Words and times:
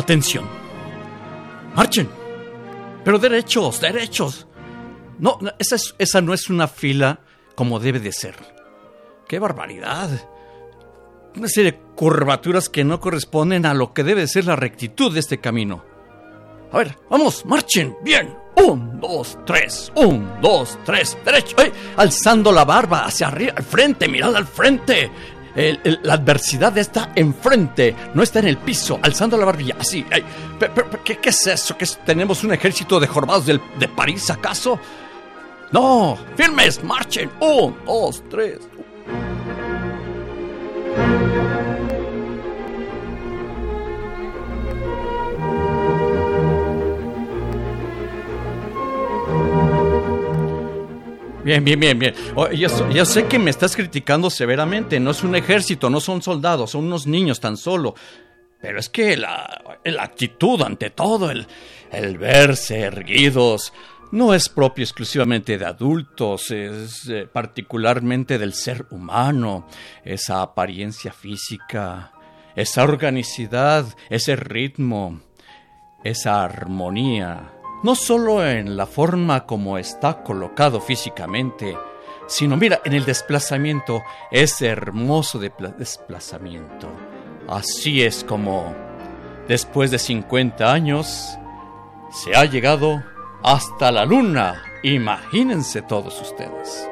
Atención. 0.00 0.46
Marchen. 1.76 2.08
Pero 3.04 3.18
derechos, 3.18 3.82
derechos. 3.82 4.46
No, 5.18 5.38
esa, 5.58 5.76
esa 5.98 6.22
no 6.22 6.32
es 6.32 6.48
una 6.48 6.68
fila 6.68 7.20
como 7.54 7.78
debe 7.78 8.00
de 8.00 8.10
ser. 8.10 8.34
¡Qué 9.28 9.38
barbaridad! 9.38 10.08
Una 11.36 11.48
serie 11.48 11.72
de 11.72 11.78
curvaturas 11.94 12.70
que 12.70 12.82
no 12.82 12.98
corresponden 12.98 13.66
a 13.66 13.74
lo 13.74 13.92
que 13.92 14.02
debe 14.02 14.26
ser 14.26 14.46
la 14.46 14.56
rectitud 14.56 15.12
de 15.12 15.20
este 15.20 15.38
camino. 15.38 15.84
A 16.72 16.78
ver, 16.78 16.96
vamos, 17.10 17.44
marchen, 17.44 17.94
bien. 18.02 18.34
Un, 18.56 19.00
dos, 19.00 19.38
tres, 19.44 19.92
un, 19.96 20.40
dos, 20.40 20.78
tres, 20.84 21.18
derecho. 21.26 21.56
Alzando 21.96 22.52
la 22.52 22.64
barba 22.64 23.04
hacia 23.04 23.28
arriba, 23.28 23.52
al 23.54 23.64
frente, 23.64 24.08
mirad 24.08 24.34
al 24.34 24.46
frente 24.46 25.10
la 25.54 26.14
adversidad 26.14 26.76
está 26.78 27.12
enfrente, 27.14 27.94
no 28.14 28.22
está 28.22 28.38
en 28.38 28.48
el 28.48 28.56
piso, 28.58 28.98
alzando 29.02 29.36
la 29.36 29.44
barbilla, 29.44 29.76
así. 29.78 30.04
¿qué, 31.04 31.18
es 31.22 31.46
eso? 31.46 31.76
¿Que 31.76 31.86
tenemos 32.04 32.44
un 32.44 32.52
ejército 32.52 33.00
de 33.00 33.06
jornados 33.06 33.46
de 33.46 33.88
París, 33.88 34.30
acaso? 34.30 34.78
No, 35.72 36.18
firmes, 36.36 36.82
marchen. 36.82 37.30
Un, 37.40 37.76
dos, 37.86 38.22
tres. 38.28 38.58
Bien, 51.50 51.64
bien, 51.64 51.80
bien, 51.80 51.98
bien. 51.98 52.14
ya, 52.92 53.04
sé 53.04 53.26
que 53.26 53.36
me 53.36 53.50
estás 53.50 53.74
criticando 53.74 54.30
severamente. 54.30 55.00
No 55.00 55.10
es 55.10 55.24
un 55.24 55.34
ejército, 55.34 55.90
no 55.90 55.98
son 55.98 56.22
soldados, 56.22 56.70
son 56.70 56.84
unos 56.84 57.08
niños 57.08 57.40
tan 57.40 57.56
solo. 57.56 57.96
Pero 58.60 58.78
es 58.78 58.88
que 58.88 59.16
la, 59.16 59.60
actitud 59.98 60.62
ante 60.62 60.90
todo, 60.90 61.28
el, 61.28 61.48
el, 61.90 62.18
verse 62.18 62.82
erguidos, 62.82 63.72
no 64.12 64.32
es 64.32 64.48
propio 64.48 64.84
exclusivamente 64.84 65.58
de 65.58 65.66
adultos, 65.66 66.52
es 66.52 67.08
eh, 67.08 67.26
particularmente 67.26 68.38
del 68.38 68.54
ser 68.54 68.86
humano. 68.92 69.66
Esa 70.04 70.42
apariencia 70.42 71.12
física, 71.12 72.12
esa 72.54 72.84
organicidad, 72.84 73.86
ese 74.08 74.36
ritmo, 74.36 75.20
esa 76.04 76.44
armonía 76.44 77.54
no 77.82 77.94
solo 77.94 78.46
en 78.46 78.76
la 78.76 78.86
forma 78.86 79.46
como 79.46 79.78
está 79.78 80.22
colocado 80.22 80.80
físicamente, 80.80 81.76
sino 82.26 82.56
mira, 82.56 82.80
en 82.84 82.92
el 82.92 83.04
desplazamiento, 83.04 84.02
ese 84.30 84.68
hermoso 84.68 85.38
desplazamiento. 85.38 86.88
Así 87.48 88.02
es 88.02 88.22
como, 88.22 88.74
después 89.48 89.90
de 89.90 89.98
50 89.98 90.72
años, 90.72 91.36
se 92.12 92.36
ha 92.36 92.44
llegado 92.44 93.02
hasta 93.42 93.90
la 93.90 94.04
luna. 94.04 94.62
Imagínense 94.82 95.82
todos 95.82 96.20
ustedes. 96.20 96.88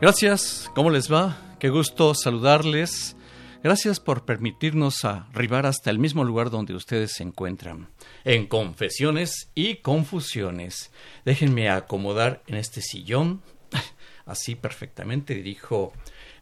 Gracias, 0.00 0.70
¿cómo 0.76 0.90
les 0.90 1.12
va? 1.12 1.56
Qué 1.58 1.70
gusto 1.70 2.14
saludarles. 2.14 3.16
Gracias 3.64 3.98
por 3.98 4.24
permitirnos 4.24 5.04
arribar 5.04 5.66
hasta 5.66 5.90
el 5.90 5.98
mismo 5.98 6.22
lugar 6.22 6.50
donde 6.50 6.72
ustedes 6.72 7.14
se 7.14 7.24
encuentran, 7.24 7.88
en 8.24 8.46
confesiones 8.46 9.50
y 9.56 9.78
confusiones. 9.78 10.92
Déjenme 11.24 11.68
acomodar 11.68 12.44
en 12.46 12.54
este 12.54 12.80
sillón, 12.80 13.42
así 14.24 14.54
perfectamente, 14.54 15.34
dirijo 15.34 15.92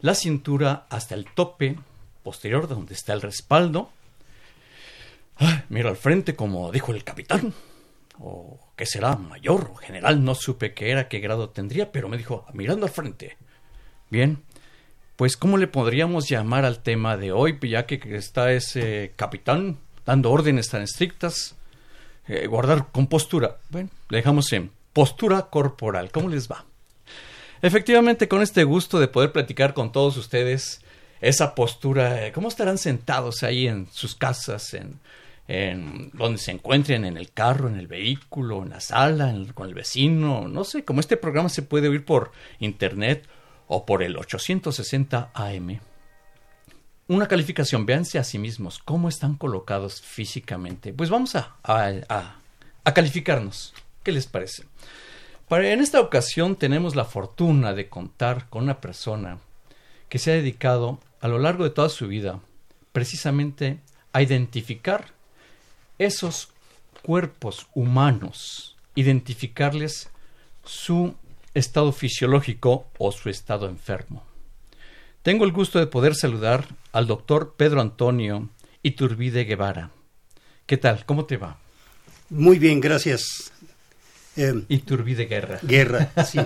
la 0.01 0.13
cintura 0.13 0.85
hasta 0.91 1.15
el 1.15 1.25
tope 1.25 1.77
posterior 2.21 2.67
donde 2.67 2.93
está 2.93 3.13
el 3.13 3.23
respaldo. 3.23 3.89
miro 5.69 5.89
al 5.89 5.97
frente 5.97 6.35
como 6.35 6.71
dijo 6.71 6.91
el 6.91 7.03
capitán, 7.03 7.55
o 8.19 8.59
qué 8.75 8.85
será 8.85 9.15
mayor 9.15 9.71
o 9.73 9.75
general, 9.77 10.23
no 10.23 10.35
supe 10.35 10.75
qué 10.75 10.91
era, 10.91 11.07
qué 11.07 11.17
grado 11.17 11.49
tendría, 11.49 11.91
pero 11.91 12.07
me 12.07 12.17
dijo, 12.17 12.45
mirando 12.53 12.85
al 12.85 12.91
frente, 12.91 13.35
Bien, 14.09 14.41
pues 15.17 15.35
¿cómo 15.35 15.57
le 15.57 15.67
podríamos 15.67 16.29
llamar 16.29 16.63
al 16.63 16.79
tema 16.79 17.17
de 17.17 17.33
hoy, 17.33 17.59
ya 17.61 17.85
que 17.85 17.99
está 18.15 18.53
ese 18.53 19.11
capitán 19.17 19.77
dando 20.05 20.31
órdenes 20.31 20.69
tan 20.69 20.81
estrictas? 20.81 21.55
Eh, 22.29 22.47
guardar 22.47 22.87
compostura. 22.93 23.57
Bueno, 23.69 23.89
dejamos 24.09 24.53
en 24.53 24.71
postura 24.93 25.47
corporal. 25.49 26.09
¿Cómo 26.11 26.29
les 26.29 26.49
va? 26.49 26.63
Efectivamente, 27.61 28.29
con 28.29 28.41
este 28.41 28.63
gusto 28.63 28.97
de 28.99 29.09
poder 29.09 29.33
platicar 29.33 29.73
con 29.73 29.91
todos 29.91 30.15
ustedes 30.15 30.81
esa 31.19 31.53
postura, 31.53 32.27
eh, 32.27 32.31
¿cómo 32.31 32.47
estarán 32.47 32.77
sentados 32.77 33.43
ahí 33.43 33.67
en 33.67 33.87
sus 33.91 34.15
casas, 34.15 34.73
en, 34.73 34.99
en 35.49 36.11
donde 36.13 36.37
se 36.37 36.51
encuentren, 36.51 37.03
en 37.03 37.17
el 37.17 37.31
carro, 37.31 37.67
en 37.67 37.77
el 37.77 37.87
vehículo, 37.87 38.63
en 38.63 38.69
la 38.69 38.79
sala, 38.79 39.33
con 39.53 39.67
el 39.67 39.73
vecino? 39.73 40.47
No 40.47 40.63
sé, 40.63 40.85
como 40.85 41.01
este 41.01 41.17
programa 41.17 41.49
se 41.49 41.63
puede 41.63 41.89
oír 41.89 42.05
por 42.05 42.31
internet 42.59 43.27
o 43.67 43.85
por 43.85 44.03
el 44.03 44.17
860 44.17 45.31
AM. 45.33 45.79
Una 47.09 47.27
calificación, 47.27 47.85
véanse 47.85 48.19
a 48.19 48.23
sí 48.23 48.37
mismos, 48.37 48.79
cómo 48.79 49.07
están 49.07 49.35
colocados 49.35 50.01
físicamente. 50.01 50.91
Pues 50.91 51.09
vamos 51.09 51.35
a, 51.35 51.55
a, 51.63 52.93
calificarnos. 52.93 53.73
¿Qué 54.03 54.11
les 54.11 54.27
parece? 54.27 54.65
Para, 55.47 55.71
en 55.71 55.79
esta 55.79 56.01
ocasión 56.01 56.57
tenemos 56.57 56.95
la 56.95 57.05
fortuna 57.05 57.73
de 57.73 57.87
contar 57.87 58.49
con 58.49 58.63
una 58.63 58.81
persona 58.81 59.39
que 60.09 60.19
se 60.19 60.31
ha 60.31 60.35
dedicado 60.35 60.99
a 61.21 61.27
lo 61.27 61.39
largo 61.39 61.63
de 61.63 61.69
toda 61.69 61.89
su 61.89 62.07
vida 62.07 62.41
precisamente 62.91 63.79
a 64.11 64.21
identificar 64.21 65.13
esos 65.97 66.49
cuerpos 67.03 67.67
humanos, 67.73 68.75
identificarles 68.95 70.09
su 70.65 71.15
estado 71.57 71.91
fisiológico 71.91 72.87
o 72.97 73.11
su 73.11 73.29
estado 73.29 73.67
enfermo. 73.67 74.23
Tengo 75.23 75.43
el 75.43 75.51
gusto 75.51 75.79
de 75.79 75.87
poder 75.87 76.15
saludar 76.15 76.67
al 76.93 77.07
doctor 77.07 77.55
Pedro 77.57 77.81
Antonio 77.81 78.49
Iturbide 78.83 79.43
Guevara. 79.43 79.91
¿Qué 80.65 80.77
tal? 80.77 81.05
¿Cómo 81.05 81.25
te 81.25 81.37
va? 81.37 81.57
Muy 82.29 82.59
bien, 82.59 82.79
gracias. 82.79 83.51
Eh, 84.35 84.63
Iturbide 84.69 85.25
Guerra. 85.25 85.59
Guerra, 85.63 86.11
sí. 86.23 86.39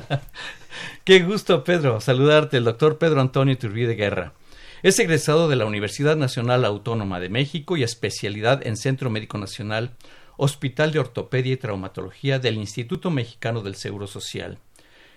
Qué 1.04 1.20
gusto, 1.24 1.64
Pedro, 1.64 2.00
saludarte, 2.00 2.58
el 2.58 2.64
doctor 2.64 2.98
Pedro 2.98 3.22
Antonio 3.22 3.54
Iturbide 3.54 3.96
Guerra. 3.96 4.34
Es 4.82 4.98
egresado 4.98 5.48
de 5.50 5.58
la 5.58 5.66
Universidad 5.66 6.16
Nacional 6.16 6.66
Autónoma 6.66 7.20
de 7.20 7.30
México 7.30 7.78
y 7.78 7.84
especialidad 7.84 8.66
en 8.66 8.78
Centro 8.78 9.10
Médico 9.10 9.38
Nacional, 9.38 9.96
Hospital 10.38 10.92
de 10.92 11.00
Ortopedia 11.00 11.54
y 11.54 11.58
Traumatología 11.58 12.40
del 12.40 12.56
Instituto 12.56 13.12
Mexicano 13.12 13.62
del 13.62 13.76
Seguro 13.76 14.08
Social 14.08 14.58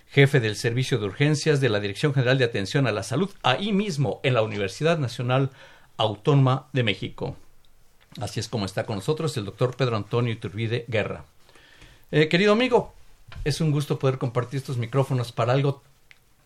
jefe 0.09 0.39
del 0.39 0.55
Servicio 0.55 0.97
de 0.97 1.05
Urgencias 1.05 1.59
de 1.59 1.69
la 1.69 1.79
Dirección 1.79 2.13
General 2.13 2.37
de 2.37 2.45
Atención 2.45 2.87
a 2.87 2.91
la 2.91 3.03
Salud, 3.03 3.29
ahí 3.43 3.73
mismo 3.73 4.19
en 4.23 4.33
la 4.33 4.43
Universidad 4.43 4.97
Nacional 4.97 5.51
Autónoma 5.97 6.67
de 6.73 6.83
México. 6.83 7.35
Así 8.19 8.39
es 8.39 8.47
como 8.47 8.65
está 8.65 8.85
con 8.85 8.95
nosotros 8.95 9.35
el 9.37 9.45
doctor 9.45 9.75
Pedro 9.75 9.97
Antonio 9.97 10.31
Iturbide 10.31 10.85
Guerra. 10.87 11.25
Eh, 12.11 12.29
querido 12.29 12.53
amigo, 12.53 12.93
es 13.43 13.59
un 13.59 13.71
gusto 13.71 13.99
poder 13.99 14.17
compartir 14.17 14.59
estos 14.59 14.77
micrófonos 14.77 15.31
para 15.31 15.53
algo 15.53 15.83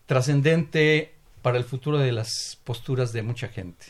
trascendente 0.06 1.12
para 1.42 1.58
el 1.58 1.64
futuro 1.64 1.98
de 1.98 2.12
las 2.12 2.58
posturas 2.64 3.12
de 3.12 3.22
mucha 3.22 3.48
gente. 3.48 3.86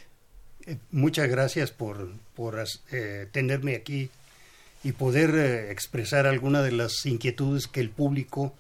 Eh, 0.67 0.77
muchas 0.91 1.29
gracias 1.29 1.71
por, 1.71 2.11
por 2.35 2.63
eh, 2.93 3.29
tenerme 3.33 3.77
aquí 3.77 4.11
y 4.85 4.93
poder 4.93 5.71
expresar 5.71 6.27
alguna 6.27 6.63
de 6.63 6.73
las 6.73 7.07
inquietudes 7.07 7.67
que 7.67 7.81
el 7.81 7.91
público 7.91 8.55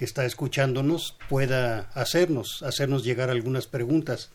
que 0.00 0.06
está 0.06 0.24
escuchándonos 0.24 1.14
pueda 1.28 1.90
hacernos, 1.92 2.62
hacernos 2.62 3.04
llegar 3.04 3.28
algunas 3.28 3.66
preguntas. 3.66 4.30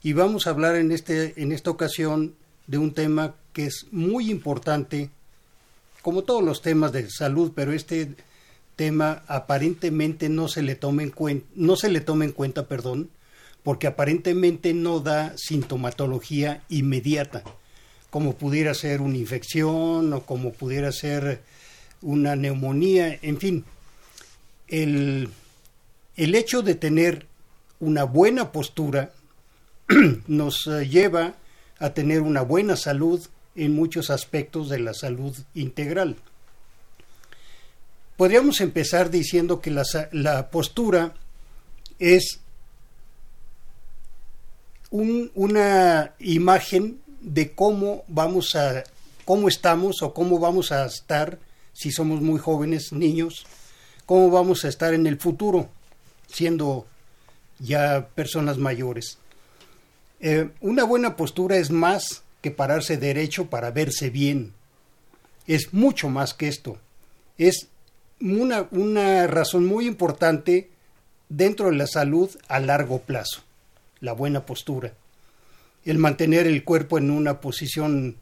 Y 0.00 0.12
vamos 0.12 0.46
a 0.46 0.50
hablar 0.50 0.76
en, 0.76 0.92
este, 0.92 1.42
en 1.42 1.50
esta 1.50 1.70
ocasión 1.70 2.36
de 2.68 2.78
un 2.78 2.94
tema 2.94 3.34
que 3.52 3.66
es 3.66 3.86
muy 3.90 4.30
importante, 4.30 5.10
como 6.02 6.22
todos 6.22 6.44
los 6.44 6.62
temas 6.62 6.92
de 6.92 7.10
salud, 7.10 7.50
pero 7.52 7.72
este 7.72 8.14
tema 8.76 9.24
aparentemente 9.26 10.28
no 10.28 10.46
se 10.46 10.62
le 10.62 10.76
toma 10.76 11.02
en 11.02 11.10
cuenta, 11.10 11.48
no 11.56 11.74
se 11.74 11.88
le 11.90 12.00
toma 12.00 12.24
en 12.24 12.30
cuenta, 12.30 12.68
perdón, 12.68 13.10
porque 13.64 13.88
aparentemente 13.88 14.72
no 14.72 15.00
da 15.00 15.34
sintomatología 15.36 16.62
inmediata, 16.68 17.42
como 18.10 18.36
pudiera 18.36 18.72
ser 18.72 19.00
una 19.00 19.16
infección 19.16 20.12
o 20.12 20.22
como 20.22 20.52
pudiera 20.52 20.92
ser 20.92 21.42
una 22.02 22.36
neumonía, 22.36 23.18
en 23.20 23.38
fin. 23.38 23.64
El, 24.68 25.30
el 26.16 26.34
hecho 26.34 26.62
de 26.62 26.74
tener 26.74 27.26
una 27.80 28.04
buena 28.04 28.52
postura 28.52 29.12
nos 30.26 30.66
eh, 30.66 30.88
lleva 30.88 31.34
a 31.78 31.90
tener 31.90 32.20
una 32.20 32.42
buena 32.42 32.76
salud 32.76 33.26
en 33.54 33.74
muchos 33.74 34.10
aspectos 34.10 34.68
de 34.68 34.78
la 34.78 34.94
salud 34.94 35.36
integral. 35.54 36.16
Podríamos 38.16 38.60
empezar 38.60 39.10
diciendo 39.10 39.60
que 39.60 39.70
la, 39.70 40.50
postura 40.50 41.14
es 42.00 42.40
una 44.90 46.14
imagen 46.18 47.00
de 47.20 47.52
cómo 47.52 48.04
vamos 48.08 48.56
a 48.56 48.82
cómo 49.24 49.46
estamos 49.46 50.02
o 50.02 50.14
cómo 50.14 50.38
vamos 50.38 50.72
a 50.72 50.86
estar 50.86 51.38
si 51.74 51.92
somos 51.92 52.20
muy 52.20 52.40
jóvenes, 52.40 52.92
niños, 52.92 53.46
cómo 54.08 54.30
vamos 54.30 54.64
a 54.64 54.68
estar 54.68 54.94
en 54.94 55.06
el 55.06 55.18
futuro 55.18 55.68
siendo 56.28 56.86
ya 57.58 58.08
personas 58.14 58.56
mayores. 58.56 59.18
Eh, 60.20 60.48
una 60.62 60.84
buena 60.84 61.14
postura 61.14 61.58
es 61.58 61.70
más 61.70 62.22
que 62.40 62.50
pararse 62.50 62.96
derecho 62.96 63.50
para 63.50 63.70
verse 63.70 64.08
bien. 64.08 64.54
Es 65.46 65.74
mucho 65.74 66.08
más 66.08 66.32
que 66.32 66.48
esto. 66.48 66.78
Es 67.36 67.68
una, 68.18 68.66
una 68.70 69.26
razón 69.26 69.66
muy 69.66 69.86
importante 69.86 70.70
dentro 71.28 71.66
de 71.68 71.76
la 71.76 71.86
salud 71.86 72.30
a 72.48 72.60
largo 72.60 73.00
plazo, 73.00 73.42
la 74.00 74.14
buena 74.14 74.46
postura. 74.46 74.94
El 75.84 75.98
mantener 75.98 76.46
el 76.46 76.64
cuerpo 76.64 76.96
en 76.96 77.10
una 77.10 77.42
posición 77.42 78.16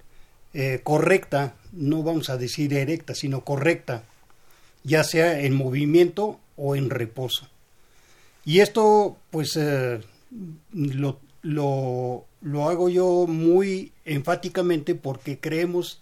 eh, 0.53 0.81
correcta, 0.83 1.55
no 1.71 2.03
vamos 2.03 2.29
a 2.29 2.37
decir 2.37 2.75
erecta, 2.75 3.15
sino 3.15 3.43
correcta, 3.43 4.03
ya 4.87 5.03
sea 5.03 5.41
en 5.41 5.55
movimiento 5.55 6.39
o 6.57 6.77
en 6.77 6.91
reposo. 6.91 7.49
Y 8.45 8.61
esto, 8.61 9.17
pues, 9.31 9.57
eh, 9.57 10.01
lo, 10.73 11.19
lo, 11.43 12.69
hago 12.69 12.89
yo 12.89 13.27
muy 13.27 13.93
enfáticamente 14.05 14.95
porque 14.95 15.41
creemos 15.41 16.01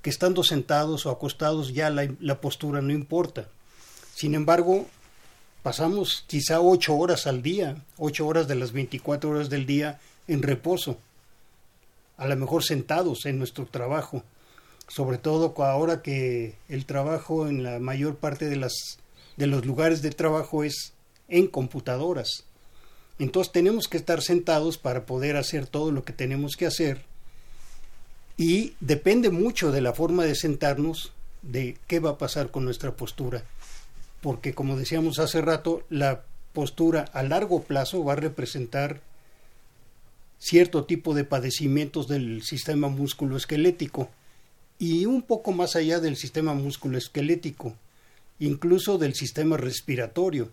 que 0.00 0.08
estando 0.08 0.42
sentados 0.44 1.04
o 1.04 1.10
acostados 1.10 1.74
ya 1.74 1.90
la, 1.90 2.40
postura 2.40 2.80
no 2.80 2.92
importa. 2.92 3.48
Sin 4.14 4.34
embargo, 4.34 4.86
pasamos 5.62 6.24
quizá 6.26 6.60
ocho 6.60 6.96
horas 6.96 7.26
al 7.26 7.42
día, 7.42 7.84
ocho 7.98 8.26
horas 8.26 8.48
de 8.48 8.54
las 8.54 8.72
24 8.72 9.28
horas 9.28 9.50
del 9.50 9.66
día 9.66 10.00
en 10.26 10.42
reposo, 10.42 10.96
a 12.16 12.26
lo 12.26 12.36
mejor 12.36 12.64
sentados 12.64 13.26
en 13.26 13.38
nuestro 13.38 13.66
trabajo, 13.66 14.24
sobre 14.94 15.16
todo 15.16 15.54
ahora 15.64 16.02
que 16.02 16.54
el 16.68 16.84
trabajo 16.84 17.48
en 17.48 17.62
la 17.62 17.78
mayor 17.78 18.16
parte 18.16 18.50
de, 18.50 18.56
las, 18.56 18.98
de 19.38 19.46
los 19.46 19.64
lugares 19.64 20.02
de 20.02 20.10
trabajo 20.10 20.64
es 20.64 20.92
en 21.28 21.46
computadoras. 21.46 22.44
Entonces 23.18 23.52
tenemos 23.52 23.88
que 23.88 23.96
estar 23.96 24.20
sentados 24.20 24.76
para 24.76 25.06
poder 25.06 25.36
hacer 25.36 25.66
todo 25.66 25.92
lo 25.92 26.04
que 26.04 26.12
tenemos 26.12 26.56
que 26.56 26.66
hacer 26.66 27.00
y 28.36 28.74
depende 28.80 29.30
mucho 29.30 29.72
de 29.72 29.80
la 29.80 29.94
forma 29.94 30.24
de 30.24 30.34
sentarnos 30.34 31.14
de 31.40 31.78
qué 31.86 31.98
va 31.98 32.10
a 32.10 32.18
pasar 32.18 32.50
con 32.50 32.66
nuestra 32.66 32.92
postura. 32.92 33.44
Porque 34.20 34.52
como 34.52 34.76
decíamos 34.76 35.18
hace 35.18 35.40
rato, 35.40 35.84
la 35.88 36.22
postura 36.52 37.06
a 37.14 37.22
largo 37.22 37.62
plazo 37.62 38.04
va 38.04 38.12
a 38.12 38.16
representar 38.16 39.00
cierto 40.38 40.84
tipo 40.84 41.14
de 41.14 41.24
padecimientos 41.24 42.08
del 42.08 42.42
sistema 42.42 42.88
musculoesquelético 42.88 44.10
y 44.78 45.06
un 45.06 45.22
poco 45.22 45.52
más 45.52 45.76
allá 45.76 46.00
del 46.00 46.16
sistema 46.16 46.54
musculoesquelético, 46.54 47.74
incluso 48.38 48.98
del 48.98 49.14
sistema 49.14 49.56
respiratorio. 49.56 50.50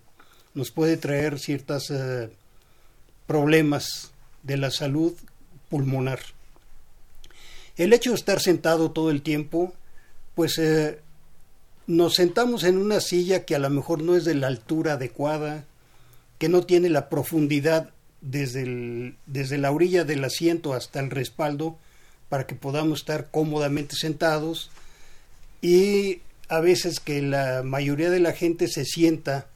Nos 0.53 0.71
puede 0.71 0.97
traer 0.97 1.39
ciertos 1.39 1.89
eh, 1.91 2.29
problemas 3.27 4.11
de 4.43 4.57
la 4.57 4.71
salud 4.71 5.13
pulmonar. 5.69 6.19
El 7.77 7.93
hecho 7.93 8.11
de 8.11 8.17
estar 8.17 8.39
sentado 8.39 8.91
todo 8.91 9.09
el 9.09 9.21
tiempo, 9.21 9.73
pues 10.35 10.57
eh, 10.57 10.99
nos 11.87 12.15
sentamos 12.15 12.63
en 12.63 12.77
una 12.77 12.99
silla 12.99 13.45
que 13.45 13.55
a 13.55 13.59
lo 13.59 13.69
mejor 13.69 14.01
no 14.01 14.15
es 14.15 14.25
de 14.25 14.35
la 14.35 14.47
altura 14.47 14.93
adecuada, 14.93 15.65
que 16.37 16.49
no 16.49 16.63
tiene 16.63 16.89
la 16.89 17.09
profundidad 17.09 17.91
desde, 18.21 19.15
desde 19.25 19.57
la 19.57 19.71
orilla 19.71 20.03
del 20.03 20.23
asiento 20.23 20.73
hasta 20.73 20.99
el 20.99 21.09
respaldo 21.09 21.77
para 22.29 22.45
que 22.45 22.55
podamos 22.55 22.99
estar 22.99 23.29
cómodamente 23.31 23.95
sentados 23.95 24.69
y 25.61 26.21
a 26.47 26.59
veces 26.61 26.99
que 26.99 27.21
la 27.21 27.63
mayoría 27.63 28.09
de 28.09 28.19
la 28.19 28.33
gente 28.33 28.67
se 28.67 28.85
sienta 28.85 29.47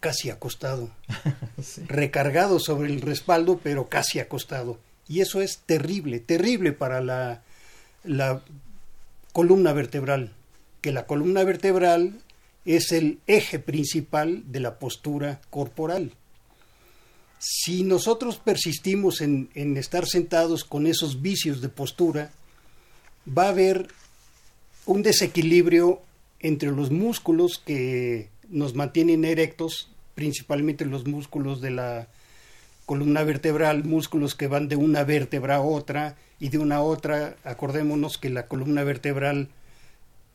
casi 0.00 0.30
acostado, 0.30 0.90
recargado 1.86 2.58
sobre 2.58 2.90
el 2.90 3.00
respaldo, 3.00 3.60
pero 3.62 3.88
casi 3.88 4.18
acostado. 4.18 4.78
Y 5.06 5.20
eso 5.20 5.40
es 5.40 5.58
terrible, 5.58 6.18
terrible 6.18 6.72
para 6.72 7.00
la, 7.00 7.42
la 8.02 8.42
columna 9.32 9.72
vertebral, 9.72 10.32
que 10.80 10.92
la 10.92 11.06
columna 11.06 11.44
vertebral 11.44 12.20
es 12.64 12.92
el 12.92 13.20
eje 13.26 13.58
principal 13.58 14.42
de 14.46 14.60
la 14.60 14.78
postura 14.78 15.40
corporal. 15.50 16.12
Si 17.44 17.82
nosotros 17.82 18.38
persistimos 18.38 19.20
en, 19.20 19.48
estar 19.76 20.06
sentados 20.06 20.62
con 20.62 20.86
esos 20.86 21.22
vicios 21.22 21.60
de 21.60 21.68
postura, 21.68 22.30
va 23.26 23.46
a 23.46 23.48
haber 23.48 23.88
un 24.86 25.02
desequilibrio 25.02 26.00
entre 26.38 26.70
los 26.70 26.92
músculos 26.92 27.58
que 27.58 28.28
nos 28.48 28.76
mantienen 28.76 29.24
erectos, 29.24 29.90
principalmente 30.14 30.84
los 30.84 31.04
músculos 31.04 31.60
de 31.60 31.72
la 31.72 32.06
columna 32.86 33.24
vertebral, 33.24 33.82
músculos 33.82 34.36
que 34.36 34.46
van 34.46 34.68
de 34.68 34.76
una 34.76 35.02
vértebra 35.02 35.56
a 35.56 35.62
otra 35.62 36.14
y 36.38 36.50
de 36.50 36.58
una 36.58 36.76
a 36.76 36.82
otra, 36.82 37.34
acordémonos 37.42 38.18
que 38.18 38.30
la 38.30 38.46
columna 38.46 38.84
vertebral 38.84 39.48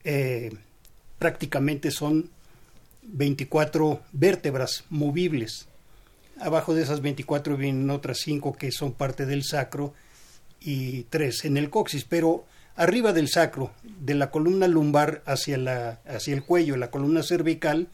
eh, 0.03 0.51
prácticamente 1.19 1.89
son 1.89 2.29
24 3.03 4.01
vértebras 4.11 4.83
movibles. 4.89 5.69
Abajo 6.39 6.73
de 6.73 6.83
esas 6.83 7.01
24 7.01 7.57
vienen 7.57 7.89
otras 7.89 8.19
5 8.19 8.53
que 8.53 8.71
son 8.71 8.93
parte 8.93 9.25
del 9.25 9.43
sacro 9.43 9.93
y 10.59 11.03
3 11.03 11.45
en 11.45 11.57
el 11.57 11.69
coxis, 11.69 12.03
pero 12.03 12.45
arriba 12.75 13.13
del 13.13 13.27
sacro, 13.27 13.71
de 13.83 14.15
la 14.15 14.31
columna 14.31 14.67
lumbar 14.67 15.23
hacia, 15.25 15.57
la, 15.57 15.99
hacia 16.07 16.33
el 16.33 16.43
cuello, 16.43 16.77
la 16.77 16.91
columna 16.91 17.23
cervical, 17.23 17.87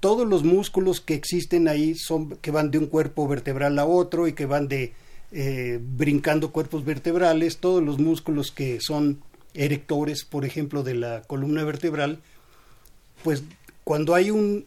todos 0.00 0.26
los 0.26 0.44
músculos 0.44 1.00
que 1.00 1.14
existen 1.14 1.68
ahí 1.68 1.94
son 1.94 2.36
que 2.36 2.50
van 2.50 2.70
de 2.70 2.78
un 2.78 2.86
cuerpo 2.86 3.26
vertebral 3.26 3.78
a 3.78 3.86
otro 3.86 4.28
y 4.28 4.34
que 4.34 4.46
van 4.46 4.68
de 4.68 4.92
eh, 5.32 5.80
brincando 5.82 6.52
cuerpos 6.52 6.84
vertebrales, 6.84 7.58
todos 7.58 7.82
los 7.82 7.98
músculos 7.98 8.52
que 8.52 8.80
son 8.80 9.22
erectores, 9.54 10.24
por 10.24 10.44
ejemplo, 10.44 10.82
de 10.82 10.94
la 10.94 11.22
columna 11.22 11.64
vertebral, 11.64 12.20
pues 13.24 13.42
cuando 13.82 14.14
hay 14.14 14.30
un, 14.30 14.66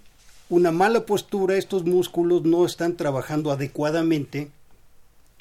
una 0.50 0.72
mala 0.72 1.06
postura, 1.06 1.56
estos 1.58 1.86
músculos 1.86 2.44
no 2.44 2.66
están 2.66 2.98
trabajando 2.98 3.52
adecuadamente 3.52 4.50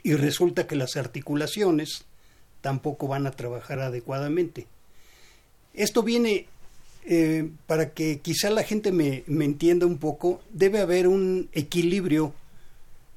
y 0.02 0.14
resulta 0.14 0.66
que 0.66 0.76
las 0.76 0.96
articulaciones 0.96 2.04
tampoco 2.60 3.08
van 3.08 3.26
a 3.26 3.30
trabajar 3.30 3.80
adecuadamente. 3.80 4.66
Esto 5.72 6.02
viene 6.02 6.46
eh, 7.06 7.48
para 7.66 7.90
que 7.90 8.18
quizá 8.20 8.50
la 8.50 8.64
gente 8.64 8.92
me, 8.92 9.24
me 9.26 9.46
entienda 9.46 9.86
un 9.86 9.96
poco, 9.96 10.42
debe 10.52 10.80
haber 10.80 11.08
un 11.08 11.48
equilibrio 11.52 12.34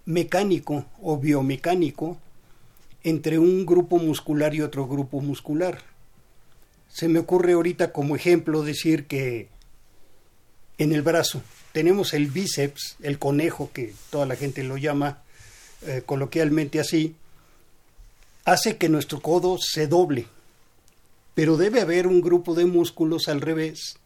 mecánico 0.06 0.86
o 1.02 1.18
biomecánico 1.18 2.18
entre 3.04 3.38
un 3.38 3.66
grupo 3.66 3.98
muscular 3.98 4.56
y 4.56 4.62
otro 4.62 4.88
grupo 4.88 5.20
muscular. 5.20 5.80
Se 6.88 7.10
me 7.10 7.20
ocurre 7.20 7.54
ahorita 7.54 7.92
como 7.92 8.16
ejemplo 8.16 8.64
decir 8.64 9.08
que 9.08 9.50
en 10.78 10.94
el 10.94 11.02
brazo. 11.02 11.42
Tenemos 11.72 12.14
el 12.14 12.28
bíceps, 12.28 12.98
el 13.02 13.18
conejo, 13.18 13.72
que 13.74 13.94
toda 14.10 14.26
la 14.26 14.36
gente 14.36 14.64
lo 14.64 14.78
llama 14.78 15.20
eh, 15.84 16.04
coloquialmente 16.06 16.80
así, 16.80 17.16
hace 18.46 18.78
que 18.78 18.90
nuestro 18.90 19.22
codo 19.22 19.58
se 19.58 19.88
doble. 19.88 20.28
Pero 21.34 21.56
debe 21.58 21.82
haber 21.82 22.08
un 22.08 22.22
grupo 22.22 22.56
de 22.56 22.66
músculos 22.66 23.30
al 23.30 23.40
revés, 23.40 23.98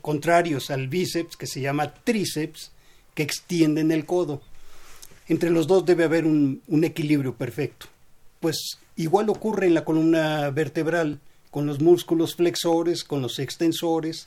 contrarios 0.00 0.70
al 0.70 0.88
bíceps, 0.88 1.36
que 1.36 1.46
se 1.46 1.60
llama 1.60 1.92
tríceps, 1.92 2.70
que 3.14 3.22
extienden 3.22 3.92
el 3.92 4.06
codo. 4.06 4.40
Entre 5.28 5.50
los 5.50 5.66
dos 5.66 5.84
debe 5.84 6.04
haber 6.04 6.24
un, 6.24 6.62
un 6.66 6.84
equilibrio 6.84 7.34
perfecto. 7.34 7.86
Pues 8.40 8.78
igual 8.96 9.28
ocurre 9.28 9.66
en 9.66 9.74
la 9.74 9.84
columna 9.84 10.48
vertebral, 10.50 11.20
con 11.50 11.66
los 11.66 11.80
músculos 11.80 12.34
flexores, 12.34 13.04
con 13.04 13.20
los 13.20 13.38
extensores, 13.38 14.26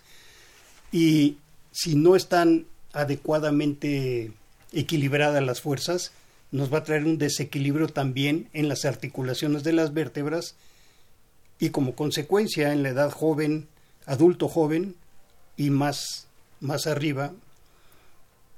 y 0.91 1.37
si 1.71 1.95
no 1.95 2.15
están 2.15 2.67
adecuadamente 2.95 4.31
equilibradas 4.71 5.43
las 5.43 5.61
fuerzas, 5.61 6.11
nos 6.51 6.73
va 6.73 6.79
a 6.79 6.83
traer 6.83 7.03
un 7.03 7.17
desequilibrio 7.17 7.87
también 7.87 8.49
en 8.53 8.69
las 8.69 8.85
articulaciones 8.85 9.63
de 9.63 9.73
las 9.73 9.93
vértebras 9.93 10.55
y 11.59 11.69
como 11.69 11.93
consecuencia 11.93 12.71
en 12.71 12.83
la 12.83 12.89
edad 12.89 13.11
joven, 13.11 13.67
adulto 14.05 14.47
joven 14.47 14.95
y 15.57 15.69
más, 15.69 16.27
más 16.61 16.87
arriba, 16.87 17.33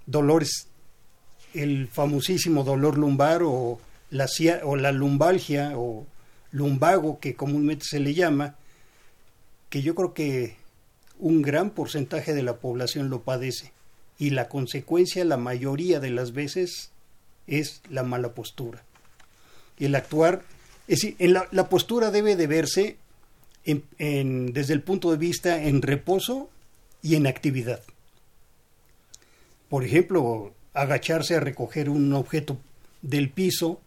dolores, 0.06 0.68
el 1.54 1.88
famosísimo 1.88 2.64
dolor 2.64 2.98
lumbar 2.98 3.42
o 3.44 3.80
la, 4.12 4.28
o 4.64 4.76
la 4.76 4.92
lumbalgia 4.92 5.74
o 5.76 6.06
lumbago 6.52 7.20
que 7.20 7.36
comúnmente 7.36 7.86
se 7.86 8.00
le 8.00 8.14
llama, 8.14 8.56
que 9.70 9.82
yo 9.82 9.96
creo 9.96 10.14
que 10.14 10.56
un 11.18 11.42
gran 11.42 11.72
porcentaje 11.72 12.36
de 12.36 12.44
la 12.44 12.58
población 12.58 13.10
lo 13.10 13.22
padece 13.22 13.72
y 14.18 14.32
la 14.32 14.50
consecuencia 14.50 15.24
la 15.26 15.38
mayoría 15.38 16.00
de 16.00 16.10
las 16.10 16.34
veces 16.34 16.92
es 17.46 17.82
la 17.90 18.04
mala 18.04 18.34
postura. 18.34 18.84
El 19.80 19.96
actuar, 19.96 20.44
es 20.88 21.02
decir, 21.02 21.16
en 21.20 21.34
la, 21.34 21.70
postura 21.70 22.12
debe 22.12 22.36
de 22.36 22.48
verse 22.48 22.98
en, 23.66 24.54
desde 24.54 24.74
el 24.74 24.82
punto 24.82 25.12
de 25.12 25.18
vista 25.18 25.64
en 25.64 25.82
reposo 25.82 26.50
y 27.02 27.16
en 27.16 27.28
actividad. 27.28 27.82
Por 29.70 29.84
ejemplo, 29.84 30.54
agacharse 30.74 31.36
a 31.36 31.40
recoger 31.40 31.90
un 31.90 32.14
objeto 32.14 32.58
del 33.02 33.30
piso 33.30 33.80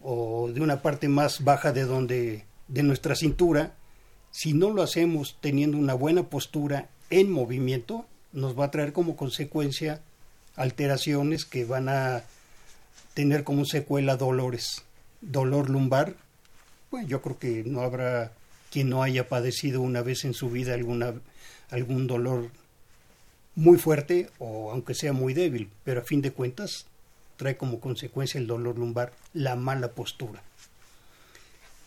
o 0.00 0.50
de 0.52 0.60
una 0.60 0.82
parte 0.82 1.08
más 1.08 1.44
baja 1.44 1.72
de 1.72 1.84
donde 1.84 2.44
de 2.68 2.82
nuestra 2.82 3.14
cintura, 3.14 3.74
si 4.30 4.54
no 4.54 4.70
lo 4.70 4.82
hacemos 4.82 5.36
teniendo 5.40 5.76
una 5.76 5.94
buena 5.94 6.24
postura 6.30 6.88
en 7.10 7.30
movimiento, 7.30 8.06
nos 8.32 8.58
va 8.58 8.66
a 8.66 8.70
traer 8.70 8.92
como 8.92 9.16
consecuencia 9.16 10.00
alteraciones 10.56 11.44
que 11.44 11.64
van 11.64 11.88
a 11.88 12.24
tener 13.14 13.44
como 13.44 13.64
secuela 13.64 14.16
dolores. 14.16 14.82
Dolor 15.20 15.70
lumbar, 15.70 16.14
pues 16.90 17.06
yo 17.06 17.22
creo 17.22 17.38
que 17.38 17.62
no 17.64 17.82
habrá 17.82 18.32
quien 18.70 18.88
no 18.88 19.02
haya 19.02 19.28
padecido 19.28 19.80
una 19.80 20.02
vez 20.02 20.24
en 20.24 20.34
su 20.34 20.50
vida 20.50 20.74
alguna, 20.74 21.14
algún 21.70 22.06
dolor 22.06 22.48
muy 23.54 23.78
fuerte 23.78 24.30
o 24.38 24.70
aunque 24.70 24.94
sea 24.94 25.12
muy 25.12 25.34
débil, 25.34 25.68
pero 25.84 26.00
a 26.00 26.04
fin 26.04 26.22
de 26.22 26.32
cuentas 26.32 26.86
trae 27.36 27.56
como 27.56 27.80
consecuencia 27.80 28.38
el 28.38 28.46
dolor 28.46 28.78
lumbar 28.78 29.12
la 29.34 29.56
mala 29.56 29.88
postura. 29.88 30.42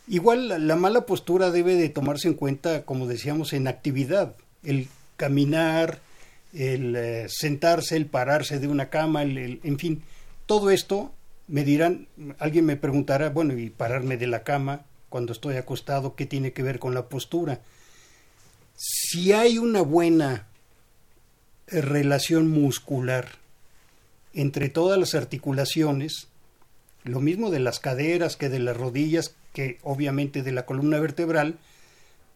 Igual 0.07 0.67
la 0.67 0.75
mala 0.75 1.07
postura 1.07 1.49
debe 1.49 1.75
de 1.75 1.89
tomarse 1.89 2.27
en 2.27 2.35
cuenta, 2.35 2.83
como 2.83 3.07
decíamos, 3.07 3.53
en 3.53 3.67
actividad, 3.67 4.35
el 4.63 4.87
caminar, 5.17 5.99
el 6.55 6.95
eh, 6.95 7.25
sentarse, 7.27 7.97
el 7.97 8.05
pararse 8.05 8.59
de 8.59 8.67
una 8.67 8.89
cama, 8.89 9.23
el, 9.23 9.59
en 9.63 9.77
fin, 9.77 10.03
todo 10.45 10.71
esto 10.71 11.13
me 11.47 11.63
dirán, 11.63 12.07
alguien 12.39 12.65
me 12.65 12.77
preguntará, 12.77 13.29
bueno, 13.29 13.57
y 13.57 13.69
pararme 13.69 14.17
de 14.17 14.27
la 14.27 14.43
cama 14.43 14.85
cuando 15.09 15.33
estoy 15.33 15.57
acostado, 15.57 16.15
¿qué 16.15 16.25
tiene 16.25 16.53
que 16.53 16.63
ver 16.63 16.79
con 16.79 16.93
la 16.93 17.07
postura? 17.07 17.61
Si 18.75 19.31
hay 19.33 19.57
una 19.57 19.81
buena 19.81 20.47
eh, 21.67 21.81
relación 21.81 22.49
muscular 22.49 23.27
entre 24.33 24.69
todas 24.69 24.97
las 24.97 25.13
articulaciones, 25.13 26.27
lo 27.03 27.19
mismo 27.19 27.51
de 27.51 27.59
las 27.59 27.79
caderas 27.79 28.35
que 28.37 28.49
de 28.49 28.59
las 28.59 28.75
rodillas, 28.75 29.35
que 29.53 29.77
obviamente 29.83 30.41
de 30.41 30.51
la 30.51 30.65
columna 30.65 30.99
vertebral, 30.99 31.57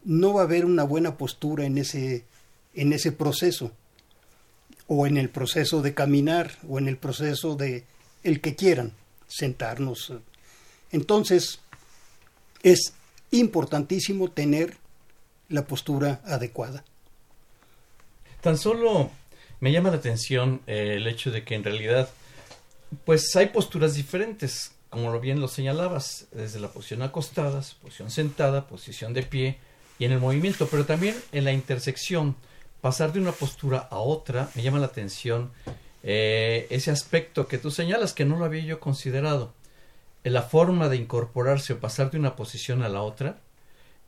no 0.04 0.32
va 0.32 0.42
a 0.42 0.44
haber 0.44 0.64
una 0.64 0.84
buena 0.84 1.16
postura 1.18 1.66
en 1.66 1.76
ese, 1.76 2.24
en 2.74 2.92
ese 2.92 3.12
proceso 3.12 3.72
o 4.92 5.06
en 5.06 5.16
el 5.16 5.28
proceso 5.28 5.82
de 5.82 5.94
caminar 5.94 6.50
o 6.68 6.76
en 6.80 6.88
el 6.88 6.96
proceso 6.96 7.54
de 7.54 7.84
el 8.24 8.40
que 8.40 8.56
quieran 8.56 8.92
sentarnos. 9.28 10.12
Entonces, 10.90 11.60
es 12.64 12.92
importantísimo 13.30 14.32
tener 14.32 14.78
la 15.48 15.64
postura 15.64 16.20
adecuada. 16.24 16.82
Tan 18.40 18.58
solo 18.58 19.12
me 19.60 19.70
llama 19.70 19.90
la 19.90 19.98
atención 19.98 20.60
eh, 20.66 20.94
el 20.96 21.06
hecho 21.06 21.30
de 21.30 21.44
que 21.44 21.54
en 21.54 21.62
realidad, 21.62 22.10
pues 23.04 23.36
hay 23.36 23.46
posturas 23.46 23.94
diferentes, 23.94 24.72
como 24.88 25.20
bien 25.20 25.40
lo 25.40 25.46
señalabas, 25.46 26.26
desde 26.32 26.58
la 26.58 26.66
posición 26.66 27.02
acostada, 27.02 27.62
posición 27.80 28.10
sentada, 28.10 28.66
posición 28.66 29.14
de 29.14 29.22
pie 29.22 29.58
y 30.00 30.04
en 30.06 30.10
el 30.10 30.18
movimiento, 30.18 30.66
pero 30.68 30.84
también 30.84 31.14
en 31.30 31.44
la 31.44 31.52
intersección 31.52 32.34
pasar 32.80 33.12
de 33.12 33.20
una 33.20 33.32
postura 33.32 33.78
a 33.90 33.98
otra, 33.98 34.50
me 34.54 34.62
llama 34.62 34.78
la 34.78 34.86
atención 34.86 35.50
eh, 36.02 36.66
ese 36.70 36.90
aspecto 36.90 37.46
que 37.46 37.58
tú 37.58 37.70
señalas 37.70 38.12
que 38.14 38.24
no 38.24 38.38
lo 38.38 38.44
había 38.44 38.62
yo 38.62 38.80
considerado. 38.80 39.52
La 40.22 40.42
forma 40.42 40.88
de 40.88 40.96
incorporarse 40.96 41.74
o 41.74 41.80
pasar 41.80 42.10
de 42.10 42.18
una 42.18 42.36
posición 42.36 42.82
a 42.82 42.88
la 42.88 43.02
otra 43.02 43.38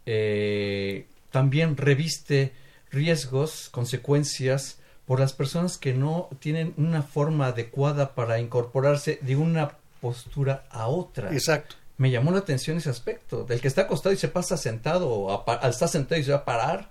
eh, 0.06 1.06
también 1.30 1.76
reviste 1.76 2.52
riesgos, 2.90 3.68
consecuencias 3.70 4.78
por 5.06 5.20
las 5.20 5.32
personas 5.32 5.78
que 5.78 5.94
no 5.94 6.28
tienen 6.38 6.74
una 6.76 7.02
forma 7.02 7.46
adecuada 7.46 8.14
para 8.14 8.38
incorporarse 8.38 9.18
de 9.22 9.36
una 9.36 9.72
postura 10.00 10.64
a 10.70 10.88
otra. 10.88 11.32
Exacto. 11.32 11.76
Me 11.98 12.10
llamó 12.10 12.30
la 12.30 12.38
atención 12.38 12.78
ese 12.78 12.90
aspecto, 12.90 13.44
del 13.44 13.60
que 13.60 13.68
está 13.68 13.82
acostado 13.82 14.12
y 14.14 14.18
se 14.18 14.28
pasa 14.28 14.56
sentado, 14.56 15.08
o 15.08 15.44
está 15.62 15.88
sentado 15.88 16.20
y 16.20 16.24
se 16.24 16.32
va 16.32 16.38
a 16.38 16.44
parar. 16.44 16.90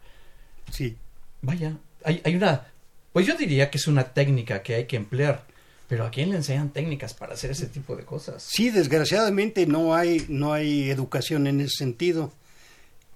Sí. 0.71 0.97
Vaya, 1.41 1.77
hay, 2.03 2.21
hay 2.24 2.36
una, 2.36 2.67
pues 3.13 3.25
yo 3.25 3.36
diría 3.36 3.69
que 3.69 3.77
es 3.77 3.88
una 3.88 4.13
técnica 4.13 4.62
que 4.63 4.75
hay 4.75 4.86
que 4.86 4.98
emplear. 4.98 5.45
Pero 5.91 6.05
¿a 6.05 6.10
quién 6.10 6.29
le 6.29 6.38
enseñan 6.38 6.69
técnicas 6.69 7.13
para 7.13 7.33
hacer 7.33 7.51
ese 7.51 7.67
tipo 7.67 7.98
de 7.98 8.05
cosas? 8.05 8.48
Sí, 8.50 8.69
desgraciadamente 8.69 9.67
no 9.67 9.93
hay, 9.93 10.25
no 10.29 10.53
hay 10.53 10.89
educación 10.89 11.48
en 11.48 11.60
ese 11.60 11.79
sentido. 11.79 12.31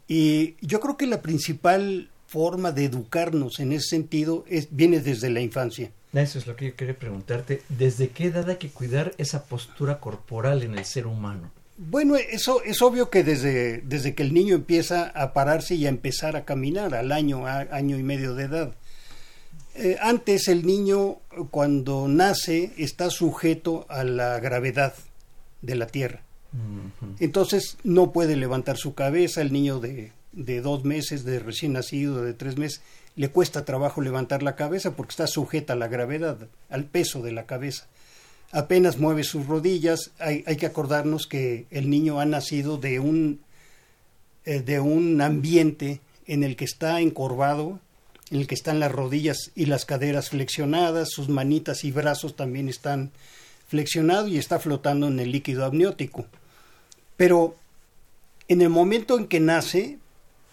Y 0.10 0.56
yo 0.60 0.82
creo 0.82 0.98
que 0.98 1.08
la 1.08 1.22
principal 1.22 2.10
forma 2.28 2.74
de 2.74 2.84
educarnos 2.84 3.62
en 3.62 3.72
ese 3.72 3.88
sentido 3.92 4.44
es, 4.50 4.68
viene 4.72 5.00
desde 5.00 5.30
la 5.30 5.40
infancia. 5.40 5.90
Eso 6.12 6.38
es 6.38 6.48
lo 6.48 6.58
que 6.58 6.66
yo 6.66 6.76
quería 6.76 7.00
preguntarte. 7.00 7.62
¿Desde 7.70 8.10
qué 8.10 8.26
edad 8.26 8.50
hay 8.50 8.58
que 8.58 8.70
cuidar 8.70 9.14
esa 9.18 9.46
postura 9.46 10.02
corporal 10.02 10.62
en 10.64 10.78
el 10.78 10.84
ser 10.84 11.08
humano? 11.08 11.52
Bueno, 11.78 12.16
eso 12.16 12.64
es 12.64 12.82
obvio 12.82 13.10
que 13.10 13.24
desde, 13.24 13.80
desde 13.82 14.16
que 14.16 14.24
el 14.24 14.34
niño 14.34 14.56
empieza 14.56 15.10
a 15.10 15.34
pararse 15.34 15.76
y 15.76 15.86
a 15.86 15.90
empezar 15.90 16.38
a 16.38 16.46
caminar 16.46 16.96
al 16.96 17.12
año, 17.12 17.46
año 17.48 17.98
y 17.98 18.04
medio 18.04 18.34
de 18.34 18.44
edad. 18.46 18.76
Eh, 19.76 19.98
antes 20.00 20.48
el 20.48 20.66
niño 20.66 21.18
cuando 21.52 22.08
nace 22.08 22.72
está 22.78 23.10
sujeto 23.10 23.86
a 23.90 24.06
la 24.06 24.40
gravedad 24.40 24.94
de 25.62 25.76
la 25.76 25.88
tierra. 25.88 26.22
Entonces 27.20 27.78
no 27.84 28.14
puede 28.14 28.38
levantar 28.38 28.78
su 28.78 28.94
cabeza, 28.94 29.42
el 29.42 29.52
niño 29.52 29.82
de, 29.82 30.14
de 30.32 30.62
dos 30.62 30.86
meses, 30.86 31.26
de 31.26 31.40
recién 31.40 31.74
nacido, 31.74 32.24
de 32.24 32.34
tres 32.34 32.58
meses, 32.58 32.82
le 33.18 33.28
cuesta 33.28 33.66
trabajo 33.66 34.00
levantar 34.00 34.42
la 34.42 34.56
cabeza 34.56 34.96
porque 34.96 35.12
está 35.12 35.28
sujeta 35.28 35.74
a 35.74 35.76
la 35.76 35.90
gravedad, 35.90 36.38
al 36.70 36.86
peso 36.86 37.22
de 37.22 37.34
la 37.34 37.46
cabeza 37.46 37.88
apenas 38.56 38.98
mueve 38.98 39.24
sus 39.24 39.46
rodillas. 39.46 40.12
Hay, 40.18 40.44
que 40.44 40.66
acordarnos 40.66 41.28
que 41.28 41.66
el 41.72 41.90
niño 41.90 42.22
ha 42.22 42.26
nacido 42.26 42.78
de 42.78 43.00
un, 43.00 43.42
eh, 44.46 44.62
de 44.62 44.80
un 44.80 45.22
ambiente 45.22 46.00
en 46.26 46.44
el 46.44 46.56
que 46.56 46.64
está 46.64 47.02
encorvado, 47.02 47.80
en 48.32 48.40
el 48.40 48.48
que 48.48 48.56
están 48.56 48.80
las 48.80 48.92
rodillas 48.92 49.52
y 49.56 49.66
las 49.66 49.86
caderas 49.86 50.30
flexionadas, 50.30 51.10
sus 51.12 51.28
manitas 51.28 51.84
y 51.84 51.92
brazos 51.92 52.36
también 52.38 52.70
están 52.70 53.12
flexionados 53.68 54.32
y 54.32 54.38
está 54.38 54.58
flotando 54.58 55.08
en 55.08 55.20
el 55.20 55.32
líquido 55.32 55.66
amniótico. 55.66 56.26
Pero 57.18 57.56
en 58.48 58.62
el 58.62 58.70
momento 58.70 59.20
en 59.20 59.28
que 59.28 59.42
nace, 59.42 60.00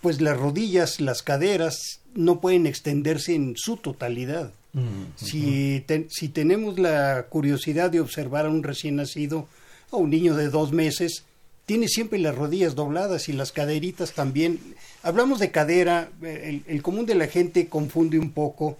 pues 0.00 0.20
las 0.20 0.36
rodillas, 0.36 1.00
las 1.00 1.22
caderas 1.22 2.00
no 2.14 2.40
pueden 2.40 2.66
extenderse 2.66 3.34
en 3.34 3.54
su 3.56 3.76
totalidad. 3.76 4.52
Mm, 4.72 5.04
si, 5.16 5.84
si 6.08 6.28
tenemos 6.28 6.78
la 6.78 7.26
curiosidad 7.28 7.90
de 7.90 8.00
observar 8.00 8.46
a 8.46 8.50
un 8.50 8.62
recién 8.62 8.96
nacido 8.96 9.46
o 9.90 9.98
un 9.98 10.10
niño 10.10 10.34
de 10.34 10.48
dos 10.48 10.72
meses, 10.72 11.24
tiene 11.66 11.88
siempre 11.88 12.18
las 12.18 12.34
rodillas 12.34 12.74
dobladas 12.74 13.28
y 13.28 13.32
las 13.32 13.52
caderitas 13.52 14.12
también. 14.12 14.58
Hablamos 15.02 15.38
de 15.38 15.50
cadera, 15.50 16.10
el, 16.22 16.82
común 16.82 17.06
de 17.06 17.14
la 17.14 17.26
gente 17.26 17.68
confunde 17.68 18.18
un 18.18 18.30
poco 18.32 18.78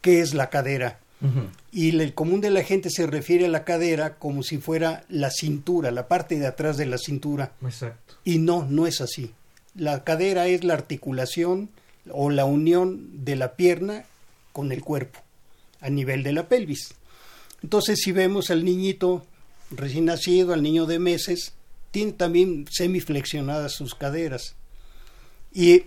qué 0.00 0.20
es 0.20 0.34
la 0.34 0.50
cadera. 0.50 0.98
Y 1.70 2.00
el 2.00 2.14
común 2.14 2.40
de 2.40 2.48
la 2.48 2.62
gente 2.62 2.88
se 2.88 3.06
refiere 3.06 3.44
a 3.44 3.50
la 3.50 3.64
cadera 3.64 4.14
como 4.14 4.42
si 4.42 4.56
fuera 4.56 5.04
la 5.10 5.30
cintura, 5.30 5.90
la 5.90 6.08
parte 6.08 6.38
de 6.38 6.46
atrás 6.46 6.78
de 6.78 6.86
la 6.86 6.96
cintura. 6.96 7.52
Exacto. 7.62 8.14
Y 8.24 8.38
no, 8.38 8.64
no 8.64 8.86
es 8.86 9.02
así. 9.02 9.34
La 9.74 10.02
cadera 10.02 10.46
es 10.46 10.64
la 10.64 10.72
articulación 10.72 11.68
o 12.10 12.30
la 12.30 12.46
unión 12.46 13.22
de 13.22 13.36
la 13.36 13.54
pierna 13.54 14.04
con 14.52 14.72
el 14.72 14.82
cuerpo 14.82 15.20
a 15.80 15.90
nivel 15.90 16.22
de 16.22 16.32
la 16.32 16.48
pelvis. 16.48 16.94
Entonces, 17.62 18.00
si 18.02 18.12
vemos 18.12 18.50
al 18.50 18.64
niñito 18.64 19.24
recién 19.70 20.06
nacido, 20.06 20.52
al 20.52 20.62
niño 20.62 20.86
de 20.86 20.98
meses, 20.98 21.54
tiene 21.90 22.12
también 22.12 22.66
semiflexionadas 22.70 23.72
sus 23.72 23.94
caderas. 23.94 24.54
Y 25.52 25.84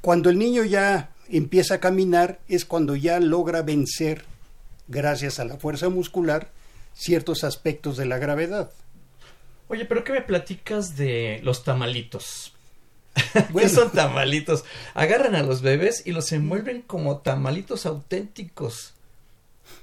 cuando 0.00 0.30
el 0.30 0.38
niño 0.38 0.64
ya 0.64 1.10
empieza 1.28 1.74
a 1.74 1.80
caminar 1.80 2.40
es 2.48 2.64
cuando 2.64 2.96
ya 2.96 3.20
logra 3.20 3.62
vencer, 3.62 4.24
gracias 4.88 5.38
a 5.38 5.44
la 5.44 5.56
fuerza 5.56 5.88
muscular, 5.88 6.50
ciertos 6.94 7.44
aspectos 7.44 7.96
de 7.96 8.06
la 8.06 8.18
gravedad. 8.18 8.70
Oye, 9.68 9.84
pero 9.84 10.04
¿qué 10.04 10.12
me 10.12 10.22
platicas 10.22 10.96
de 10.96 11.40
los 11.42 11.64
tamalitos? 11.64 12.54
¿Qué 13.58 13.68
son 13.68 13.90
tamalitos? 13.90 14.64
Agarran 14.94 15.34
a 15.34 15.42
los 15.42 15.62
bebés 15.62 16.02
y 16.06 16.12
los 16.12 16.32
envuelven 16.32 16.82
como 16.82 17.18
tamalitos 17.18 17.86
auténticos. 17.86 18.94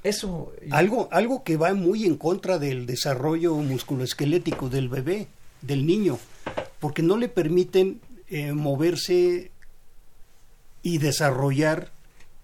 Eso. 0.04 0.54
Algo, 0.72 1.10
algo 1.12 1.44
que 1.44 1.58
va 1.58 1.74
muy 1.74 2.06
en 2.06 2.16
contra 2.16 2.58
del 2.58 2.86
desarrollo 2.86 3.56
musculoesquelético 3.56 4.70
del 4.70 4.90
bebé, 4.90 5.28
del 5.62 5.86
niño, 5.86 6.18
porque 6.80 7.02
no 7.02 7.18
le 7.18 7.28
permiten 7.28 8.02
eh, 8.30 8.54
moverse 8.54 9.52
y 10.82 10.98
desarrollar 10.98 11.92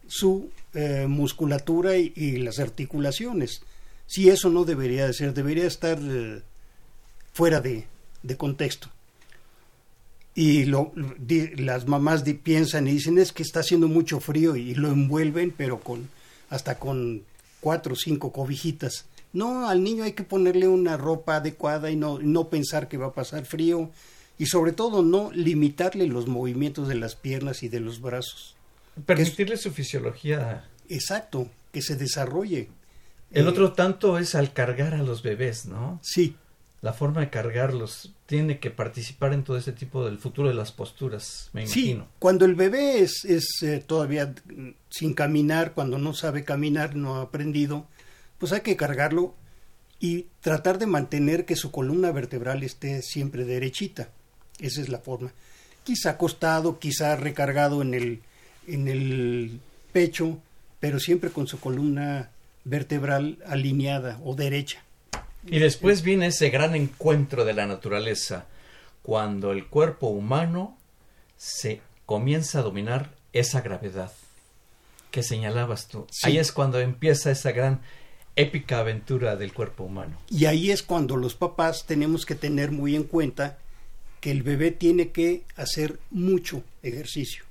su 0.07 0.49
eh, 0.73 1.05
musculatura 1.07 1.97
y, 1.97 2.37
las 2.37 2.59
articulaciones. 2.59 3.61
Si 4.07 4.29
eso 4.29 4.49
no 4.49 4.65
debería 4.65 5.07
de 5.07 5.13
ser, 5.13 5.33
debería 5.33 5.65
estar 5.65 5.97
eh, 6.01 6.41
fuera 7.33 7.61
de, 7.61 7.87
contexto. 8.37 8.89
Y 10.35 10.65
lo, 10.65 10.91
las 11.57 11.87
mamás 11.87 12.23
piensan 12.43 12.87
y 12.87 12.91
dicen 12.91 13.17
es 13.17 13.31
que 13.31 13.41
está 13.41 13.61
haciendo 13.61 13.87
mucho 13.87 14.19
frío 14.19 14.57
y 14.57 14.75
lo 14.75 14.89
envuelven, 14.89 15.53
pero 15.55 15.79
con 15.79 16.09
hasta 16.49 16.77
con 16.77 17.23
cuatro 17.61 17.93
o 17.93 17.95
cinco 17.95 18.31
cobijitas. 18.31 19.05
No, 19.31 19.67
al 19.67 19.83
niño 19.83 20.03
hay 20.03 20.13
que 20.13 20.23
ponerle 20.23 20.67
una 20.67 20.97
ropa 20.97 21.37
adecuada 21.37 21.89
y 21.89 21.95
no, 21.95 22.19
no 22.19 22.49
pensar 22.49 22.87
que 22.87 22.97
va 22.97 23.07
a 23.07 23.13
pasar 23.13 23.45
frío 23.45 23.89
y 24.37 24.47
sobre 24.47 24.73
todo 24.73 25.03
no 25.03 25.31
limitarle 25.31 26.07
los 26.07 26.27
movimientos 26.27 26.87
de 26.87 26.95
las 26.95 27.15
piernas 27.15 27.63
y 27.63 27.69
de 27.69 27.79
los 27.79 28.01
brazos. 28.01 28.55
Permitirle 29.05 29.57
su 29.57 29.71
fisiología. 29.71 30.65
Exacto, 30.89 31.49
que 31.71 31.81
se 31.81 31.95
desarrolle. 31.95 32.69
El 33.31 33.45
eh, 33.45 33.49
otro 33.49 33.73
tanto 33.73 34.17
es 34.17 34.35
al 34.35 34.53
cargar 34.53 34.93
a 34.93 35.03
los 35.03 35.23
bebés, 35.23 35.65
¿no? 35.65 35.99
Sí. 36.03 36.35
La 36.85 36.93
forma 36.93 37.21
de 37.21 37.31
cargarlos 37.31 38.13
tiene 38.27 38.59
que 38.59 38.69
participar 38.69 39.33
en 39.33 39.43
todo 39.43 39.57
ese 39.57 39.71
tipo 39.71 40.05
del 40.05 40.19
futuro 40.19 40.49
de 40.49 40.53
las 40.53 40.71
posturas, 40.71 41.49
me 41.51 41.63
imagino. 41.63 42.03
Sí, 42.03 42.09
cuando 42.19 42.45
el 42.45 42.53
bebé 42.53 42.99
es, 42.99 43.25
es 43.25 43.47
eh, 43.63 43.83
todavía 43.83 44.35
sin 44.91 45.15
caminar, 45.15 45.73
cuando 45.73 45.97
no 45.97 46.13
sabe 46.13 46.43
caminar, 46.43 46.95
no 46.95 47.15
ha 47.15 47.21
aprendido, 47.23 47.87
pues 48.37 48.51
hay 48.51 48.61
que 48.61 48.75
cargarlo 48.75 49.33
y 49.99 50.27
tratar 50.41 50.77
de 50.77 50.85
mantener 50.85 51.45
que 51.45 51.55
su 51.55 51.71
columna 51.71 52.11
vertebral 52.11 52.61
esté 52.61 53.01
siempre 53.01 53.45
derechita. 53.45 54.09
Esa 54.59 54.79
es 54.79 54.87
la 54.87 54.99
forma. 54.99 55.33
Quizá 55.83 56.11
acostado, 56.11 56.77
quizá 56.77 57.15
recargado 57.15 57.81
en 57.81 57.95
el, 57.95 58.21
en 58.67 58.87
el 58.87 59.59
pecho, 59.91 60.37
pero 60.79 60.99
siempre 60.99 61.31
con 61.31 61.47
su 61.47 61.59
columna 61.59 62.29
vertebral 62.63 63.39
alineada 63.47 64.19
o 64.23 64.35
derecha. 64.35 64.84
Y 65.47 65.59
después 65.59 66.01
viene 66.01 66.27
ese 66.27 66.49
gran 66.49 66.75
encuentro 66.75 67.45
de 67.45 67.53
la 67.53 67.67
naturaleza, 67.67 68.45
cuando 69.01 69.51
el 69.51 69.67
cuerpo 69.67 70.07
humano 70.07 70.77
se 71.37 71.81
comienza 72.05 72.59
a 72.59 72.63
dominar 72.63 73.11
esa 73.33 73.61
gravedad 73.61 74.11
que 75.11 75.23
señalabas 75.23 75.87
tú. 75.87 76.07
Ahí 76.23 76.37
es 76.37 76.51
cuando 76.51 76.79
empieza 76.79 77.31
esa 77.31 77.51
gran 77.51 77.81
épica 78.35 78.79
aventura 78.79 79.35
del 79.35 79.53
cuerpo 79.53 79.83
humano. 79.83 80.19
Y 80.29 80.45
ahí 80.45 80.71
es 80.71 80.83
cuando 80.83 81.15
los 81.15 81.35
papás 81.35 81.85
tenemos 81.85 82.25
que 82.25 82.35
tener 82.35 82.71
muy 82.71 82.95
en 82.95 83.03
cuenta 83.03 83.57
que 84.19 84.31
el 84.31 84.43
bebé 84.43 84.71
tiene 84.71 85.09
que 85.09 85.43
hacer 85.55 85.99
mucho 86.09 86.63
ejercicio. 86.81 87.43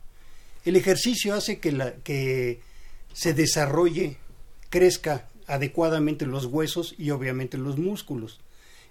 El 0.65 0.77
ejercicio 0.77 1.35
hace 1.35 1.59
que, 1.59 1.73
la, 1.73 1.93
que 1.93 2.61
se 3.13 3.33
desarrolle, 3.33 4.17
crezca 4.71 5.29
adecuadamente 5.47 6.27
los 6.27 6.47
huesos 6.47 6.95
y 6.99 7.11
obviamente 7.11 7.59
los 7.59 7.79
músculos. 7.79 8.41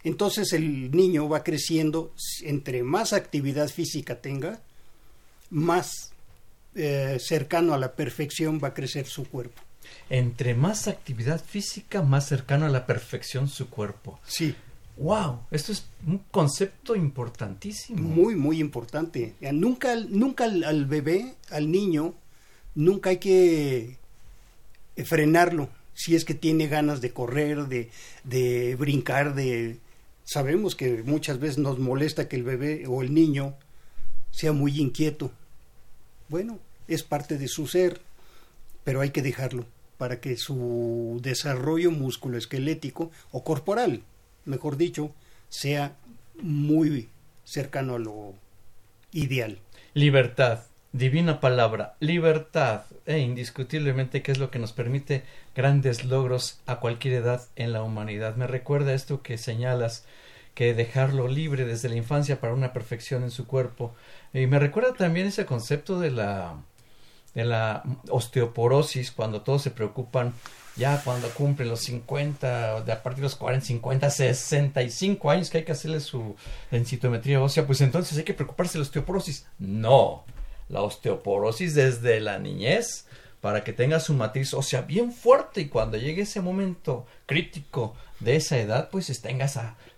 Entonces 0.03 0.51
el 0.53 0.91
niño 0.91 1.29
va 1.29 1.43
creciendo, 1.43 2.13
entre 2.41 2.83
más 2.83 3.13
actividad 3.13 3.69
física 3.69 4.21
tenga, 4.21 4.59
más 5.49 6.11
eh, 6.75 7.17
cercano 7.19 7.73
a 7.73 7.77
la 7.77 7.93
perfección 7.93 8.59
va 8.61 8.69
a 8.69 8.73
crecer 8.73 9.05
su 9.05 9.23
cuerpo. 9.25 9.61
Entre 10.09 10.55
más 10.55 10.87
actividad 10.87 11.43
física, 11.43 12.01
más 12.01 12.27
cercano 12.27 12.65
a 12.65 12.69
la 12.69 12.85
perfección 12.85 13.47
su 13.47 13.69
cuerpo. 13.69 14.19
Sí. 14.25 14.55
Wow, 14.97 15.39
esto 15.49 15.71
es 15.71 15.85
un 16.05 16.19
concepto 16.29 16.95
importantísimo. 16.95 17.99
Muy, 17.99 18.35
muy 18.35 18.59
importante. 18.59 19.33
Nunca, 19.51 19.95
nunca 19.95 20.43
al, 20.43 20.85
bebé, 20.85 21.33
al 21.49 21.71
niño, 21.71 22.13
nunca 22.75 23.09
hay 23.11 23.17
que 23.17 23.97
frenarlo 25.03 25.69
si 25.93 26.15
es 26.15 26.25
que 26.25 26.33
tiene 26.33 26.67
ganas 26.67 27.01
de 27.01 27.11
correr, 27.11 27.67
de, 27.67 27.89
de 28.23 28.75
brincar, 28.75 29.35
de... 29.35 29.77
Sabemos 30.25 30.75
que 30.75 31.03
muchas 31.03 31.39
veces 31.39 31.57
nos 31.57 31.79
molesta 31.79 32.29
que 32.29 32.37
el 32.37 32.43
bebé 32.43 32.85
o 32.87 33.01
el 33.01 33.13
niño 33.13 33.55
sea 34.31 34.53
muy 34.53 34.79
inquieto. 34.79 35.31
Bueno, 36.29 36.59
es 36.87 37.03
parte 37.03 37.37
de 37.37 37.47
su 37.47 37.67
ser, 37.67 38.01
pero 38.83 39.01
hay 39.01 39.09
que 39.09 39.21
dejarlo 39.21 39.65
para 39.97 40.21
que 40.21 40.37
su 40.37 41.19
desarrollo 41.21 41.91
musculoesquelético 41.91 43.11
o 43.31 43.43
corporal 43.43 44.03
mejor 44.45 44.77
dicho, 44.77 45.13
sea 45.49 45.95
muy 46.41 47.09
cercano 47.43 47.95
a 47.95 47.99
lo 47.99 48.33
ideal. 49.11 49.59
Libertad, 49.93 50.63
divina 50.93 51.41
palabra, 51.41 51.95
libertad, 51.99 52.83
e 53.05 53.17
indiscutiblemente 53.19 54.21
que 54.21 54.31
es 54.31 54.37
lo 54.37 54.49
que 54.49 54.59
nos 54.59 54.71
permite 54.71 55.23
grandes 55.55 56.05
logros 56.05 56.61
a 56.65 56.77
cualquier 56.77 57.15
edad 57.15 57.41
en 57.55 57.73
la 57.73 57.83
humanidad. 57.83 58.35
Me 58.35 58.47
recuerda 58.47 58.93
esto 58.93 59.21
que 59.21 59.37
señalas, 59.37 60.05
que 60.53 60.73
dejarlo 60.73 61.27
libre 61.27 61.65
desde 61.65 61.89
la 61.89 61.95
infancia 61.95 62.39
para 62.39 62.53
una 62.53 62.73
perfección 62.73 63.23
en 63.23 63.31
su 63.31 63.47
cuerpo. 63.47 63.93
Y 64.33 64.45
me 64.47 64.59
recuerda 64.59 64.93
también 64.93 65.27
ese 65.27 65.45
concepto 65.45 65.99
de 65.99 66.11
la 66.11 66.55
de 67.33 67.45
la 67.45 67.83
osteoporosis, 68.09 69.11
cuando 69.11 69.41
todos 69.41 69.63
se 69.63 69.71
preocupan 69.71 70.33
ya 70.75 71.01
cuando 71.03 71.29
cumplen 71.29 71.69
los 71.69 71.81
50, 71.81 72.81
de 72.81 72.91
a 72.91 73.03
partir 73.03 73.21
de 73.21 73.23
los 73.23 73.35
40, 73.35 73.65
50, 73.65 74.09
65 74.09 75.29
años 75.29 75.49
que 75.49 75.59
hay 75.59 75.63
que 75.63 75.71
hacerle 75.71 75.99
su 75.99 76.35
densitometría 76.71 77.41
ósea, 77.41 77.65
pues 77.65 77.81
entonces 77.81 78.17
hay 78.17 78.23
que 78.23 78.33
preocuparse 78.33 78.73
de 78.73 78.79
la 78.79 78.83
osteoporosis. 78.83 79.47
No, 79.59 80.25
la 80.73 80.81
osteoporosis 80.81 81.75
desde 81.75 82.19
la 82.19 82.39
niñez 82.39 83.05
para 83.41 83.63
que 83.63 83.73
tenga 83.73 83.99
su 83.99 84.13
matriz 84.13 84.53
ósea 84.53 84.81
bien 84.81 85.11
fuerte 85.11 85.61
y 85.61 85.67
cuando 85.67 85.97
llegue 85.97 86.23
ese 86.23 86.41
momento 86.41 87.05
crítico 87.25 87.95
de 88.19 88.37
esa 88.37 88.57
edad, 88.57 88.89
pues 88.89 89.21
tenga 89.21 89.49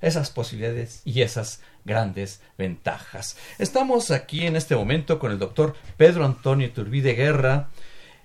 esas 0.02 0.32
posibilidades 0.32 1.02
y 1.06 1.22
esas 1.22 1.62
grandes 1.86 2.42
ventajas. 2.58 3.38
Estamos 3.58 4.12
aquí 4.12 4.48
en 4.48 4.56
este 4.56 4.76
momento 4.76 5.20
con 5.20 5.32
el 5.32 5.40
doctor 5.40 5.76
Pedro 5.96 6.26
Antonio 6.26 6.72
Turbide 6.72 7.14
Guerra, 7.14 7.70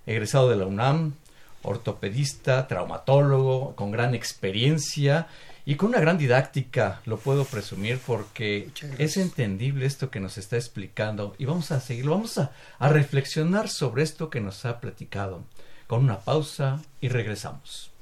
egresado 0.06 0.48
de 0.48 0.56
la 0.56 0.66
UNAM, 0.66 1.14
ortopedista, 1.62 2.66
traumatólogo, 2.66 3.76
con 3.76 3.90
gran 3.90 4.14
experiencia 4.14 5.28
y 5.70 5.76
con 5.76 5.90
una 5.90 6.00
gran 6.00 6.18
didáctica, 6.18 7.00
lo 7.06 7.16
puedo 7.16 7.44
presumir 7.44 8.00
porque 8.04 8.72
es 8.98 9.16
entendible 9.16 9.86
esto 9.86 10.10
que 10.10 10.18
nos 10.18 10.36
está 10.36 10.56
explicando 10.56 11.36
y 11.38 11.44
vamos 11.44 11.70
a 11.70 11.78
seguir, 11.78 12.08
vamos 12.08 12.38
a, 12.38 12.50
a 12.80 12.88
reflexionar 12.88 13.68
sobre 13.68 14.02
esto 14.02 14.30
que 14.30 14.40
nos 14.40 14.64
ha 14.64 14.80
platicado 14.80 15.44
con 15.86 16.02
una 16.02 16.18
pausa 16.18 16.82
y 17.00 17.06
regresamos. 17.06 17.92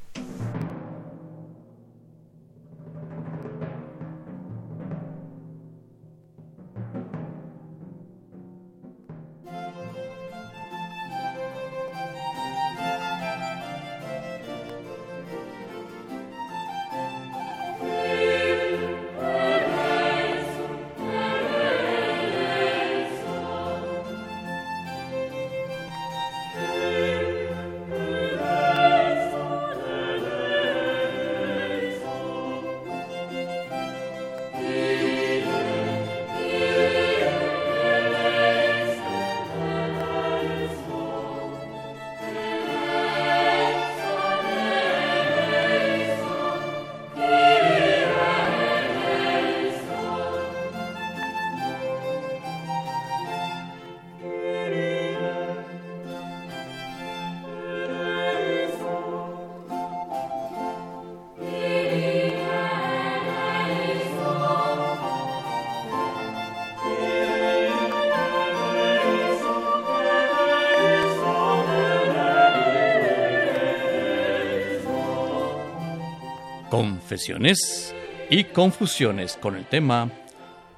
Confesiones 77.08 77.94
y 78.28 78.44
confusiones 78.44 79.38
con 79.38 79.56
el 79.56 79.64
tema 79.64 80.12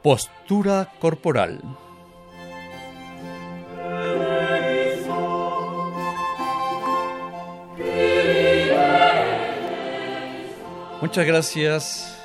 postura 0.01 0.93
corporal. 1.01 1.61
Muchas 11.01 11.27
gracias 11.27 12.17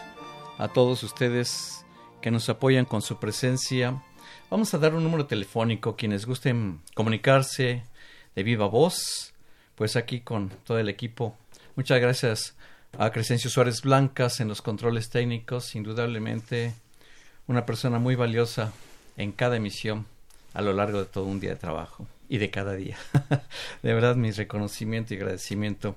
a 0.60 0.68
todos 0.68 1.02
ustedes 1.02 1.84
que 2.22 2.30
nos 2.30 2.48
apoyan 2.48 2.86
con 2.86 3.02
su 3.02 3.18
presencia. 3.18 4.04
Vamos 4.52 4.72
a 4.76 4.78
dar 4.78 4.94
un 4.94 5.04
número 5.04 5.26
telefónico 5.26 5.96
quienes 5.96 6.28
gusten 6.28 6.80
comunicarse 6.94 7.82
de 8.36 8.44
viva 8.44 8.68
voz, 8.68 9.34
pues 9.74 9.96
aquí 9.96 10.20
con 10.20 10.50
todo 10.64 10.78
el 10.78 10.90
equipo. 10.90 11.36
Muchas 11.76 12.00
gracias 12.00 12.56
a 12.98 13.12
Crescencio 13.12 13.50
Suárez 13.50 13.82
Blancas 13.82 14.40
en 14.40 14.48
los 14.48 14.62
controles 14.62 15.10
técnicos, 15.10 15.76
indudablemente 15.76 16.74
una 17.48 17.66
persona 17.66 18.00
muy 18.00 18.16
valiosa 18.16 18.72
en 19.18 19.32
cada 19.32 19.58
emisión 19.58 20.06
a 20.54 20.62
lo 20.62 20.74
largo 20.74 21.00
de 21.00 21.06
todo 21.06 21.26
un 21.26 21.40
día 21.40 21.52
de 21.52 21.56
trabajo 21.58 22.08
y 22.30 22.38
de 22.38 22.50
cada 22.50 22.74
día. 22.74 22.98
de 23.84 23.94
verdad, 23.94 24.16
mi 24.16 24.32
reconocimiento 24.32 25.14
y 25.14 25.18
agradecimiento. 25.18 25.96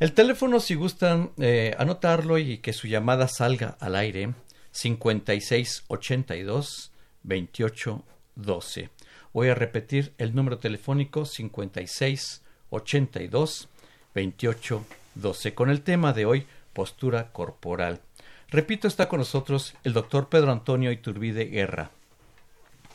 El 0.00 0.12
teléfono, 0.12 0.60
si 0.60 0.74
gustan 0.74 1.30
eh, 1.38 1.74
anotarlo 1.78 2.38
y 2.38 2.58
que 2.58 2.72
su 2.72 2.88
llamada 2.88 3.28
salga 3.28 3.76
al 3.80 3.96
aire, 3.96 4.34
5682 4.72 6.92
2812. 7.22 8.90
Voy 9.32 9.48
a 9.48 9.54
repetir 9.54 10.12
el 10.18 10.34
número 10.34 10.58
telefónico 10.58 11.24
5682 11.24 13.68
2812 14.14 15.05
con 15.54 15.70
el 15.70 15.82
tema 15.82 16.12
de 16.12 16.26
hoy, 16.26 16.46
postura 16.72 17.32
corporal. 17.32 18.00
Repito, 18.48 18.86
está 18.86 19.08
con 19.08 19.18
nosotros 19.18 19.74
el 19.82 19.92
doctor 19.92 20.28
Pedro 20.28 20.52
Antonio 20.52 20.92
Iturbide 20.92 21.46
Guerra, 21.46 21.90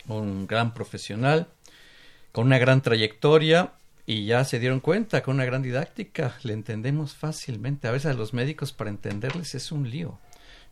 un 0.08 0.48
gran 0.48 0.74
profesional, 0.74 1.48
con 2.32 2.46
una 2.46 2.58
gran 2.58 2.82
trayectoria 2.82 3.74
y 4.06 4.26
ya 4.26 4.46
se 4.46 4.60
dieron 4.60 4.80
cuenta, 4.80 5.24
con 5.24 5.36
una 5.36 5.46
gran 5.46 5.62
didáctica, 5.62 6.38
le 6.44 6.54
entendemos 6.54 7.16
fácilmente. 7.16 7.88
A 7.88 7.92
veces 7.92 8.12
a 8.12 8.14
los 8.14 8.34
médicos 8.34 8.72
para 8.72 8.90
entenderles 8.90 9.56
es 9.56 9.72
un 9.72 9.90
lío, 9.90 10.20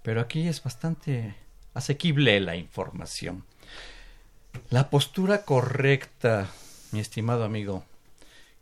pero 0.04 0.22
aquí 0.22 0.48
es 0.48 0.64
bastante 0.64 1.36
asequible 1.74 2.40
la 2.40 2.56
información. 2.56 3.44
La 4.70 4.90
postura 4.90 5.44
correcta, 5.44 6.48
mi 6.92 7.00
estimado 7.00 7.44
amigo, 7.44 7.84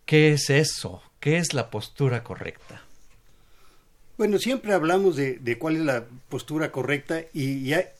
¿qué 0.05 0.33
es 0.33 0.49
eso? 0.49 1.01
¿Qué 1.19 1.37
es 1.37 1.53
la 1.53 1.69
postura 1.69 2.23
correcta? 2.23 2.81
Bueno, 4.17 4.39
siempre 4.39 4.73
hablamos 4.73 5.15
de, 5.15 5.57
cuál 5.59 5.75
es 5.75 5.81
la 5.83 6.05
postura 6.29 6.71
correcta 6.71 7.21
y 7.33 7.65
ya 7.65 7.91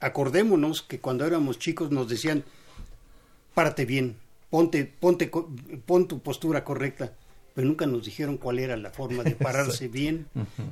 acordémonos 0.00 0.82
que 0.82 0.98
cuando 0.98 1.26
éramos 1.26 1.58
chicos 1.58 1.90
nos 1.90 2.08
decían, 2.08 2.42
párate 3.54 3.84
bien, 3.84 4.16
ponte, 4.48 4.84
ponte, 4.84 5.30
pon 5.86 6.08
tu 6.08 6.20
postura 6.20 6.64
correcta, 6.64 7.12
pero 7.54 7.66
nunca 7.66 7.86
nos 7.86 8.04
dijeron 8.04 8.38
cuál 8.38 8.58
era 8.58 8.76
la 8.76 8.90
forma 8.90 9.22
de 9.22 9.30
pararse 9.36 9.88
bien, 9.88 10.26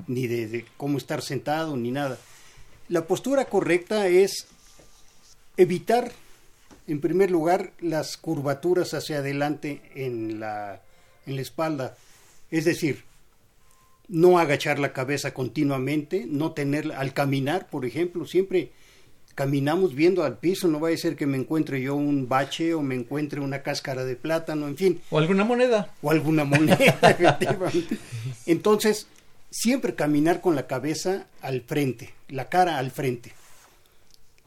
ni 0.07 0.27
de, 0.27 0.65
cómo 0.77 0.97
estar 0.97 1.21
sentado, 1.23 1.77
ni 1.77 1.91
nada. 1.91 2.19
La 2.89 3.07
postura 3.07 3.47
correcta 3.47 4.09
es 4.09 4.47
evitar, 5.59 6.11
en 6.87 7.01
primer 7.01 7.31
lugar, 7.31 7.73
las 7.81 8.17
curvaturas 8.17 8.95
hacia 8.95 9.19
adelante 9.19 9.83
en 9.95 10.41
la, 10.41 10.81
en 11.29 11.37
la 11.37 11.43
espalda, 11.43 11.97
es 12.51 12.65
decir, 12.65 13.05
no 14.09 14.39
agachar 14.39 14.79
la 14.79 14.93
cabeza 14.93 15.35
continuamente, 15.35 16.27
no 16.27 16.53
tener, 16.53 16.93
al 16.93 17.13
caminar, 17.13 17.69
por 17.69 17.85
ejemplo, 17.85 18.27
siempre 18.27 18.73
caminamos 19.35 19.95
viendo 19.95 20.25
al 20.25 20.39
piso, 20.39 20.67
no 20.67 20.81
vaya 20.81 20.97
a 20.97 20.99
ser 20.99 21.15
que 21.15 21.27
me 21.27 21.37
encuentre 21.37 21.81
yo 21.81 21.95
un 21.95 22.29
bache 22.29 22.75
o 22.75 22.83
me 22.83 22.97
encuentre 22.97 23.41
una 23.41 23.63
cáscara 23.63 24.05
de 24.05 24.17
plátano, 24.17 24.67
en 24.67 24.77
fin. 24.77 25.01
O 25.11 25.19
alguna 25.19 25.45
moneda. 25.45 25.95
O 26.03 26.11
alguna 26.11 26.45
moneda, 26.45 26.75
efectivamente. 27.03 27.99
Entonces, 28.47 29.07
siempre 29.51 29.95
caminar 29.95 30.41
con 30.41 30.57
la 30.57 30.67
cabeza 30.67 31.27
al 31.41 31.61
frente, 31.61 32.15
la 32.29 32.49
cara 32.49 32.79
al 32.79 32.91
frente. 32.91 33.33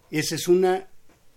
Esa 0.10 0.36
es 0.36 0.50
una, 0.50 0.88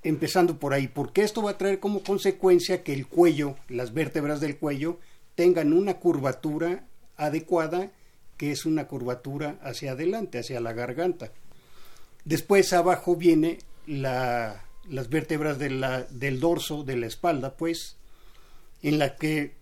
empezando 0.02 0.58
por 0.58 0.74
ahí, 0.74 0.88
porque 0.88 1.22
esto 1.22 1.42
va 1.42 1.52
a 1.52 1.58
traer 1.58 1.78
como 1.78 2.02
consecuencia 2.02 2.82
que 2.82 2.92
el 2.92 3.06
cuello, 3.06 3.54
las 3.68 3.94
vértebras 3.94 4.40
del 4.40 4.56
cuello, 4.56 4.98
tengan 5.34 5.72
una 5.72 5.94
curvatura 5.94 6.84
adecuada 7.16 7.90
que 8.36 8.50
es 8.50 8.66
una 8.66 8.86
curvatura 8.88 9.58
hacia 9.62 9.92
adelante, 9.92 10.38
hacia 10.38 10.60
la 10.60 10.72
garganta. 10.72 11.30
Después 12.24 12.72
abajo 12.72 13.16
viene 13.16 13.58
la, 13.86 14.64
las 14.88 15.08
vértebras 15.08 15.58
del 15.58 16.40
dorso, 16.40 16.82
de 16.82 16.96
la 16.96 17.06
espalda, 17.06 17.56
pues, 17.56 17.96
en 18.82 18.98
la 18.98 19.16
que 19.16 19.54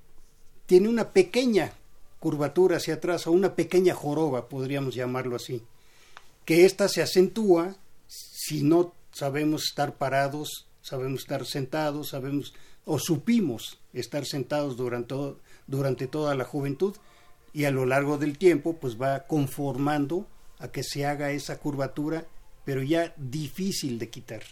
tiene 0.67 0.89
una 0.89 1.11
pequeña 1.11 1.73
curvatura 2.19 2.77
hacia 2.77 2.95
atrás 2.95 3.27
o 3.27 3.33
una 3.33 3.55
pequeña 3.55 3.95
joroba, 3.95 4.49
podríamos 4.49 4.95
llamarlo 4.95 5.37
así, 5.37 5.63
que 6.45 6.65
ésta 6.65 6.89
se 6.89 7.03
acentúa 7.03 7.75
si 8.07 8.63
no 8.63 8.95
sabemos 9.13 9.65
estar 9.65 9.97
parados, 9.97 10.67
sabemos 10.83 11.23
estar 11.23 11.45
sentados, 11.47 12.11
sabemos 12.11 12.55
o 12.85 12.99
supimos 12.99 13.79
estar 13.93 14.25
sentados 14.25 14.77
durante, 14.77 15.15
durante 15.67 16.07
toda 16.07 16.35
la 16.35 16.45
juventud, 16.45 16.97
y 17.53 17.65
a 17.65 17.71
lo 17.71 17.87
largo 17.87 18.19
del 18.19 18.39
tiempo 18.39 18.77
pues 18.77 19.01
va 19.01 19.27
conformando 19.27 20.27
a 20.59 20.69
que 20.69 20.83
se 20.83 21.07
haga 21.07 21.33
esa 21.33 21.59
curvatura, 21.59 22.25
pero 22.65 22.83
ya 22.83 23.13
difícil 23.17 23.99
de 23.99 24.09
quitar 24.09 24.43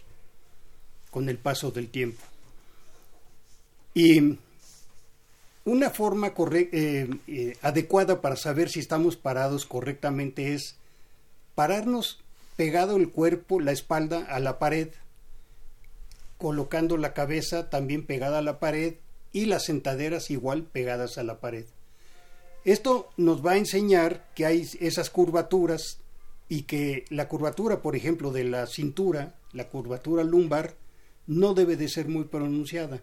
con 1.10 1.28
el 1.28 1.38
paso 1.38 1.70
del 1.70 1.88
tiempo. 1.88 2.22
Y 3.94 4.38
una 5.64 5.90
forma 5.90 6.32
eh, 6.52 7.08
eh, 7.26 7.56
adecuada 7.62 8.20
para 8.20 8.36
saber 8.36 8.68
si 8.68 8.80
estamos 8.80 9.16
parados 9.16 9.66
correctamente 9.66 10.54
es 10.54 10.76
pararnos 11.54 12.20
pegado 12.56 12.96
el 12.96 13.10
cuerpo, 13.10 13.60
la 13.60 13.72
espalda 13.72 14.26
a 14.28 14.40
la 14.40 14.58
pared, 14.58 14.88
colocando 16.38 16.96
la 16.96 17.12
cabeza 17.12 17.70
también 17.70 18.06
pegada 18.06 18.38
a 18.38 18.42
la 18.42 18.58
pared 18.58 18.94
y 19.32 19.46
las 19.46 19.64
sentaderas 19.64 20.30
igual 20.30 20.64
pegadas 20.64 21.18
a 21.18 21.22
la 21.22 21.40
pared. 21.40 21.66
Esto 22.64 23.10
nos 23.16 23.44
va 23.44 23.52
a 23.52 23.58
enseñar 23.58 24.26
que 24.34 24.44
hay 24.44 24.68
esas 24.80 25.10
curvaturas 25.10 25.98
y 26.48 26.62
que 26.62 27.04
la 27.08 27.28
curvatura, 27.28 27.80
por 27.80 27.96
ejemplo, 27.96 28.32
de 28.32 28.44
la 28.44 28.66
cintura, 28.66 29.34
la 29.52 29.68
curvatura 29.68 30.24
lumbar, 30.24 30.74
no 31.26 31.54
debe 31.54 31.76
de 31.76 31.88
ser 31.88 32.08
muy 32.08 32.24
pronunciada. 32.24 33.00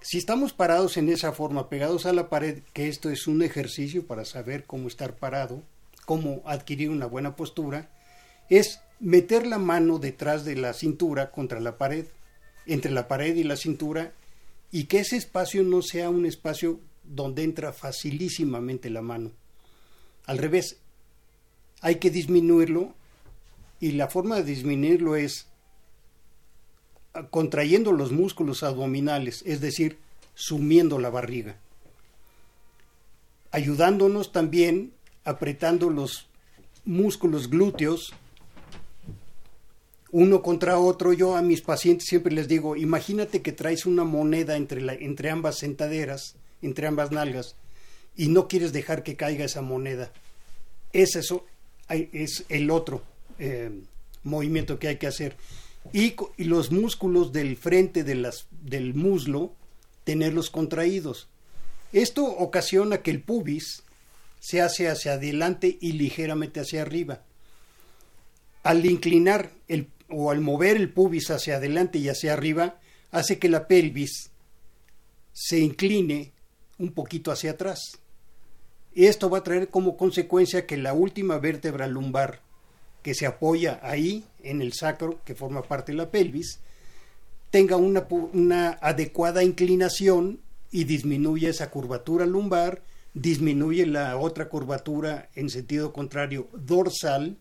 Si 0.00 0.18
estamos 0.18 0.52
parados 0.52 0.96
en 0.96 1.08
esa 1.08 1.32
forma, 1.32 1.68
pegados 1.68 2.06
a 2.06 2.12
la 2.12 2.28
pared, 2.28 2.62
que 2.72 2.88
esto 2.88 3.10
es 3.10 3.26
un 3.26 3.42
ejercicio 3.42 4.06
para 4.06 4.24
saber 4.24 4.64
cómo 4.64 4.88
estar 4.88 5.16
parado, 5.16 5.62
cómo 6.04 6.42
adquirir 6.44 6.90
una 6.90 7.06
buena 7.06 7.36
postura, 7.36 7.90
es 8.48 8.80
meter 9.00 9.46
la 9.46 9.58
mano 9.58 9.98
detrás 9.98 10.44
de 10.44 10.56
la 10.56 10.74
cintura 10.74 11.30
contra 11.30 11.60
la 11.60 11.78
pared, 11.78 12.06
entre 12.66 12.92
la 12.92 13.08
pared 13.08 13.34
y 13.34 13.44
la 13.44 13.56
cintura, 13.56 14.12
y 14.70 14.84
que 14.84 15.00
ese 15.00 15.16
espacio 15.16 15.62
no 15.62 15.82
sea 15.82 16.10
un 16.10 16.26
espacio 16.26 16.80
donde 17.04 17.44
entra 17.44 17.72
facilísimamente 17.72 18.90
la 18.90 19.02
mano. 19.02 19.32
Al 20.26 20.38
revés, 20.38 20.78
hay 21.80 21.96
que 21.96 22.10
disminuirlo 22.10 22.94
y 23.80 23.92
la 23.92 24.08
forma 24.08 24.36
de 24.36 24.44
disminuirlo 24.44 25.16
es 25.16 25.48
contrayendo 27.30 27.92
los 27.92 28.10
músculos 28.10 28.62
abdominales, 28.62 29.42
es 29.46 29.60
decir, 29.60 29.98
sumiendo 30.34 30.98
la 30.98 31.10
barriga. 31.10 31.58
Ayudándonos 33.50 34.32
también 34.32 34.92
apretando 35.24 35.90
los 35.90 36.26
músculos 36.84 37.48
glúteos 37.48 38.12
uno 40.14 40.42
contra 40.42 40.78
otro. 40.78 41.12
Yo 41.12 41.34
a 41.36 41.42
mis 41.42 41.60
pacientes 41.60 42.06
siempre 42.08 42.32
les 42.32 42.46
digo, 42.46 42.76
imagínate 42.76 43.42
que 43.42 43.50
traes 43.50 43.84
una 43.84 44.04
moneda 44.04 44.56
entre, 44.56 44.80
entre 45.04 45.30
ambas 45.30 45.58
sentaderas 45.58 46.36
entre 46.62 46.86
ambas 46.86 47.10
nalgas 47.10 47.56
y 48.16 48.28
no 48.28 48.48
quieres 48.48 48.72
dejar 48.72 49.02
que 49.02 49.16
caiga 49.16 49.44
esa 49.44 49.60
moneda. 49.60 50.12
Es 50.92 51.16
eso, 51.16 51.44
es 51.88 52.44
el 52.48 52.70
otro 52.70 53.02
eh, 53.38 53.70
movimiento 54.22 54.78
que 54.78 54.88
hay 54.88 54.96
que 54.96 55.08
hacer. 55.08 55.36
Y, 55.92 56.14
los 56.38 56.70
músculos 56.70 57.32
del 57.32 57.56
frente 57.56 58.04
del 58.04 58.94
muslo, 58.94 59.52
tenerlos 60.04 60.48
contraídos. 60.48 61.28
Esto 61.92 62.24
ocasiona 62.24 63.02
que 63.02 63.10
el 63.10 63.20
pubis 63.20 63.82
se 64.40 64.62
hace 64.62 64.88
hacia 64.88 65.14
adelante 65.14 65.76
y 65.80 65.92
ligeramente 65.92 66.60
hacia 66.60 66.82
arriba. 66.82 67.22
Al 68.62 68.86
inclinar 68.86 69.50
el, 69.68 69.88
o 70.08 70.30
al 70.30 70.40
mover 70.40 70.76
el 70.76 70.92
pubis 70.92 71.30
hacia 71.30 71.56
adelante 71.56 71.98
y 71.98 72.08
hacia 72.08 72.32
arriba, 72.32 72.78
hace 73.10 73.38
que 73.38 73.48
la 73.48 73.66
pelvis 73.66 74.30
se 75.32 75.58
incline 75.58 76.32
un 76.78 76.92
poquito 76.92 77.30
hacia 77.30 77.52
atrás. 77.52 77.98
Y 78.94 79.06
esto 79.06 79.28
va 79.28 79.38
a 79.38 79.44
traer 79.44 79.68
como 79.68 79.96
consecuencia 79.96 80.66
que 80.66 80.76
la 80.76 80.92
última 80.92 81.38
vértebra 81.38 81.86
lumbar 81.86 82.40
que 83.02 83.14
se 83.14 83.26
apoya 83.26 83.80
ahí 83.82 84.24
en 84.42 84.62
el 84.62 84.72
sacro, 84.72 85.20
que 85.24 85.34
forma 85.34 85.62
parte 85.62 85.92
de 85.92 85.98
la 85.98 86.10
pelvis, 86.10 86.60
tenga 87.50 87.76
una, 87.76 88.06
una 88.32 88.78
adecuada 88.80 89.44
inclinación 89.44 90.40
y 90.72 90.84
disminuye 90.84 91.50
esa 91.50 91.70
curvatura 91.70 92.24
lumbar, 92.24 92.82
disminuye 93.12 93.86
la 93.86 94.16
otra 94.16 94.48
curvatura 94.48 95.28
en 95.34 95.50
sentido 95.50 95.92
contrario 95.92 96.48
dorsal, 96.52 97.36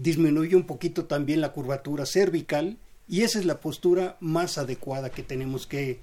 disminuye 0.00 0.56
un 0.56 0.64
poquito 0.64 1.04
también 1.04 1.40
la 1.40 1.52
curvatura 1.52 2.06
cervical 2.06 2.78
y 3.06 3.22
esa 3.22 3.38
es 3.38 3.44
la 3.44 3.60
postura 3.60 4.16
más 4.20 4.56
adecuada 4.56 5.10
que 5.10 5.22
tenemos 5.22 5.66
que 5.66 6.00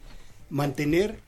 mantener. 0.49 1.19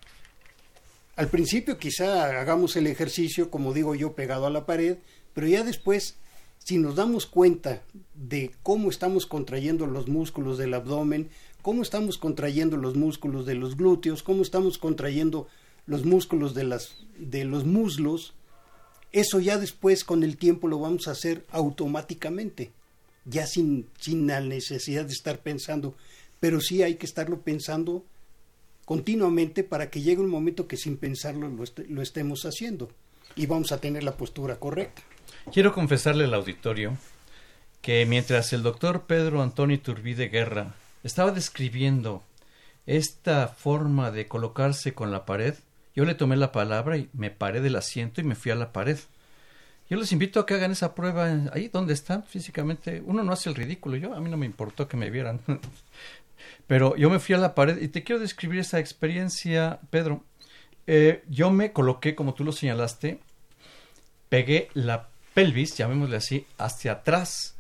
Al 1.16 1.30
principio 1.30 1.80
quizá 1.80 2.26
hagamos 2.40 2.76
el 2.76 2.88
ejercicio, 2.88 3.50
como 3.50 3.74
digo 3.74 3.96
yo, 3.96 4.14
pegado 4.14 4.46
a 4.46 4.52
la 4.52 4.66
pared, 4.66 4.98
pero 5.34 5.48
ya 5.48 5.64
después, 5.64 6.18
si 6.60 6.78
nos 6.78 6.96
damos 6.96 7.26
cuenta 7.26 7.82
de 8.14 8.52
cómo 8.62 8.90
estamos 8.90 9.26
contrayendo 9.26 9.88
los 9.88 10.08
músculos 10.08 10.58
del 10.58 10.76
abdomen, 10.76 11.30
cómo 11.64 11.82
estamos 11.82 12.18
contrayendo 12.18 12.78
los 12.78 12.96
músculos 12.96 13.46
de 13.46 13.56
los 13.56 13.78
glúteos, 13.78 14.22
cómo 14.22 14.44
estamos 14.44 14.78
contrayendo 14.78 15.48
los 15.88 16.06
músculos 16.06 16.54
de, 16.54 16.66
las, 16.66 16.98
de 17.18 17.46
los 17.46 17.66
muslos, 17.66 18.34
eso 19.12 19.40
ya 19.40 19.58
después 19.58 20.04
con 20.04 20.24
el 20.24 20.38
tiempo 20.38 20.68
lo 20.68 20.80
vamos 20.80 21.08
a 21.08 21.12
hacer 21.12 21.46
automáticamente, 21.50 22.72
ya 23.26 23.48
sin, 23.48 23.88
sin 24.00 24.28
la 24.28 24.42
necesidad 24.42 25.06
de 25.06 25.14
estar 25.14 25.40
pensando, 25.40 25.96
pero 26.40 26.62
sí 26.62 26.84
hay 26.84 26.96
que 26.96 27.06
estarlo 27.06 27.42
pensando 27.42 28.06
continuamente 28.90 29.64
para 29.64 29.92
que 29.92 30.02
llegue 30.02 30.20
un 30.20 30.32
momento 30.32 30.68
que 30.68 30.76
sin 30.76 30.98
pensarlo 30.98 31.48
lo, 31.48 32.02
estemos 32.02 32.44
haciendo 32.46 32.90
y 33.36 33.46
vamos 33.46 33.72
a 33.72 33.80
tener 33.80 34.04
la 34.04 34.18
postura 34.18 34.56
correcta. 34.56 35.04
Quiero 35.54 35.74
confesarle 35.74 36.24
al 36.24 36.34
auditorio 36.34 36.98
que 37.82 38.08
mientras 38.08 38.52
el 38.52 38.64
doctor 38.64 39.04
Pedro 39.06 39.44
Antonio 39.44 39.80
Turbide 39.80 40.30
Guerra 40.30 40.76
estaba 41.04 41.32
describiendo 41.32 42.24
esta 42.88 43.48
forma 43.48 44.10
de 44.10 44.28
colocarse 44.28 44.96
con 44.96 45.12
la 45.12 45.24
pared, 45.24 45.54
yo 45.96 46.06
le 46.06 46.16
tomé 46.16 46.38
la 46.38 46.52
palabra 46.52 46.98
y 46.98 47.10
me 47.14 47.32
paré 47.32 47.62
del 47.62 47.76
asiento 47.76 48.22
y 48.22 48.24
me 48.24 48.36
fui 48.36 48.52
a 48.52 48.56
la 48.56 48.72
pared. 48.72 48.98
Yo 49.90 49.98
les 49.98 50.12
invito 50.12 50.40
a 50.40 50.46
que 50.46 50.54
hagan 50.54 50.72
esa 50.72 50.94
prueba 50.94 51.28
ahí 51.52 51.68
donde 51.68 51.94
están 51.94 52.24
físicamente. 52.24 53.02
Uno 53.04 53.24
no 53.24 53.34
hace 53.34 53.50
el 53.50 53.56
ridículo. 53.56 53.98
Yo 53.98 54.14
a 54.14 54.20
mí 54.20 54.30
no 54.30 54.38
me 54.38 54.46
importó 54.46 54.88
que 54.88 54.98
me 54.98 55.10
vieran. 55.10 55.42
Pero 56.68 56.96
yo 56.96 57.10
me 57.10 57.20
fui 57.20 57.34
a 57.34 57.40
la 57.40 57.56
pared 57.56 57.82
y 57.82 57.88
te 57.88 58.04
quiero 58.04 58.22
describir 58.22 58.60
esa 58.60 58.80
experiencia, 58.80 59.80
Pedro. 59.90 60.24
Eh, 60.86 61.24
yo 61.28 61.50
me 61.50 61.74
coloqué, 61.74 62.14
como 62.14 62.36
tú 62.36 62.44
lo 62.44 62.52
señalaste, 62.52 63.20
pegué 64.30 64.70
la 64.76 65.10
pelvis, 65.34 65.76
llamémosle 65.76 66.18
así, 66.18 66.46
hacia 66.60 66.92
atrás. 66.92 67.56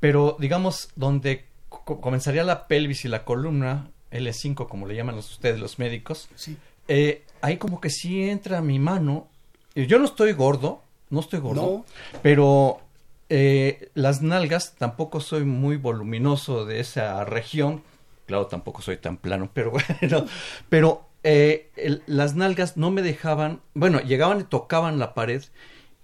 Pero 0.00 0.36
digamos, 0.40 0.88
donde 0.96 1.44
comenzaría 1.68 2.44
la 2.44 2.66
pelvis 2.66 3.04
y 3.04 3.08
la 3.08 3.24
columna, 3.24 3.90
L5, 4.10 4.68
como 4.68 4.86
le 4.86 4.94
llaman 4.94 5.16
ustedes 5.16 5.60
los 5.60 5.78
médicos, 5.78 6.28
sí. 6.34 6.56
Eh, 6.88 7.24
ahí 7.40 7.56
como 7.56 7.80
que 7.80 7.90
sí 7.90 8.28
entra 8.28 8.60
mi 8.60 8.78
mano. 8.78 9.28
Yo 9.74 9.98
no 9.98 10.04
estoy 10.04 10.32
gordo, 10.32 10.82
no 11.10 11.20
estoy 11.20 11.40
gordo, 11.40 11.84
pero 12.22 12.80
eh, 13.28 13.90
las 13.94 14.22
nalgas 14.22 14.74
tampoco 14.76 15.20
soy 15.20 15.44
muy 15.44 15.76
voluminoso 15.76 16.64
de 16.64 16.80
esa 16.80 17.24
región. 17.24 17.82
Claro, 18.26 18.46
tampoco 18.46 18.82
soy 18.82 18.96
tan 18.96 19.16
plano, 19.16 19.50
pero 19.54 19.70
bueno, 19.70 20.26
pero 20.68 21.06
eh, 21.22 21.70
las 22.06 22.34
nalgas 22.34 22.76
no 22.76 22.90
me 22.90 23.02
dejaban, 23.02 23.60
bueno, 23.74 24.00
llegaban 24.00 24.40
y 24.40 24.44
tocaban 24.44 24.98
la 24.98 25.14
pared, 25.14 25.42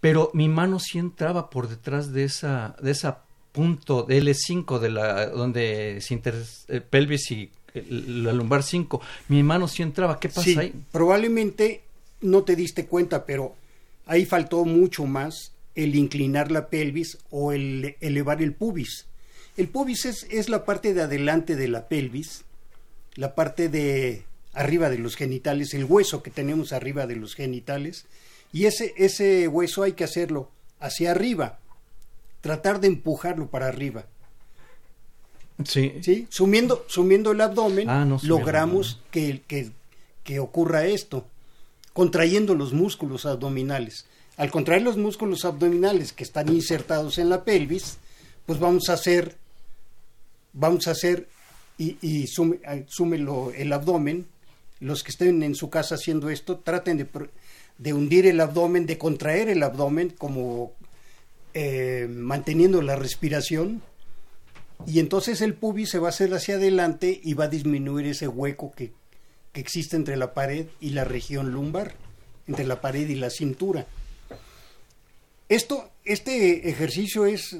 pero 0.01 0.31
mi 0.35 0.49
mano 0.49 0.79
sí 0.79 0.99
entraba 0.99 1.49
por 1.49 1.68
detrás 1.68 2.12
de 2.12 2.25
esa, 2.25 2.77
de 2.83 2.90
esa 2.90 3.23
punto 3.53 4.03
de 4.03 4.21
L5 4.23 4.79
de 4.79 4.90
la 4.90 5.27
donde 5.27 5.99
se 6.01 6.14
inter, 6.14 6.35
pelvis 6.90 7.31
y 7.31 7.53
la 7.75 8.33
lumbar 8.33 8.63
5. 8.63 9.01
Mi 9.29 9.43
mano 9.43 9.69
sí 9.69 9.83
entraba. 9.83 10.19
¿Qué 10.19 10.29
pasa 10.29 10.61
ahí? 10.61 10.73
Probablemente 10.91 11.83
no 12.21 12.43
te 12.43 12.57
diste 12.57 12.87
cuenta, 12.87 13.25
pero 13.25 13.55
ahí 14.07 14.25
faltó 14.25 14.65
mucho 14.65 15.07
más 15.07 15.53
el 15.75 15.95
inclinar 15.95 16.51
la 16.51 16.69
pelvis 16.69 17.19
o 17.31 17.53
el 17.53 17.97
elevar 18.01 18.43
el 18.43 18.53
pubis. 18.53 19.07
El 19.57 19.69
pubis 19.69 20.05
es, 20.07 20.27
es 20.31 20.49
la 20.49 20.65
parte 20.65 20.95
de 20.95 21.03
adelante 21.03 21.57
de 21.57 21.69
la 21.69 21.89
pelvis, 21.89 22.45
la 23.15 23.35
parte 23.35 23.69
de 23.69 24.25
arriba 24.55 24.91
de 24.91 24.99
los 24.99 25.17
genitales, 25.17 25.75
el 25.75 25.85
hueso 25.85 26.23
que 26.23 26.31
tenemos 26.31 26.73
arriba 26.73 27.07
de 27.07 27.17
los 27.17 27.35
genitales, 27.35 28.07
y 28.53 28.67
ese, 28.67 28.93
ese 28.97 29.49
hueso 29.49 29.83
hay 29.83 29.93
que 29.93 30.05
hacerlo 30.05 30.51
hacia 30.79 31.11
arriba, 31.11 31.59
tratar 32.41 32.81
de 32.81 32.89
empujarlo 32.89 33.49
para 33.49 33.69
arriba. 33.69 34.07
Sí. 35.65 35.95
¿Sí? 36.01 36.27
Sumiendo, 36.31 36.85
sumiendo 36.88 37.33
el 37.33 37.41
abdomen, 37.41 37.88
ah, 37.88 38.19
logramos 38.23 39.01
que, 39.11 39.43
que, 39.47 39.71
que 40.25 40.38
ocurra 40.38 40.87
esto, 40.87 41.27
contrayendo 41.93 42.55
los 42.55 42.73
músculos 42.73 43.27
abdominales. 43.27 44.07
Al 44.37 44.51
contraer 44.51 44.83
los 44.83 44.97
músculos 44.97 45.45
abdominales 45.45 46.12
que 46.12 46.25
están 46.25 46.49
insertados 46.49 47.19
en 47.19 47.29
la 47.29 47.45
pelvis, 47.45 47.99
pues 48.47 48.59
vamos 48.59 48.88
a 48.88 48.95
hacer, 48.95 49.37
vamos 50.53 50.88
a 50.88 50.93
hacer, 50.93 51.29
y, 51.79 51.97
y 52.01 52.27
sume, 52.27 52.59
súmelo 52.88 53.53
el 53.53 53.73
abdomen, 53.73 54.27
los 54.81 55.05
que 55.05 55.11
estén 55.12 55.43
en 55.43 55.55
su 55.55 55.71
casa 55.71 55.95
haciendo 55.95 56.29
esto, 56.29 56.59
traten 56.59 56.97
de, 56.97 57.07
de 57.79 57.93
hundir 57.93 58.27
el 58.27 58.41
abdomen, 58.41 58.87
de 58.87 58.99
contraer 58.99 59.49
el 59.49 59.62
abdomen, 59.62 60.11
como 60.11 60.73
eh, 61.55 62.09
manteniendo 62.11 62.83
la 62.83 62.97
respiración, 62.97 63.83
y 64.87 64.99
entonces 64.99 65.40
el 65.40 65.55
pubis 65.55 65.90
se 65.90 65.99
va 65.99 66.09
a 66.09 66.11
hacer 66.11 66.33
hacia 66.35 66.57
adelante 66.57 67.21
y 67.23 67.35
va 67.35 67.45
a 67.45 67.49
disminuir 67.49 68.07
ese 68.07 68.29
hueco 68.29 68.73
que, 68.73 68.92
que 69.53 69.61
existe 69.61 69.97
entre 69.97 70.16
la 70.16 70.35
pared 70.35 70.66
y 70.81 70.90
la 70.90 71.05
región 71.05 71.53
lumbar, 71.53 71.95
entre 72.47 72.64
la 72.64 72.81
pared 72.81 73.09
y 73.09 73.14
la 73.14 73.31
cintura. 73.31 73.87
Esto, 75.49 75.90
este 76.05 76.68
ejercicio 76.68 77.27
es 77.27 77.57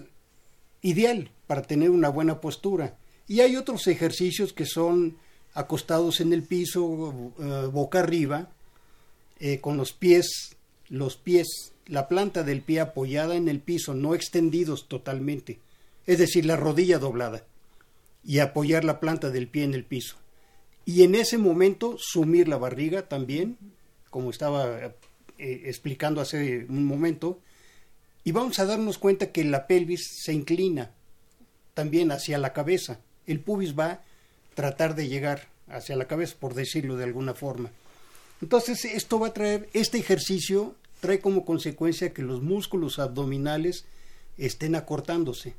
ideal 0.81 1.31
para 1.47 1.63
tener 1.63 1.91
una 1.91 2.09
buena 2.09 2.41
postura. 2.41 2.97
Y 3.29 3.41
hay 3.41 3.57
otros 3.57 3.87
ejercicios 3.87 4.53
que 4.53 4.67
son 4.67 5.17
acostados 5.55 6.21
en 6.21 6.33
el 6.33 6.43
piso, 6.43 7.33
eh, 7.39 7.69
boca 7.71 8.01
arriba, 8.01 8.51
eh, 9.39 9.61
con 9.61 9.77
los 9.77 9.93
pies, 9.93 10.57
los 10.89 11.17
pies, 11.17 11.73
la 11.87 12.09
planta 12.09 12.43
del 12.43 12.63
pie 12.63 12.81
apoyada 12.81 13.37
en 13.37 13.49
el 13.49 13.61
piso, 13.61 13.95
no 13.95 14.15
extendidos 14.15 14.89
totalmente 14.89 15.59
es 16.07 16.19
decir, 16.19 16.47
la 16.47 16.57
rodilla 16.57 16.99
doblada, 16.99 17.45
y 18.25 18.39
apoyar 18.39 18.85
la 18.85 19.01
planta 19.01 19.31
del 19.31 19.49
pie 19.49 19.65
en 19.65 19.75
el 19.75 19.85
piso. 19.85 20.17
Y 20.85 21.03
en 21.03 21.15
ese 21.15 21.39
momento 21.39 21.97
sumir 21.99 22.49
la 22.49 22.57
barriga 22.57 23.09
también, 23.09 23.57
como 24.11 24.31
estaba 24.31 24.79
eh, 25.39 25.63
explicando 25.65 26.21
hace 26.21 26.67
un 26.69 26.85
momento, 26.85 27.41
y 28.25 28.33
vamos 28.33 28.59
a 28.59 28.65
darnos 28.65 28.99
cuenta 28.99 29.33
que 29.33 29.45
la 29.45 29.67
pelvis 29.67 30.23
se 30.23 30.33
inclina 30.33 30.93
también 31.75 32.13
hacia 32.13 32.39
la 32.39 32.53
cabeza. 32.53 33.01
El 33.27 33.41
pubis 33.41 33.79
va 33.79 33.87
a 33.87 34.03
tratar 34.55 34.95
de 34.95 35.09
llegar 35.09 35.49
hacia 35.69 35.97
la 35.97 36.07
cabeza, 36.07 36.37
por 36.39 36.55
decirlo 36.55 36.97
de 36.97 37.05
alguna 37.05 37.35
forma. 37.35 37.71
Entonces, 38.41 38.85
esto 38.85 39.19
va 39.19 39.29
a 39.29 39.33
traer, 39.33 39.69
este 39.73 39.99
ejercicio 39.99 40.75
trae 41.01 41.21
como 41.21 41.45
consecuencia 41.45 42.13
que 42.13 42.23
los 42.23 42.43
músculos 42.43 42.99
abdominales 42.99 43.87
estén 44.37 44.75
acortándose 44.75 45.55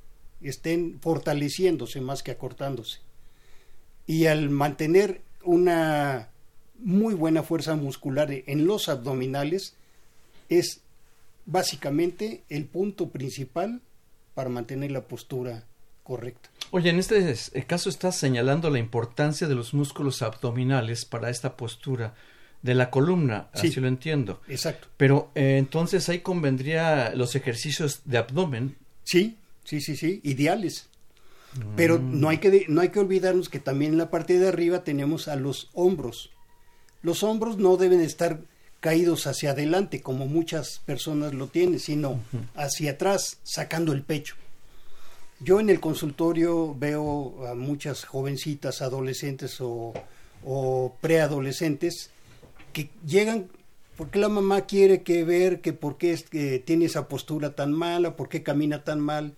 estén 0.50 1.00
fortaleciéndose 1.02 2.02
más 2.02 2.24
que 2.24 2.32
acortándose. 2.32 3.00
Y 4.06 4.26
al 4.26 4.50
mantener 4.50 5.22
una 5.44 6.30
muy 6.80 7.14
buena 7.14 7.44
fuerza 7.44 7.76
muscular 7.76 8.30
en 8.32 8.66
los 8.66 8.90
abdominales, 8.90 9.76
es 10.50 10.82
básicamente 11.46 12.44
el 12.50 12.66
punto 12.66 13.10
principal 13.10 13.82
para 14.34 14.50
mantener 14.50 14.92
la 14.92 15.02
postura 15.02 15.64
correcta. 16.04 16.50
Oye, 16.72 16.90
en 16.90 17.00
este 17.00 17.36
caso 17.68 17.90
estás 17.90 18.18
señalando 18.18 18.70
la 18.70 18.80
importancia 18.80 19.48
de 19.48 19.56
los 19.56 19.74
músculos 19.74 20.22
abdominales 20.22 21.06
para 21.06 21.30
esta 21.30 21.56
postura 21.56 22.14
de 22.62 22.74
la 22.74 22.90
columna, 22.90 23.50
así 23.54 23.70
lo 23.80 23.88
entiendo. 23.88 24.42
Exacto. 24.48 24.88
Pero 24.98 25.32
eh, 25.36 25.58
entonces 25.58 26.08
ahí 26.10 26.20
convendría 26.20 27.14
los 27.14 27.36
ejercicios 27.36 28.02
de 28.06 28.18
abdomen. 28.18 28.78
Sí, 29.04 29.38
sí, 29.64 29.82
sí, 29.82 29.96
sí, 29.96 30.22
ideales. 30.24 30.90
Pero 31.76 32.00
mm. 32.00 32.20
no 32.20 32.30
hay, 32.30 32.40
que, 32.40 32.66
no 32.68 32.82
hay 32.82 32.90
que 32.90 33.00
olvidarnos 33.00 33.50
que 33.50 33.60
también 33.60 33.94
en 33.94 33.98
la 33.98 34.10
parte 34.10 34.40
de 34.40 34.48
arriba 34.48 34.84
tenemos 34.84 35.28
a 35.28 35.36
los 35.36 35.70
hombros. 35.74 36.32
Los 37.02 37.24
hombros 37.24 37.58
no 37.58 37.78
deben 37.78 38.02
estar 38.02 38.42
caídos 38.80 39.28
hacia 39.28 39.52
adelante 39.52 40.02
como 40.02 40.26
muchas 40.26 40.80
personas 40.86 41.34
lo 41.34 41.48
tienen, 41.48 41.80
sino 41.80 42.20
hacia 42.56 42.92
atrás, 42.92 43.40
sacando 43.44 43.94
el 43.94 44.02
pecho. 44.02 44.36
Yo 45.40 45.60
en 45.60 45.70
el 45.70 45.80
consultorio 45.80 46.76
veo 46.76 47.48
a 47.48 47.54
muchas 47.54 48.04
jovencitas, 48.04 48.82
adolescentes 48.82 49.62
o, 49.62 49.94
o 50.44 50.96
preadolescentes 51.02 52.10
que 52.72 52.90
llegan 53.06 53.50
porque 53.96 54.20
la 54.20 54.30
mamá 54.30 54.62
quiere 54.62 55.04
que 55.04 55.24
ver 55.24 55.62
que 55.62 55.74
por 55.74 55.98
qué 55.98 56.14
es 56.14 56.24
que 56.24 56.60
tiene 56.60 56.86
esa 56.86 57.08
postura 57.08 57.56
tan 57.56 57.72
mala, 57.72 58.16
por 58.16 58.28
qué 58.28 58.42
camina 58.42 58.84
tan 58.84 59.00
mal. 59.00 59.36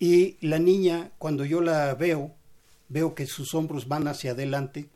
Y 0.00 0.38
la 0.40 0.58
niña, 0.58 1.12
cuando 1.18 1.44
yo 1.44 1.60
la 1.60 1.94
veo, 1.94 2.34
veo 2.88 3.14
que 3.14 3.26
sus 3.26 3.54
hombros 3.54 3.86
van 3.86 4.08
hacia 4.08 4.32
adelante 4.32 4.88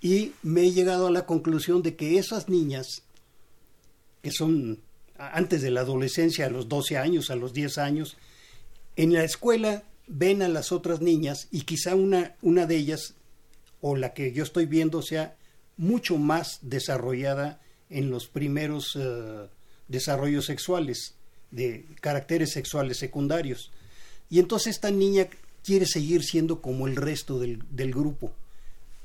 y 0.00 0.32
me 0.42 0.62
he 0.62 0.70
llegado 0.72 1.06
a 1.06 1.10
la 1.10 1.26
conclusión 1.26 1.82
de 1.82 1.96
que 1.96 2.18
esas 2.18 2.48
niñas, 2.48 3.02
que 4.22 4.30
son 4.30 4.80
antes 5.16 5.62
de 5.62 5.70
la 5.70 5.80
adolescencia, 5.80 6.46
a 6.46 6.50
los 6.50 6.68
12 6.68 6.98
años, 6.98 7.30
a 7.30 7.36
los 7.36 7.52
10 7.52 7.78
años, 7.78 8.16
en 8.96 9.12
la 9.12 9.24
escuela 9.24 9.82
ven 10.06 10.42
a 10.42 10.48
las 10.48 10.72
otras 10.72 11.00
niñas 11.00 11.48
y 11.50 11.62
quizá 11.62 11.94
una, 11.94 12.36
una 12.42 12.66
de 12.66 12.76
ellas, 12.76 13.14
o 13.80 13.96
la 13.96 14.12
que 14.12 14.32
yo 14.32 14.42
estoy 14.42 14.66
viendo, 14.66 15.00
sea 15.00 15.36
mucho 15.76 16.18
más 16.18 16.58
desarrollada 16.60 17.60
en 17.88 18.10
los 18.10 18.26
primeros 18.26 18.96
eh, 18.96 19.48
desarrollos 19.88 20.44
sexuales, 20.46 21.14
de 21.50 21.84
caracteres 22.00 22.52
sexuales 22.52 22.98
secundarios. 22.98 23.70
Y 24.28 24.38
entonces 24.38 24.74
esta 24.74 24.90
niña 24.90 25.28
quiere 25.64 25.86
seguir 25.86 26.22
siendo 26.22 26.60
como 26.60 26.86
el 26.86 26.96
resto 26.96 27.38
del, 27.38 27.62
del 27.70 27.92
grupo 27.92 28.32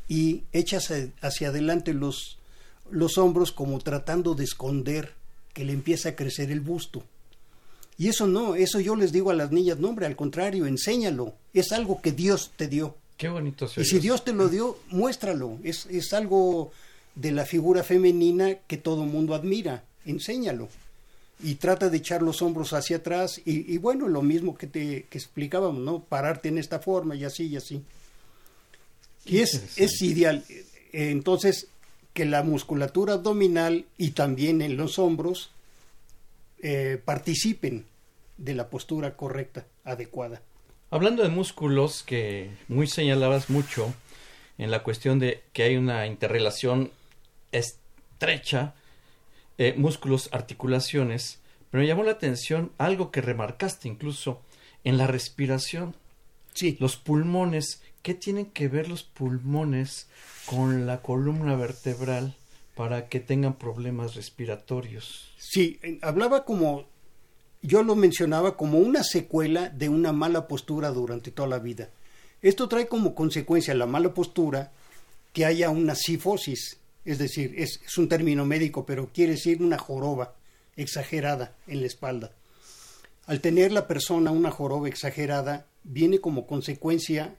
y 0.08 0.44
echa 0.54 0.80
hacia 1.22 1.50
adelante 1.50 1.94
los, 1.94 2.38
los 2.92 3.18
hombros 3.18 3.52
como 3.52 3.80
tratando 3.80 4.36
de 4.36 4.44
esconder 4.44 5.14
que 5.54 5.66
le 5.66 5.74
empieza 5.74 6.10
a 6.10 6.16
crecer 6.16 6.52
el 6.52 6.62
busto. 6.62 7.04
Y 7.98 8.10
eso 8.10 8.28
no, 8.28 8.56
eso 8.56 8.80
yo 8.80 8.96
les 8.96 9.12
digo 9.12 9.32
a 9.32 9.34
las 9.34 9.52
niñas, 9.52 9.80
no 9.80 9.90
hombre, 9.90 10.06
al 10.06 10.16
contrario, 10.16 10.66
enséñalo, 10.66 11.34
es 11.54 11.72
algo 11.72 12.02
que 12.02 12.12
Dios 12.12 12.52
te 12.58 12.68
dio. 12.68 12.96
Qué 13.18 13.30
bonito. 13.30 13.70
Y 13.78 13.86
si 13.86 14.00
Dios 14.00 14.26
te 14.26 14.34
lo 14.34 14.50
dio, 14.50 14.78
muéstralo, 14.90 15.58
es, 15.64 15.86
es 15.86 16.12
algo 16.12 16.72
de 17.16 17.32
la 17.32 17.46
figura 17.46 17.84
femenina 17.84 18.56
que 18.68 18.76
todo 18.76 19.06
mundo 19.06 19.34
admira, 19.34 19.86
enséñalo. 20.06 20.68
Y 21.44 21.56
trata 21.56 21.90
de 21.90 21.98
echar 21.98 22.22
los 22.22 22.42
hombros 22.42 22.74
hacia 22.74 22.98
atrás 22.98 23.42
y, 23.44 23.74
y 23.74 23.78
bueno, 23.78 24.08
lo 24.08 24.22
mismo 24.22 24.58
que 24.58 24.68
te 24.68 25.04
que 25.10 25.18
explicábamos, 25.18 25.82
¿no? 25.82 26.00
Pararte 26.04 26.48
en 26.50 26.58
esta 26.58 26.80
forma 26.80 27.16
y 27.16 27.26
así 27.26 27.48
y 27.48 27.58
así. 27.58 27.82
Y 29.26 29.40
es, 29.40 29.78
es 29.78 30.02
ideal. 30.02 30.44
Entonces, 30.94 31.68
que 32.14 32.26
la 32.26 32.44
musculatura 32.44 33.16
abdominal 33.16 33.86
y 33.98 34.12
también 34.12 34.62
en 34.62 34.78
los 34.78 35.00
hombros 35.00 35.52
eh, 36.64 37.02
participen 37.04 37.86
de 38.38 38.56
la 38.56 38.70
postura 38.70 39.18
correcta, 39.18 39.66
adecuada. 39.84 40.42
Hablando 40.92 41.24
de 41.24 41.30
músculos, 41.30 42.04
que 42.04 42.52
muy 42.70 42.88
señalabas 42.88 43.50
mucho 43.50 43.94
en 44.58 44.72
la 44.72 44.84
cuestión 44.84 45.20
de 45.20 45.44
que 45.52 45.64
hay 45.64 45.76
una 45.76 46.08
interrelación 46.08 46.92
estrecha, 47.52 48.74
eh, 49.58 49.74
músculos, 49.78 50.30
articulaciones, 50.32 51.40
pero 51.72 51.82
me 51.82 51.88
llamó 51.88 52.04
la 52.04 52.12
atención 52.12 52.72
algo 52.78 53.12
que 53.12 53.22
remarcaste 53.22 53.88
incluso 53.88 54.42
en 54.84 54.98
la 54.98 55.08
respiración. 55.08 55.96
Sí. 56.54 56.78
Los 56.80 56.96
pulmones, 56.96 57.82
¿qué 58.02 58.14
tienen 58.14 58.46
que 58.46 58.68
ver 58.68 58.88
los 58.88 59.04
pulmones 59.04 60.08
con 60.46 60.86
la 60.86 61.02
columna 61.02 61.56
vertebral 61.56 62.36
para 62.76 63.08
que 63.08 63.20
tengan 63.20 63.56
problemas 63.56 64.16
respiratorios? 64.16 65.34
Sí, 65.38 65.80
hablaba 66.02 66.46
como, 66.46 66.86
yo 67.62 67.84
lo 67.84 67.96
mencionaba 67.96 68.56
como 68.56 68.80
una 68.80 69.04
secuela 69.04 69.70
de 69.70 69.90
una 69.90 70.12
mala 70.12 70.48
postura 70.48 70.92
durante 70.92 71.32
toda 71.32 71.50
la 71.50 71.60
vida. 71.60 71.90
Esto 72.42 72.68
trae 72.70 72.88
como 72.88 73.16
consecuencia 73.16 73.74
la 73.74 73.86
mala 73.86 74.14
postura 74.14 74.72
que 75.34 75.46
haya 75.46 75.70
una 75.70 75.96
sifosis, 75.96 76.80
es 77.06 77.20
decir, 77.20 77.54
es, 77.58 77.80
un 77.98 78.10
término 78.10 78.46
médico, 78.46 78.86
pero 78.86 79.12
quiere 79.14 79.34
decir 79.34 79.62
una 79.62 79.78
joroba 79.78 80.36
exagerada 80.76 81.56
en 81.68 81.82
la 81.82 81.88
espalda. 81.88 82.32
Al 83.28 83.42
tener 83.42 83.72
la 83.72 83.88
persona 83.88 84.32
una 84.32 84.52
joroba 84.52 84.88
exagerada, 84.88 85.68
viene 85.84 86.20
como 86.20 86.48
consecuencia, 86.48 87.36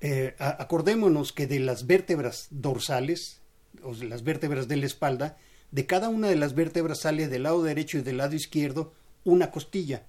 eh, 0.00 0.34
acordémonos 0.38 1.32
que 1.32 1.46
de 1.46 1.60
las 1.60 1.86
vértebras 1.86 2.48
dorsales, 2.50 3.40
o 3.82 3.94
de 3.94 4.06
las 4.06 4.22
vértebras 4.22 4.68
de 4.68 4.76
la 4.76 4.86
espalda, 4.86 5.38
de 5.70 5.86
cada 5.86 6.10
una 6.10 6.28
de 6.28 6.36
las 6.36 6.54
vértebras 6.54 7.00
sale 7.00 7.28
del 7.28 7.44
lado 7.44 7.62
derecho 7.62 7.98
y 7.98 8.02
del 8.02 8.18
lado 8.18 8.34
izquierdo 8.34 8.92
una 9.24 9.50
costilla, 9.50 10.04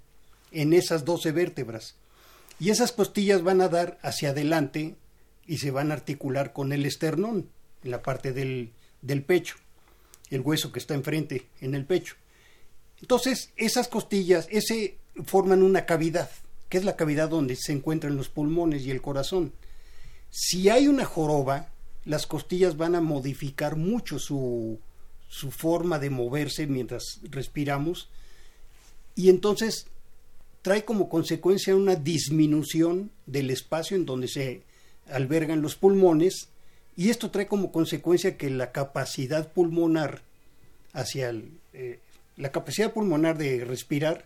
en 0.52 0.74
esas 0.74 1.06
doce 1.06 1.32
vértebras. 1.32 1.96
Y 2.60 2.70
esas 2.70 2.92
costillas 2.92 3.44
van 3.44 3.62
a 3.62 3.70
dar 3.70 3.98
hacia 4.04 4.30
adelante 4.30 4.96
y 5.48 5.58
se 5.58 5.72
van 5.72 5.92
a 5.92 5.96
articular 5.96 6.54
con 6.54 6.74
el 6.74 6.86
esternón, 6.86 7.50
en 7.84 7.92
la 7.92 8.02
parte 8.02 8.34
del, 8.34 8.72
del 9.02 9.24
pecho, 9.24 9.56
el 10.30 10.42
hueso 10.42 10.72
que 10.72 10.80
está 10.80 10.94
enfrente 10.94 11.48
en 11.62 11.76
el 11.76 11.86
pecho. 11.86 12.16
Entonces, 13.02 13.52
esas 13.56 13.88
costillas, 13.88 14.48
ese 14.50 14.98
forman 15.26 15.62
una 15.62 15.86
cavidad 15.86 16.30
que 16.74 16.80
es 16.80 16.86
la 16.86 16.96
cavidad 16.96 17.30
donde 17.30 17.56
se 17.56 17.72
encuentran 17.72 18.18
los 18.18 18.30
pulmones 18.30 18.82
y 18.82 18.90
el 18.90 19.00
corazón. 19.00 19.54
Si 20.32 20.70
hay 20.70 20.88
una 20.88 21.06
joroba, 21.06 21.70
las 22.04 22.26
costillas 22.26 22.78
van 22.78 22.96
a 22.96 23.00
modificar 23.00 23.76
mucho 23.76 24.18
su, 24.18 24.80
su 25.28 25.52
forma 25.52 26.00
de 26.00 26.10
moverse 26.10 26.66
mientras 26.66 27.20
respiramos 27.30 28.10
y 29.14 29.30
entonces 29.30 29.86
trae 30.64 30.84
como 30.84 31.10
consecuencia 31.10 31.76
una 31.76 31.96
disminución 31.96 33.12
del 33.28 33.52
espacio 33.52 33.96
en 33.96 34.08
donde 34.08 34.28
se 34.28 34.64
albergan 35.12 35.62
los 35.62 35.76
pulmones 35.76 36.50
y 36.96 37.10
esto 37.10 37.32
trae 37.32 37.48
como 37.48 37.72
consecuencia 37.72 38.38
que 38.38 38.50
la 38.50 38.72
capacidad 38.72 39.52
pulmonar 39.52 40.22
hacia 40.94 41.30
el, 41.30 41.52
eh, 41.74 42.00
la 42.38 42.52
capacidad 42.52 42.94
pulmonar 42.94 43.38
de 43.38 43.66
respirar 43.66 44.26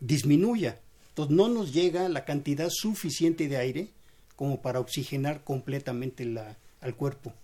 disminuya 0.00 0.78
entonces 1.12 1.36
no 1.36 1.48
nos 1.48 1.74
llega 1.74 2.08
la 2.08 2.24
cantidad 2.24 2.70
suficiente 2.70 3.46
de 3.46 3.58
aire 3.58 3.88
como 4.34 4.62
para 4.62 4.80
oxigenar 4.80 5.44
completamente 5.44 6.24
la, 6.24 6.56
al 6.80 6.96
cuerpo. 6.96 7.34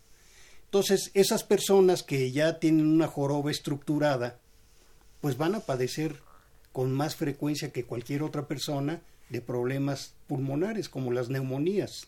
Entonces 0.65 1.11
esas 1.13 1.45
personas 1.45 2.03
que 2.03 2.33
ya 2.33 2.61
tienen 2.61 2.87
una 2.87 3.07
joroba 3.07 3.51
estructurada, 3.51 4.39
pues 5.21 5.37
van 5.37 5.55
a 5.55 5.61
padecer 5.61 6.17
con 6.73 6.93
más 6.93 7.15
frecuencia 7.15 7.71
que 7.71 7.85
cualquier 7.85 8.23
otra 8.23 8.49
persona 8.49 9.03
de 9.29 9.43
problemas 9.43 10.15
pulmonares 10.27 10.89
como 10.89 11.13
las 11.13 11.29
neumonías 11.29 12.07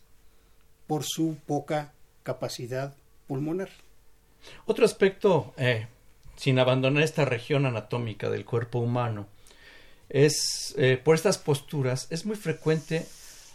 por 0.86 1.04
su 1.04 1.36
poca 1.46 1.92
capacidad 2.22 2.94
pulmonar. 3.26 3.70
Otro 4.66 4.84
aspecto, 4.84 5.54
eh, 5.56 5.86
sin 6.36 6.58
abandonar 6.58 7.02
esta 7.02 7.24
región 7.24 7.66
anatómica 7.66 8.30
del 8.30 8.44
cuerpo 8.44 8.78
humano, 8.78 9.26
es 10.08 10.74
eh, 10.76 11.00
por 11.02 11.14
estas 11.14 11.38
posturas 11.38 12.08
es 12.10 12.26
muy 12.26 12.36
frecuente 12.36 13.06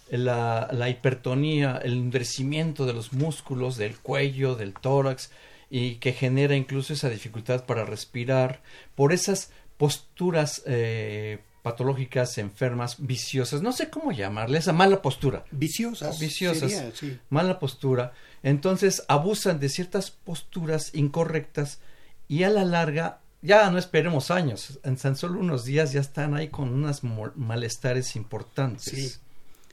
la, 0.09 0.70
la, 0.72 0.89
hipertonía, 0.89 1.80
el 1.84 1.93
endurecimiento 1.93 2.86
de 2.86 2.93
los 2.93 3.11
músculos 3.11 3.76
del 3.76 3.97
cuello, 3.97 4.55
del 4.55 4.74
tórax 4.74 5.32
y 5.70 5.95
que 5.95 6.13
genera 6.13 6.55
incluso 6.55 6.93
esa 6.93 7.09
dificultad 7.09 7.66
para 7.66 7.86
respirar 7.86 8.61
por 8.93 9.11
esas 9.11 9.51
posturas 9.78 10.61
eh, 10.66 11.39
patológicas, 11.63 12.38
enfermas, 12.38 12.97
viciosas, 12.99 13.61
no 13.61 13.72
sé 13.72 13.89
cómo 13.89 14.11
llamarle, 14.11 14.59
esa 14.59 14.72
mala 14.72 15.01
postura. 15.01 15.45
Viciosas. 15.49 16.20
Viciosas. 16.20 16.93
Mala 17.30 17.59
postura. 17.59 18.13
Entonces 18.46 19.04
abusan 19.08 19.60
de 19.60 19.70
ciertas 19.70 20.12
posturas 20.12 20.91
incorrectas 20.93 21.80
y 22.28 22.43
a 22.43 22.52
la 22.52 22.64
larga 22.64 23.22
ya 23.41 23.72
no 23.72 23.80
esperemos 23.80 24.30
años, 24.30 24.80
en 24.84 24.98
tan 24.98 25.16
solo 25.16 25.39
unos 25.39 25.66
días 25.66 25.93
ya 25.93 26.00
están 26.00 26.36
ahí 26.36 26.50
con 26.50 26.70
unos 26.72 27.02
malestares 27.04 28.16
importantes. 28.16 28.84
Sí, 28.84 29.12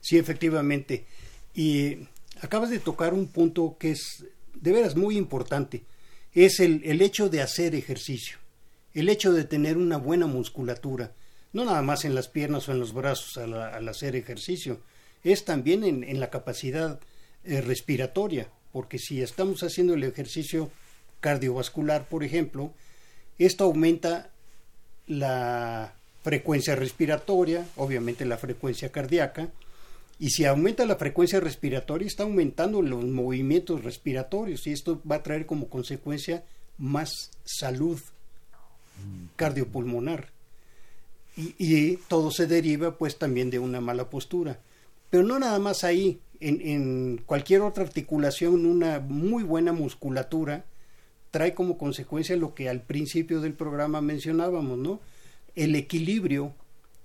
sí, 0.01 0.17
efectivamente. 0.17 1.05
Y 1.55 2.09
acabas 2.41 2.71
de 2.71 2.79
tocar 2.79 3.13
un 3.13 3.27
punto 3.27 3.77
que 3.79 3.91
es 3.91 4.25
de 4.55 4.73
veras 4.73 4.97
muy 4.97 5.19
importante. 5.19 5.85
Es 6.33 6.59
el, 6.59 6.81
el 6.85 7.03
hecho 7.03 7.29
de 7.29 7.43
hacer 7.43 7.75
ejercicio, 7.75 8.39
el 8.95 9.11
hecho 9.11 9.35
de 9.35 9.45
tener 9.45 9.77
una 9.77 9.99
buena 9.99 10.27
musculatura, 10.27 11.13
no 11.53 11.67
nada 11.67 11.83
más 11.83 12.07
en 12.07 12.15
las 12.15 12.29
piernas 12.29 12.71
o 12.71 12.73
en 12.73 12.81
los 12.81 12.95
brazos 12.95 13.37
al, 13.37 13.87
hacer 13.87 14.17
ejercicio, 14.17 14.81
es 15.25 15.45
también 15.45 15.85
en, 15.85 16.05
en 16.05 16.21
la 16.21 16.31
capacidad 16.31 17.01
eh, 17.45 17.61
respiratoria, 17.61 18.49
porque 18.73 18.99
si 18.99 19.23
estamos 19.23 19.63
haciendo 19.63 19.95
el 19.95 20.05
ejercicio 20.05 20.71
cardiovascular, 21.21 22.09
por 22.09 22.25
ejemplo, 22.25 22.73
esto 23.39 23.65
aumenta 23.65 24.31
la 25.07 25.95
frecuencia 26.23 26.77
respiratoria, 26.77 27.67
obviamente 27.77 28.25
la 28.25 28.39
frecuencia 28.39 28.91
cardíaca, 28.91 29.49
y 30.19 30.31
si 30.31 30.45
aumenta 30.45 30.87
la 30.87 30.97
frecuencia 30.97 31.41
respiratoria, 31.41 32.07
está 32.07 32.23
aumentando 32.23 32.81
los 32.81 33.05
movimientos 33.05 33.83
respiratorios 33.83 34.67
y 34.67 34.73
esto 34.73 35.01
va 35.11 35.17
a 35.17 35.23
traer 35.23 35.47
como 35.47 35.69
consecuencia 35.69 36.45
más 36.79 37.31
salud 37.45 38.01
cardiopulmonar. 39.37 40.29
Y, 41.37 41.55
y 41.59 41.97
todo 42.09 42.31
se 42.31 42.47
deriva 42.47 42.99
pues 42.99 43.19
también 43.19 43.51
de 43.51 43.59
una 43.59 43.81
mala 43.81 44.11
postura. 44.11 44.61
Pero 45.13 45.25
no 45.25 45.39
nada 45.39 45.59
más 45.59 45.85
ahí, 45.85 46.21
en, 46.41 46.67
en 46.67 47.23
cualquier 47.27 47.61
otra 47.61 47.85
articulación, 47.85 48.65
una 48.65 48.99
muy 48.99 49.43
buena 49.43 49.71
musculatura 49.75 50.65
trae 51.31 51.53
como 51.53 51.77
consecuencia 51.77 52.35
lo 52.35 52.55
que 52.55 52.71
al 52.71 52.81
principio 52.81 53.43
del 53.43 53.53
programa 53.53 54.01
mencionábamos, 54.01 54.79
¿no? 54.79 55.01
El 55.55 55.75
equilibrio 55.75 56.55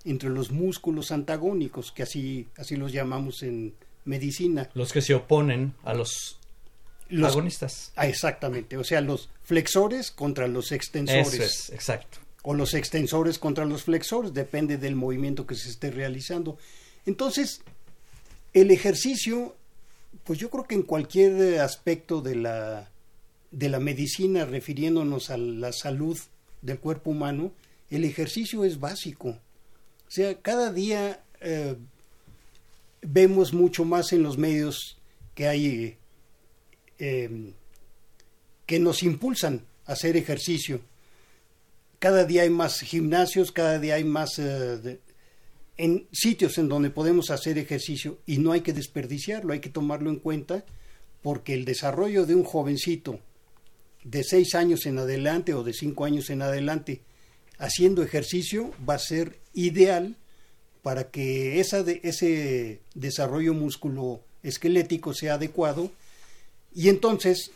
entre 0.05 0.30
los 0.30 0.51
músculos 0.51 1.12
antagónicos, 1.12 1.91
que 1.91 2.03
así, 2.03 2.47
así 2.55 2.78
los 2.78 2.93
llamamos 2.93 3.43
en 3.43 3.74
medicina. 4.05 4.70
Los 4.74 4.93
que 4.93 5.01
se 5.01 5.14
oponen 5.14 5.74
a 5.84 5.93
los, 5.93 6.39
los 7.10 7.34
agonistas. 7.34 7.91
Ah, 7.97 8.08
exactamente, 8.08 8.78
o 8.78 8.86
sea, 8.86 9.01
los 9.01 9.30
flexores 9.43 10.12
contra 10.12 10.47
los 10.47 10.72
extensores. 10.72 11.34
Eso 11.34 11.43
es, 11.43 11.70
exacto. 11.72 12.20
O 12.43 12.53
los 12.53 12.74
extensores 12.74 13.38
contra 13.38 13.66
los 13.66 13.84
flexores, 13.84 14.34
depende 14.34 14.78
del 14.78 14.95
movimiento 14.95 15.45
que 15.45 15.55
se 15.55 15.70
esté 15.70 15.91
realizando. 15.91 16.58
Entonces, 17.05 17.64
el 18.53 18.71
ejercicio, 18.71 19.55
pues 20.23 20.39
yo 20.39 20.49
creo 20.49 20.65
que 20.65 20.75
en 20.75 20.83
cualquier 20.83 21.59
aspecto 21.59 22.21
de 22.21 22.35
la, 22.35 22.89
de 23.51 23.69
la 23.69 23.79
medicina, 23.79 24.45
refiriéndonos 24.45 25.29
a 25.29 25.37
la 25.37 25.71
salud 25.71 26.17
del 26.61 26.79
cuerpo 26.79 27.11
humano, 27.11 27.51
el 27.89 28.03
ejercicio 28.03 28.63
es 28.63 28.79
básico. 28.79 29.29
O 29.29 30.11
sea, 30.11 30.35
cada 30.41 30.71
día 30.71 31.23
eh, 31.41 31.75
vemos 33.01 33.53
mucho 33.53 33.85
más 33.85 34.11
en 34.13 34.23
los 34.23 34.37
medios 34.37 34.97
que 35.35 35.47
hay 35.47 35.97
eh, 36.99 37.53
que 38.65 38.79
nos 38.79 39.03
impulsan 39.03 39.65
a 39.85 39.93
hacer 39.93 40.17
ejercicio. 40.17 40.81
Cada 41.99 42.25
día 42.25 42.43
hay 42.43 42.49
más 42.49 42.79
gimnasios, 42.81 43.51
cada 43.51 43.79
día 43.79 43.95
hay 43.95 44.03
más 44.03 44.37
eh, 44.39 44.99
en 45.78 46.07
sitios 46.11 46.57
en 46.57 46.69
donde 46.69 46.89
podemos 46.89 47.30
hacer 47.30 47.57
ejercicio 47.57 48.17
y 48.25 48.39
no 48.39 48.51
hay 48.51 48.61
que 48.61 48.73
desperdiciarlo, 48.73 49.53
hay 49.53 49.59
que 49.59 49.69
tomarlo 49.69 50.09
en 50.09 50.17
cuenta 50.17 50.65
porque 51.21 51.53
el 51.53 51.65
desarrollo 51.65 52.25
de 52.25 52.36
un 52.36 52.43
jovencito 52.43 53.19
de 54.03 54.23
seis 54.23 54.55
años 54.55 54.86
en 54.86 54.97
adelante 54.97 55.53
o 55.53 55.63
de 55.63 55.73
cinco 55.73 56.05
años 56.05 56.30
en 56.30 56.41
adelante 56.41 57.01
haciendo 57.57 58.03
ejercicio 58.03 58.71
va 58.88 58.95
a 58.95 58.99
ser 58.99 59.39
ideal 59.53 60.15
para 60.82 61.09
que 61.11 61.59
esa 61.59 61.84
de, 61.84 61.99
ese 62.03 62.82
desarrollo 62.93 63.53
músculo 63.53 64.21
esquelético 64.43 65.13
sea 65.13 65.36
adecuado 65.36 65.91
y 66.73 66.89
entonces 66.89 67.51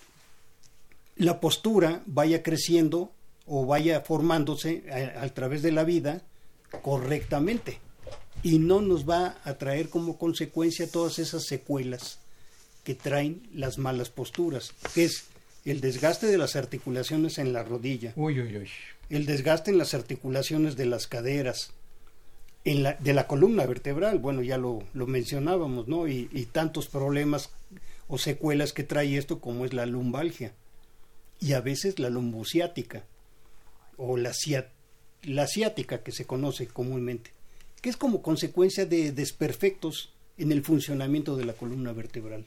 la 1.15 1.39
postura 1.39 2.03
vaya 2.05 2.43
creciendo 2.43 3.11
o 3.45 3.65
vaya 3.65 4.01
formándose 4.01 4.83
a, 4.91 5.23
a, 5.23 5.29
través 5.29 5.61
de 5.61 5.71
la 5.71 5.83
vida 5.83 6.21
correctamente 6.81 7.79
y 8.43 8.59
no 8.59 8.81
nos 8.81 9.07
va 9.09 9.37
a 9.43 9.53
traer 9.55 9.89
como 9.89 10.17
consecuencia 10.17 10.89
todas 10.89 11.19
esas 11.19 11.45
secuelas 11.45 12.19
que 12.83 12.95
traen 12.95 13.47
las 13.53 13.77
malas 13.77 14.09
posturas, 14.09 14.73
que 14.93 15.05
es 15.05 15.25
el 15.65 15.81
desgaste 15.81 16.27
de 16.27 16.37
las 16.37 16.55
articulaciones 16.55 17.37
en 17.37 17.53
la 17.53 17.63
rodilla, 17.63 18.13
uy, 18.15 18.39
uy, 18.39 18.57
uy. 18.57 18.69
el 19.09 19.25
desgaste 19.25 19.69
en 19.69 19.77
las 19.77 19.93
articulaciones 19.93 20.75
de 20.75 20.87
las 20.87 21.07
caderas, 21.07 21.73
en 22.65 22.83
la, 22.83 22.93
de 22.93 23.13
la 23.13 23.27
columna 23.27 23.65
vertebral, 23.65 24.19
bueno, 24.19 24.41
ya 24.41 24.57
lo, 24.57 24.83
lo 24.93 25.07
mencionábamos, 25.07 25.87
¿no? 25.87 26.07
Y, 26.07 26.29
y, 26.31 26.45
tantos 26.45 26.87
problemas 26.87 27.51
o 28.07 28.17
secuelas 28.17 28.73
que 28.73 28.83
trae 28.83 29.17
esto 29.17 29.39
como 29.39 29.65
es 29.65 29.73
la 29.73 29.85
lumbalgia 29.85 30.53
y 31.39 31.53
a 31.53 31.61
veces 31.61 31.99
la 31.99 32.09
lumbociática 32.09 33.03
o 33.97 34.17
la, 34.17 34.31
la 35.23 35.47
ciática 35.47 36.03
que 36.03 36.11
se 36.11 36.25
conoce 36.25 36.67
comúnmente, 36.67 37.31
que 37.81 37.89
es 37.89 37.97
como 37.97 38.21
consecuencia 38.21 38.85
de 38.85 39.11
desperfectos 39.11 40.13
en 40.37 40.51
el 40.51 40.63
funcionamiento 40.63 41.35
de 41.35 41.45
la 41.45 41.53
columna 41.53 41.91
vertebral. 41.93 42.45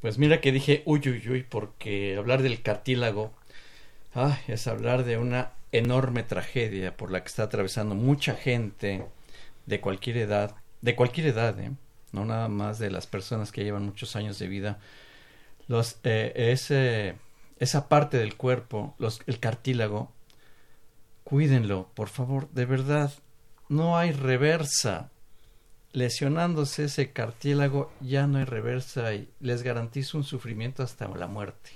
Pues 0.00 0.18
mira 0.18 0.40
que 0.40 0.52
dije 0.52 0.82
uy, 0.84 1.00
uy, 1.06 1.22
uy, 1.28 1.46
porque 1.48 2.16
hablar 2.16 2.42
del 2.42 2.62
cartílago 2.62 3.32
ah, 4.14 4.38
es 4.48 4.66
hablar 4.66 5.04
de 5.04 5.18
una 5.18 5.52
enorme 5.70 6.22
tragedia 6.22 6.96
por 6.96 7.10
la 7.10 7.22
que 7.22 7.28
está 7.28 7.44
atravesando 7.44 7.94
mucha 7.94 8.34
gente 8.34 9.04
de 9.66 9.80
cualquier 9.80 10.18
edad, 10.18 10.56
de 10.80 10.94
cualquier 10.96 11.28
edad, 11.28 11.58
¿eh? 11.60 11.70
no 12.12 12.24
nada 12.24 12.48
más 12.48 12.78
de 12.78 12.90
las 12.90 13.06
personas 13.06 13.52
que 13.52 13.64
llevan 13.64 13.84
muchos 13.84 14.16
años 14.16 14.38
de 14.38 14.48
vida. 14.48 14.78
Los, 15.68 15.98
eh, 16.04 16.32
ese, 16.34 17.14
esa 17.58 17.88
parte 17.88 18.18
del 18.18 18.36
cuerpo, 18.36 18.94
los, 18.98 19.20
el 19.26 19.38
cartílago, 19.38 20.12
cuídenlo, 21.24 21.88
por 21.94 22.08
favor, 22.08 22.50
de 22.50 22.66
verdad, 22.66 23.12
no 23.72 23.96
hay 23.96 24.12
reversa 24.12 25.10
lesionándose 25.92 26.84
ese 26.84 27.10
cartílago 27.10 27.92
ya 28.00 28.26
no 28.26 28.38
hay 28.38 28.44
reversa 28.44 29.14
y 29.14 29.28
les 29.40 29.62
garantizo 29.62 30.18
un 30.18 30.24
sufrimiento 30.24 30.82
hasta 30.82 31.08
la 31.08 31.26
muerte. 31.26 31.70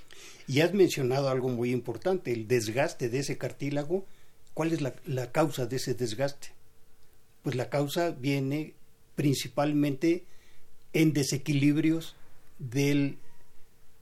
Y 0.47 0.61
has 0.61 0.73
mencionado 0.73 1.29
algo 1.29 1.49
muy 1.49 1.71
importante, 1.71 2.31
el 2.31 2.47
desgaste 2.47 3.09
de 3.09 3.19
ese 3.19 3.37
cartílago. 3.37 4.05
¿Cuál 4.53 4.73
es 4.73 4.81
la, 4.81 4.93
la 5.05 5.31
causa 5.31 5.65
de 5.65 5.75
ese 5.75 5.93
desgaste? 5.93 6.49
Pues 7.43 7.55
la 7.55 7.69
causa 7.69 8.11
viene 8.11 8.73
principalmente 9.15 10.23
en 10.93 11.13
desequilibrios 11.13 12.15
del, 12.59 13.17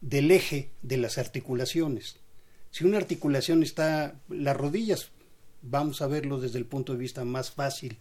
del 0.01 0.31
eje 0.31 0.69
de 0.81 0.97
las 0.97 1.17
articulaciones. 1.17 2.17
Si 2.71 2.85
una 2.85 2.97
articulación 2.97 3.63
está, 3.63 4.15
las 4.29 4.55
rodillas, 4.55 5.11
vamos 5.69 6.01
a 6.01 6.07
verlo 6.07 6.39
desde 6.39 6.57
el 6.57 6.65
punto 6.65 6.93
de 6.93 6.99
vista 6.99 7.23
más 7.25 7.51
fácil, 7.51 7.97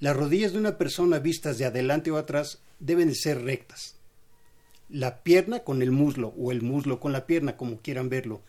las 0.00 0.16
rodillas 0.16 0.52
de 0.52 0.58
una 0.58 0.78
persona 0.78 1.18
vistas 1.18 1.58
de 1.58 1.64
adelante 1.64 2.10
o 2.10 2.16
atrás 2.16 2.58
deben 2.80 3.08
de 3.08 3.14
ser 3.14 3.42
rectas. 3.42 3.96
La 4.88 5.22
pierna 5.22 5.60
con 5.60 5.80
el 5.80 5.90
muslo 5.90 6.34
o 6.36 6.52
el 6.52 6.60
muslo 6.60 7.00
con 7.00 7.12
la 7.12 7.24
pierna, 7.26 7.56
como 7.56 7.78
quieran 7.78 8.08
verlo. 8.08 8.42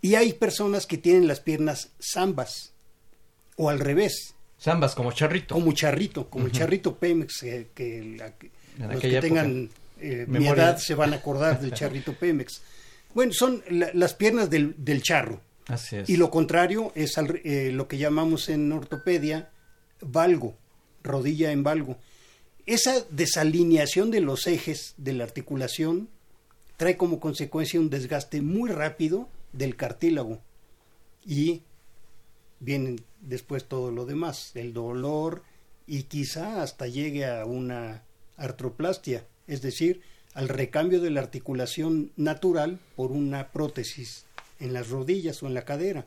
Y 0.00 0.14
hay 0.16 0.32
personas 0.32 0.86
que 0.86 0.98
tienen 0.98 1.28
las 1.28 1.40
piernas 1.40 1.90
zambas 2.00 2.72
o 3.56 3.68
al 3.68 3.78
revés. 3.78 4.34
Zambas 4.60 4.94
como 4.94 5.12
charrito. 5.12 5.54
Como 5.54 5.72
charrito, 5.72 6.28
como 6.28 6.44
uh 6.44 6.48
-huh. 6.48 6.52
el 6.52 6.58
charrito 6.58 6.96
Pemex, 6.96 7.42
eh, 7.42 7.68
que 7.74 8.16
la, 8.16 8.88
los 8.88 9.00
que 9.00 9.20
tengan 9.20 9.70
eh, 10.00 10.24
mi 10.26 10.48
edad 10.48 10.78
se 10.78 10.94
van 10.94 11.12
a 11.12 11.16
acordar 11.16 11.60
del 11.60 11.72
charrito 11.72 12.14
Pemex. 12.14 12.60
Bueno, 13.14 13.32
son 13.32 13.62
la, 13.70 13.90
las 13.94 14.14
piernas 14.14 14.50
del, 14.50 14.74
del, 14.76 15.02
charro. 15.02 15.40
Y 16.08 16.16
lo 16.16 16.30
contrario 16.30 16.92
es 16.94 17.16
eh, 17.18 17.70
lo 17.72 17.88
que 17.88 17.98
llamamos 17.98 18.48
en 18.48 18.72
ortopedia 18.72 19.50
valgo 20.00 20.56
rodilla 21.02 21.52
en 21.52 21.62
valgo. 21.62 21.96
Esa 22.66 23.04
desalineación 23.10 24.10
de 24.10 24.20
los 24.20 24.46
ejes 24.46 24.94
de 24.96 25.12
la 25.12 25.24
articulación 25.24 26.08
trae 26.76 26.96
como 26.96 27.20
consecuencia 27.20 27.80
un 27.80 27.90
desgaste 27.90 28.40
muy 28.40 28.70
rápido 28.70 29.28
del 29.52 29.76
cartílago 29.76 30.40
y 31.24 31.62
vienen 32.60 33.04
después 33.20 33.64
todo 33.64 33.90
lo 33.90 34.06
demás, 34.06 34.52
el 34.54 34.72
dolor 34.72 35.42
y 35.86 36.04
quizá 36.04 36.62
hasta 36.62 36.86
llegue 36.86 37.26
a 37.26 37.44
una 37.44 38.04
artroplastia, 38.36 39.26
es 39.46 39.62
decir, 39.62 40.00
al 40.34 40.48
recambio 40.48 41.00
de 41.00 41.10
la 41.10 41.20
articulación 41.20 42.12
natural 42.16 42.78
por 42.96 43.12
una 43.12 43.50
prótesis 43.52 44.24
en 44.62 44.72
las 44.72 44.88
rodillas 44.88 45.42
o 45.42 45.46
en 45.46 45.54
la 45.54 45.64
cadera. 45.64 46.06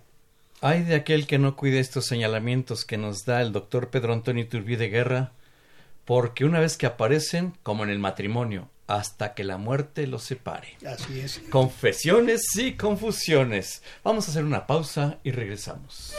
Ay 0.62 0.84
de 0.84 0.96
aquel 0.96 1.28
que 1.28 1.38
no 1.38 1.56
cuide 1.56 1.80
estos 1.80 2.06
señalamientos 2.06 2.86
que 2.86 2.98
nos 2.98 3.26
da 3.26 3.42
el 3.42 3.52
doctor 3.52 3.90
Pedro 3.90 4.14
Antonio 4.14 4.44
Iturbide 4.44 4.88
Guerra, 4.88 5.34
porque 6.06 6.46
una 6.46 6.60
vez 6.60 6.78
que 6.78 6.86
aparecen, 6.86 7.54
como 7.62 7.84
en 7.84 7.90
el 7.90 8.00
matrimonio, 8.00 8.70
hasta 8.88 9.34
que 9.34 9.44
la 9.44 9.58
muerte 9.58 10.08
los 10.08 10.24
separe. 10.24 10.78
Así 10.88 11.20
es. 11.20 11.42
Confesiones 11.50 12.44
y 12.56 12.74
confusiones. 12.74 13.82
Vamos 14.04 14.28
a 14.28 14.32
hacer 14.32 14.44
una 14.44 14.68
pausa 14.68 15.20
y 15.24 15.32
regresamos. 15.32 16.14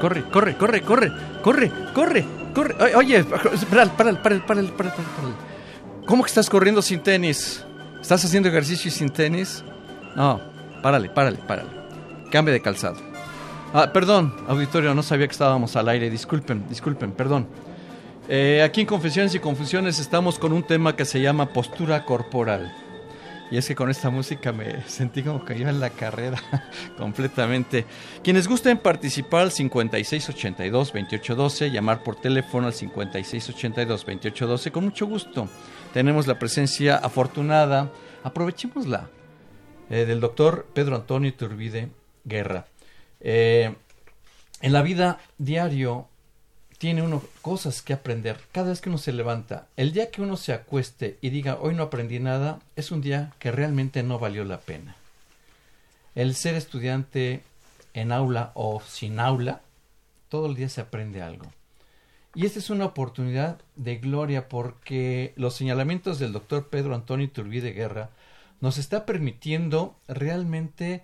Corre, 0.00 0.24
corre, 0.30 0.56
corre, 0.56 0.82
corre, 0.82 1.12
corre, 1.42 1.72
corre, 1.94 2.24
corre. 2.54 2.94
Oye, 2.94 3.24
para, 3.24 3.86
para, 3.86 4.22
para, 4.22 4.46
para, 4.46 4.70
para, 4.70 4.94
¿Cómo 6.06 6.22
que 6.22 6.28
estás 6.28 6.48
corriendo 6.48 6.80
sin 6.82 7.00
tenis? 7.00 7.64
¿Estás 8.00 8.24
haciendo 8.24 8.48
ejercicio 8.48 8.90
sin 8.90 9.10
tenis? 9.10 9.64
No, 10.16 10.40
párale, 10.82 11.10
párale, 11.10 11.38
párale. 11.38 11.70
Cambia 12.30 12.52
de 12.54 12.60
calzado. 12.60 12.96
Ah, 13.74 13.90
perdón, 13.92 14.34
auditorio, 14.48 14.94
no 14.94 15.02
sabía 15.02 15.26
que 15.26 15.32
estábamos 15.32 15.76
al 15.76 15.88
aire. 15.88 16.08
Disculpen, 16.08 16.66
disculpen, 16.68 17.12
perdón. 17.12 17.46
Eh, 18.28 18.62
aquí 18.62 18.82
en 18.82 18.86
Confesiones 18.86 19.34
y 19.34 19.40
Confusiones 19.40 19.98
estamos 19.98 20.38
con 20.38 20.52
un 20.52 20.62
tema 20.62 20.96
que 20.96 21.04
se 21.04 21.20
llama 21.20 21.52
postura 21.52 22.04
corporal. 22.04 22.72
Y 23.50 23.56
es 23.56 23.66
que 23.66 23.74
con 23.74 23.88
esta 23.90 24.10
música 24.10 24.52
me 24.52 24.82
sentí 24.88 25.22
como 25.22 25.42
que 25.44 25.56
iba 25.56 25.70
en 25.70 25.80
la 25.80 25.88
carrera 25.90 26.40
completamente. 26.98 27.86
Quienes 28.22 28.46
gusten 28.48 28.78
participar 28.78 29.42
al 29.42 29.50
5682-2812, 29.50 31.70
llamar 31.70 32.02
por 32.02 32.16
teléfono 32.16 32.66
al 32.66 32.72
5682-2812, 32.74 34.70
con 34.70 34.84
mucho 34.84 35.06
gusto. 35.06 35.48
Tenemos 35.92 36.26
la 36.26 36.38
presencia 36.38 36.96
afortunada, 36.96 37.90
aprovechémosla, 38.22 39.10
eh, 39.90 40.04
del 40.04 40.20
doctor 40.20 40.66
Pedro 40.74 40.96
Antonio 40.96 41.32
Turbide 41.32 41.88
Guerra. 42.24 42.66
Eh, 43.20 43.74
en 44.60 44.72
la 44.72 44.82
vida 44.82 45.18
diario 45.38 46.08
tiene 46.78 47.02
uno 47.02 47.22
cosas 47.42 47.82
que 47.82 47.92
aprender 47.92 48.40
cada 48.52 48.70
vez 48.70 48.80
que 48.80 48.88
uno 48.88 48.98
se 48.98 49.12
levanta. 49.12 49.66
El 49.76 49.92
día 49.92 50.10
que 50.10 50.22
uno 50.22 50.36
se 50.36 50.52
acueste 50.52 51.18
y 51.20 51.30
diga 51.30 51.58
hoy 51.60 51.74
no 51.74 51.82
aprendí 51.82 52.20
nada, 52.20 52.60
es 52.76 52.92
un 52.92 53.00
día 53.00 53.32
que 53.38 53.50
realmente 53.50 54.02
no 54.02 54.18
valió 54.18 54.44
la 54.44 54.60
pena. 54.60 54.96
El 56.14 56.34
ser 56.34 56.54
estudiante 56.54 57.42
en 57.94 58.12
aula 58.12 58.52
o 58.54 58.80
sin 58.80 59.18
aula, 59.18 59.60
todo 60.28 60.46
el 60.46 60.54
día 60.54 60.68
se 60.68 60.80
aprende 60.80 61.20
algo. 61.20 61.46
Y 62.34 62.46
esta 62.46 62.60
es 62.60 62.70
una 62.70 62.84
oportunidad 62.84 63.58
de 63.74 63.96
gloria 63.96 64.48
porque 64.48 65.32
los 65.36 65.54
señalamientos 65.54 66.18
del 66.18 66.32
doctor 66.32 66.68
Pedro 66.68 66.94
Antonio 66.94 67.26
Iturbide 67.26 67.72
Guerra 67.72 68.10
nos 68.60 68.78
está 68.78 69.06
permitiendo 69.06 69.96
realmente 70.06 71.02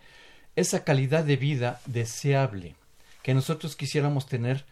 esa 0.54 0.84
calidad 0.84 1.24
de 1.24 1.36
vida 1.36 1.80
deseable 1.86 2.76
que 3.22 3.34
nosotros 3.34 3.74
quisiéramos 3.74 4.26
tener 4.26 4.64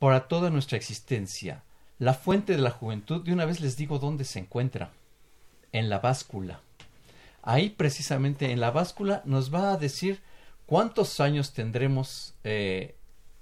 para 0.00 0.26
toda 0.26 0.50
nuestra 0.50 0.76
existencia. 0.76 1.62
La 2.00 2.14
fuente 2.14 2.54
de 2.54 2.62
la 2.62 2.70
juventud, 2.70 3.22
de 3.22 3.32
una 3.32 3.44
vez 3.44 3.60
les 3.60 3.76
digo 3.76 4.00
dónde 4.00 4.24
se 4.24 4.40
encuentra. 4.40 4.90
En 5.70 5.88
la 5.88 6.00
báscula. 6.00 6.58
Ahí 7.42 7.70
precisamente 7.70 8.50
en 8.50 8.58
la 8.58 8.72
báscula 8.72 9.22
nos 9.24 9.54
va 9.54 9.72
a 9.72 9.76
decir 9.76 10.20
cuántos 10.66 11.20
años 11.20 11.52
tendremos 11.52 12.34
eh, 12.42 12.96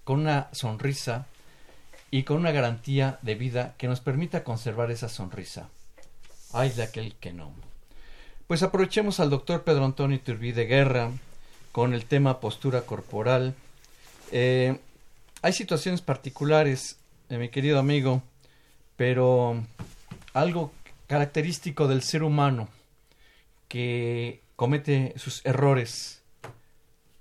con 0.04 0.20
una 0.20 0.48
sonrisa 0.52 1.26
y 2.11 2.24
con 2.24 2.36
una 2.36 2.52
garantía 2.52 3.18
de 3.22 3.34
vida 3.34 3.74
que 3.78 3.88
nos 3.88 4.00
permita 4.00 4.44
conservar 4.44 4.90
esa 4.90 5.09
sonrisa. 5.09 5.68
Ay 6.52 6.70
de 6.70 6.82
aquel 6.82 7.14
que 7.14 7.32
no. 7.32 7.52
Pues 8.46 8.62
aprovechemos 8.62 9.20
al 9.20 9.30
doctor 9.30 9.62
Pedro 9.62 9.84
Antonio 9.84 10.20
de 10.24 10.66
Guerra 10.66 11.12
con 11.70 11.94
el 11.94 12.06
tema 12.06 12.40
postura 12.40 12.82
corporal. 12.82 13.54
Eh, 14.32 14.78
hay 15.43 15.53
situaciones 15.53 16.01
particulares, 16.01 16.97
eh, 17.28 17.39
mi 17.39 17.49
querido 17.49 17.78
amigo, 17.78 18.22
pero 18.97 19.64
algo 20.32 20.72
característico 21.07 21.89
del 21.89 22.03
ser 22.03 22.22
humano 22.22 22.68
que 23.68 24.43
comete 24.57 25.14
sus 25.16 25.45
errores 25.45 26.22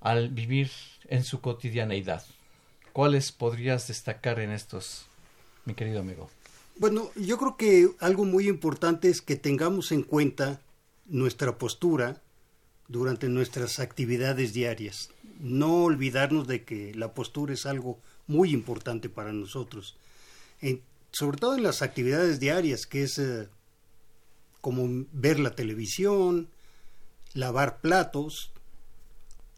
al 0.02 0.30
vivir 0.30 0.72
en 1.08 1.24
su 1.24 1.42
cotidianeidad. 1.42 2.26
¿Cuáles 2.94 3.32
podrías 3.32 3.88
destacar 3.88 4.40
en 4.40 4.52
estos, 4.52 5.06
mi 5.66 5.74
querido 5.74 6.00
amigo? 6.00 6.30
Bueno, 6.78 7.12
yo 7.16 7.38
creo 7.38 7.58
que 7.58 7.90
algo 8.00 8.26
muy 8.26 8.48
importante 8.48 9.10
es 9.10 9.22
que 9.22 9.36
tengamos 9.36 9.92
en 9.92 10.04
cuenta 10.04 10.62
nuestra 11.06 11.58
postura 11.58 12.22
durante 12.88 13.30
nuestras 13.30 13.80
actividades 13.80 14.54
diarias. 14.54 15.10
No 15.40 15.84
olvidarnos 15.84 16.48
de 16.48 16.64
que 16.64 16.94
la 16.96 17.14
postura 17.14 17.54
es 17.54 17.66
algo 17.66 18.00
muy 18.28 18.52
importante 18.52 19.10
para 19.10 19.34
nosotros. 19.34 19.96
sobre 21.12 21.38
todo 21.38 21.56
en 21.56 21.64
las 21.64 21.82
actividades 21.82 22.40
diarias, 22.40 22.86
que 22.86 23.04
es 23.04 23.18
eh, 23.18 23.48
como 24.62 25.06
ver 25.14 25.40
la 25.40 25.56
televisión, 25.56 26.50
lavar 27.34 27.80
platos, 27.80 28.52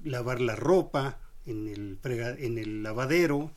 lavar 0.03 0.39
la 0.41 0.55
ropa 0.55 1.19
en 1.45 1.67
el, 1.67 1.99
en 2.03 2.57
el 2.57 2.84
lavadero 2.84 3.51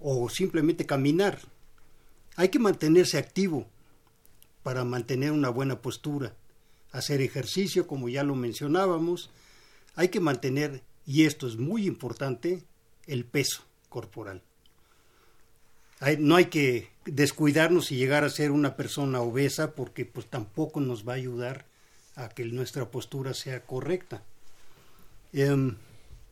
o 0.00 0.28
simplemente 0.28 0.86
caminar. 0.86 1.38
Hay 2.36 2.48
que 2.48 2.58
mantenerse 2.58 3.18
activo 3.18 3.66
para 4.62 4.84
mantener 4.84 5.32
una 5.32 5.48
buena 5.48 5.80
postura, 5.80 6.34
hacer 6.92 7.20
ejercicio, 7.20 7.86
como 7.86 8.08
ya 8.08 8.24
lo 8.24 8.34
mencionábamos. 8.34 9.30
Hay 9.94 10.08
que 10.08 10.20
mantener, 10.20 10.82
y 11.06 11.24
esto 11.24 11.46
es 11.46 11.56
muy 11.56 11.86
importante, 11.86 12.62
el 13.06 13.24
peso 13.24 13.62
corporal. 13.88 14.42
no 16.18 16.36
hay 16.36 16.46
que 16.46 16.88
descuidarnos 17.04 17.92
y 17.92 17.96
llegar 17.96 18.24
a 18.24 18.30
ser 18.30 18.52
una 18.52 18.76
persona 18.76 19.20
obesa 19.20 19.72
porque 19.72 20.06
pues 20.06 20.26
tampoco 20.26 20.80
nos 20.80 21.06
va 21.06 21.12
a 21.12 21.16
ayudar 21.16 21.66
a 22.16 22.28
que 22.28 22.44
nuestra 22.44 22.90
postura 22.90 23.34
sea 23.34 23.60
correcta. 23.62 24.22
Em, 25.32 25.76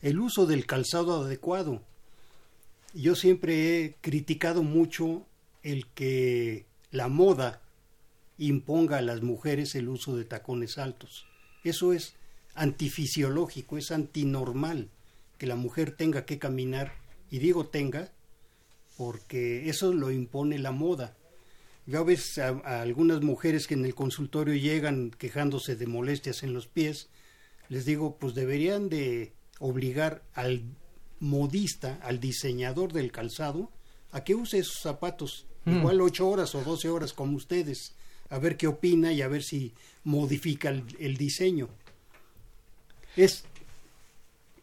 el 0.02 0.20
uso 0.20 0.46
del 0.46 0.66
calzado 0.66 1.24
adecuado. 1.24 1.82
Yo 2.94 3.14
siempre 3.14 3.84
he 3.84 3.94
criticado 4.00 4.62
mucho 4.62 5.26
el 5.62 5.86
que 5.88 6.64
la 6.90 7.08
moda 7.08 7.60
imponga 8.38 8.98
a 8.98 9.02
las 9.02 9.22
mujeres 9.22 9.74
el 9.74 9.88
uso 9.88 10.16
de 10.16 10.24
tacones 10.24 10.78
altos. 10.78 11.26
Eso 11.64 11.92
es 11.92 12.14
antifisiológico, 12.54 13.76
es 13.76 13.90
antinormal 13.90 14.90
que 15.36 15.46
la 15.46 15.56
mujer 15.56 15.92
tenga 15.92 16.24
que 16.24 16.38
caminar 16.38 16.92
y 17.30 17.38
digo 17.38 17.66
tenga, 17.66 18.12
porque 18.96 19.68
eso 19.68 19.92
lo 19.92 20.10
impone 20.10 20.58
la 20.58 20.72
moda. 20.72 21.16
Yo 21.86 22.00
a 22.00 22.04
veces 22.04 22.38
a, 22.38 22.82
algunas 22.82 23.22
mujeres 23.22 23.66
que 23.66 23.74
en 23.74 23.84
el 23.84 23.94
consultorio 23.94 24.54
llegan 24.54 25.10
quejándose 25.10 25.76
de 25.76 25.86
molestias 25.86 26.42
en 26.42 26.52
los 26.52 26.66
pies, 26.66 27.08
les 27.68 27.84
digo, 27.84 28.16
pues 28.18 28.34
deberían 28.34 28.88
de 28.88 29.32
obligar 29.60 30.22
al 30.34 30.64
modista, 31.20 31.98
al 32.02 32.20
diseñador 32.20 32.92
del 32.92 33.12
calzado, 33.12 33.70
a 34.10 34.24
que 34.24 34.34
use 34.34 34.58
esos 34.58 34.80
zapatos, 34.82 35.46
mm. 35.64 35.78
igual 35.78 36.00
ocho 36.00 36.28
horas 36.28 36.54
o 36.54 36.62
doce 36.62 36.88
horas 36.88 37.12
como 37.12 37.36
ustedes, 37.36 37.94
a 38.30 38.38
ver 38.38 38.56
qué 38.56 38.66
opina 38.66 39.12
y 39.12 39.22
a 39.22 39.28
ver 39.28 39.42
si 39.42 39.72
modifica 40.04 40.70
el, 40.70 40.84
el 40.98 41.16
diseño. 41.16 41.68
Es 43.16 43.44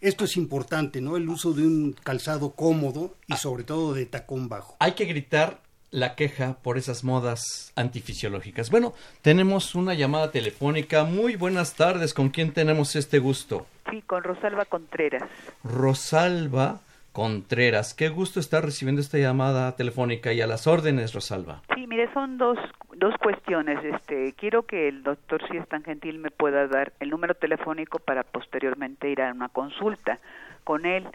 esto 0.01 0.26
es 0.26 0.38
importante, 0.38 1.01
¿no? 1.01 1.18
El 1.18 1.28
uso 1.30 1.53
de 1.53 1.63
un 1.63 1.93
calzado 2.03 2.51
cómodo 2.51 3.16
y 3.28 3.34
ah. 3.34 3.38
sobre 3.38 3.63
todo 3.63 3.93
de 3.93 4.05
tacón 4.05 4.49
bajo. 4.49 4.76
Hay 4.80 4.91
que 4.93 5.05
gritar 5.05 5.59
la 5.91 6.16
queja 6.16 6.57
por 6.61 6.78
esas 6.78 7.03
modas 7.03 7.72
antifisiológicas. 7.76 8.70
Bueno, 8.70 8.93
tenemos 9.22 9.76
una 9.76 9.93
llamada 9.93 10.32
telefónica. 10.32 11.05
Muy 11.05 11.36
buenas 11.38 11.74
tardes. 11.76 12.13
¿Con 12.13 12.30
quién 12.30 12.51
tenemos 12.51 12.95
este 12.95 13.20
gusto? 13.20 13.66
Sí, 13.89 14.01
con 14.01 14.24
Rosalba 14.24 14.66
Contreras. 14.66 15.24
Rosalba 15.63 16.82
Contreras. 17.16 17.93
Qué 17.93 18.09
gusto 18.09 18.41
estar 18.41 18.66
recibiendo 18.66 18.99
esta 18.99 19.18
llamada 19.18 19.74
telefónica 19.78 20.34
y 20.34 20.41
a 20.41 20.47
las 20.47 20.68
órdenes, 20.68 21.13
Rosalba. 21.13 21.61
Sí, 21.74 21.88
mire, 21.88 22.11
son 22.13 22.38
dos, 22.38 22.57
dos 22.97 23.16
cuestiones. 23.24 23.82
Este, 23.86 24.34
quiero 24.34 24.63
que 24.63 24.89
el 24.89 25.01
doctor, 25.01 25.41
si 25.49 25.55
es 25.55 25.66
tan 25.70 25.82
gentil, 25.86 26.20
me 26.20 26.30
pueda 26.30 26.68
dar 26.68 26.91
el 26.99 27.09
número 27.09 27.34
telefónico 27.34 27.99
para 27.99 28.24
posteriormente 28.24 29.09
ir 29.09 29.22
a 29.22 29.32
una 29.32 29.47
consulta 29.47 30.20
con 30.66 30.86
él. 30.86 31.07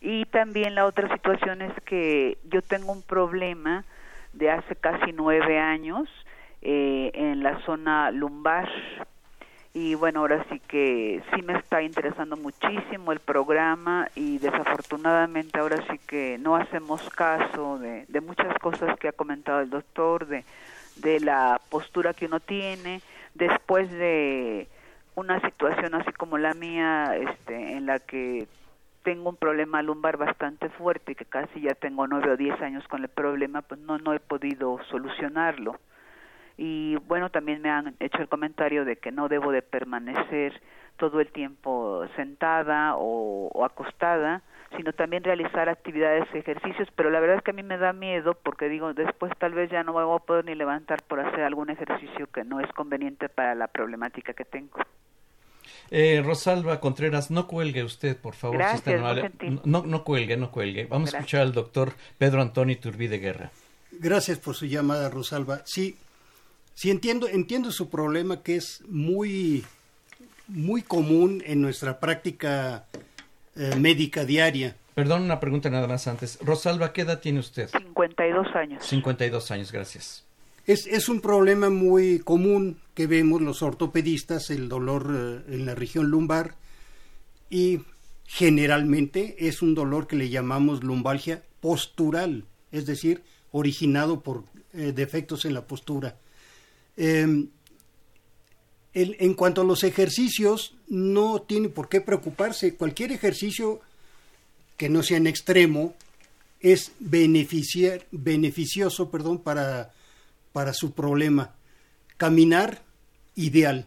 Y 0.00 0.26
también 0.26 0.76
la 0.76 0.86
otra 0.86 1.12
situación 1.12 1.60
es 1.60 1.72
que 1.86 2.38
yo 2.44 2.62
tengo 2.62 2.92
un 2.92 3.02
problema 3.02 3.84
de 4.34 4.48
hace 4.48 4.76
casi 4.76 5.10
nueve 5.12 5.58
años 5.58 6.08
eh, 6.60 7.10
en 7.14 7.42
la 7.42 7.58
zona 7.66 8.12
lumbar 8.12 8.68
y 9.74 9.94
bueno, 9.94 10.20
ahora 10.20 10.44
sí 10.50 10.60
que 10.60 11.22
sí 11.34 11.42
me 11.42 11.54
está 11.54 11.82
interesando 11.82 12.36
muchísimo 12.36 13.12
el 13.12 13.20
programa 13.20 14.08
y 14.14 14.38
desafortunadamente 14.38 15.58
ahora 15.58 15.82
sí 15.90 15.98
que 16.06 16.36
no 16.38 16.56
hacemos 16.56 17.08
caso 17.10 17.78
de, 17.78 18.04
de 18.08 18.20
muchas 18.20 18.58
cosas 18.58 18.98
que 18.98 19.08
ha 19.08 19.12
comentado 19.12 19.60
el 19.60 19.70
doctor, 19.70 20.26
de, 20.26 20.44
de 20.96 21.20
la 21.20 21.58
postura 21.70 22.12
que 22.12 22.26
uno 22.26 22.40
tiene, 22.40 23.00
después 23.34 23.90
de 23.90 24.68
una 25.14 25.40
situación 25.40 25.94
así 25.94 26.12
como 26.12 26.36
la 26.36 26.52
mía, 26.52 27.16
este, 27.16 27.72
en 27.72 27.86
la 27.86 27.98
que 27.98 28.46
tengo 29.04 29.30
un 29.30 29.36
problema 29.36 29.82
lumbar 29.82 30.18
bastante 30.18 30.68
fuerte 30.68 31.14
que 31.14 31.24
casi 31.24 31.62
ya 31.62 31.74
tengo 31.74 32.06
nueve 32.06 32.30
o 32.30 32.36
diez 32.36 32.60
años 32.60 32.86
con 32.88 33.02
el 33.02 33.08
problema, 33.08 33.62
pues 33.62 33.80
no, 33.80 33.96
no 33.98 34.12
he 34.12 34.20
podido 34.20 34.78
solucionarlo 34.90 35.78
y 36.64 36.94
bueno 37.08 37.28
también 37.28 37.60
me 37.60 37.70
han 37.70 37.96
hecho 37.98 38.18
el 38.18 38.28
comentario 38.28 38.84
de 38.84 38.94
que 38.94 39.10
no 39.10 39.28
debo 39.28 39.50
de 39.50 39.62
permanecer 39.62 40.62
todo 40.96 41.20
el 41.20 41.32
tiempo 41.32 42.06
sentada 42.14 42.94
o, 42.96 43.64
acostada 43.64 44.42
sino 44.76 44.92
también 44.94 45.22
realizar 45.22 45.68
actividades, 45.68 46.24
ejercicios, 46.32 46.88
pero 46.96 47.10
la 47.10 47.20
verdad 47.20 47.38
es 47.38 47.42
que 47.42 47.50
a 47.50 47.54
mí 47.54 47.62
me 47.62 47.76
da 47.76 47.92
miedo 47.92 48.34
porque 48.42 48.70
digo, 48.70 48.94
después 48.94 49.30
tal 49.38 49.52
vez 49.52 49.70
ya 49.70 49.82
no 49.82 49.92
me 49.92 50.02
voy 50.02 50.16
a 50.16 50.24
poder 50.24 50.46
ni 50.46 50.54
levantar 50.54 51.02
por 51.02 51.20
hacer 51.20 51.40
algún 51.42 51.68
ejercicio 51.68 52.26
que 52.32 52.42
no 52.44 52.58
es 52.58 52.72
conveniente 52.72 53.28
para 53.28 53.54
la 53.54 53.66
problemática 53.66 54.32
que 54.32 54.46
tengo. 54.46 54.78
Eh, 55.90 56.22
Rosalba 56.24 56.80
Contreras, 56.80 57.30
no 57.30 57.46
cuelgue 57.46 57.84
usted, 57.84 58.16
por 58.16 58.32
favor. 58.32 58.56
Gracias, 58.56 58.98
no, 59.64 59.82
no, 59.82 60.04
cuelgue, 60.04 60.38
no 60.38 60.50
cuelgue. 60.50 60.86
Vamos 60.86 61.12
a 61.12 61.18
escuchar 61.18 61.42
al 61.42 61.52
doctor 61.52 61.92
Pedro 62.16 62.40
Antonio 62.40 62.78
Turbide 62.80 63.18
Guerra. 63.18 63.50
Gracias 63.90 64.38
por 64.38 64.54
su 64.54 64.64
llamada, 64.64 65.10
Rosalba. 65.10 65.60
Sí, 65.66 65.98
sí 66.74 66.90
entiendo, 66.90 67.28
entiendo 67.28 67.70
su 67.72 67.88
problema 67.88 68.42
que 68.42 68.56
es 68.56 68.82
muy, 68.88 69.64
muy 70.48 70.82
común 70.82 71.42
en 71.46 71.60
nuestra 71.60 72.00
práctica 72.00 72.86
eh, 73.56 73.74
médica 73.78 74.24
diaria. 74.24 74.76
Perdón, 74.94 75.22
una 75.22 75.40
pregunta 75.40 75.70
nada 75.70 75.86
más 75.86 76.06
antes. 76.06 76.38
Rosalba, 76.42 76.92
¿qué 76.92 77.02
edad 77.02 77.20
tiene 77.20 77.40
usted? 77.40 77.68
52 77.70 78.46
años. 78.54 78.84
52 78.84 79.50
años, 79.50 79.72
gracias. 79.72 80.24
Es, 80.66 80.86
es 80.86 81.08
un 81.08 81.20
problema 81.20 81.70
muy 81.70 82.20
común 82.20 82.78
que 82.94 83.06
vemos 83.06 83.40
los 83.40 83.62
ortopedistas, 83.62 84.50
el 84.50 84.68
dolor 84.68 85.10
eh, 85.48 85.54
en 85.54 85.66
la 85.66 85.74
región 85.74 86.06
lumbar 86.06 86.54
y 87.50 87.80
generalmente 88.26 89.46
es 89.46 89.60
un 89.60 89.74
dolor 89.74 90.06
que 90.06 90.16
le 90.16 90.30
llamamos 90.30 90.82
lumbalgia 90.82 91.42
postural, 91.60 92.44
es 92.70 92.86
decir, 92.86 93.22
originado 93.50 94.20
por 94.20 94.44
eh, 94.72 94.92
defectos 94.92 95.44
en 95.44 95.54
la 95.54 95.66
postura. 95.66 96.16
Em, 96.96 97.48
en 98.94 99.34
cuanto 99.34 99.62
a 99.62 99.64
los 99.64 99.84
ejercicios, 99.84 100.74
no 100.88 101.42
tiene 101.42 101.68
por 101.68 101.88
qué 101.88 102.00
preocuparse. 102.00 102.74
Cualquier 102.74 103.12
ejercicio 103.12 103.80
que 104.76 104.88
no 104.88 105.02
sea 105.02 105.16
en 105.16 105.26
extremo 105.26 105.94
es 106.60 106.92
beneficioso 107.00 109.10
perdón, 109.10 109.38
para 109.38 109.92
para 110.52 110.72
su 110.72 110.92
problema. 110.92 111.54
Caminar, 112.16 112.82
ideal. 113.34 113.86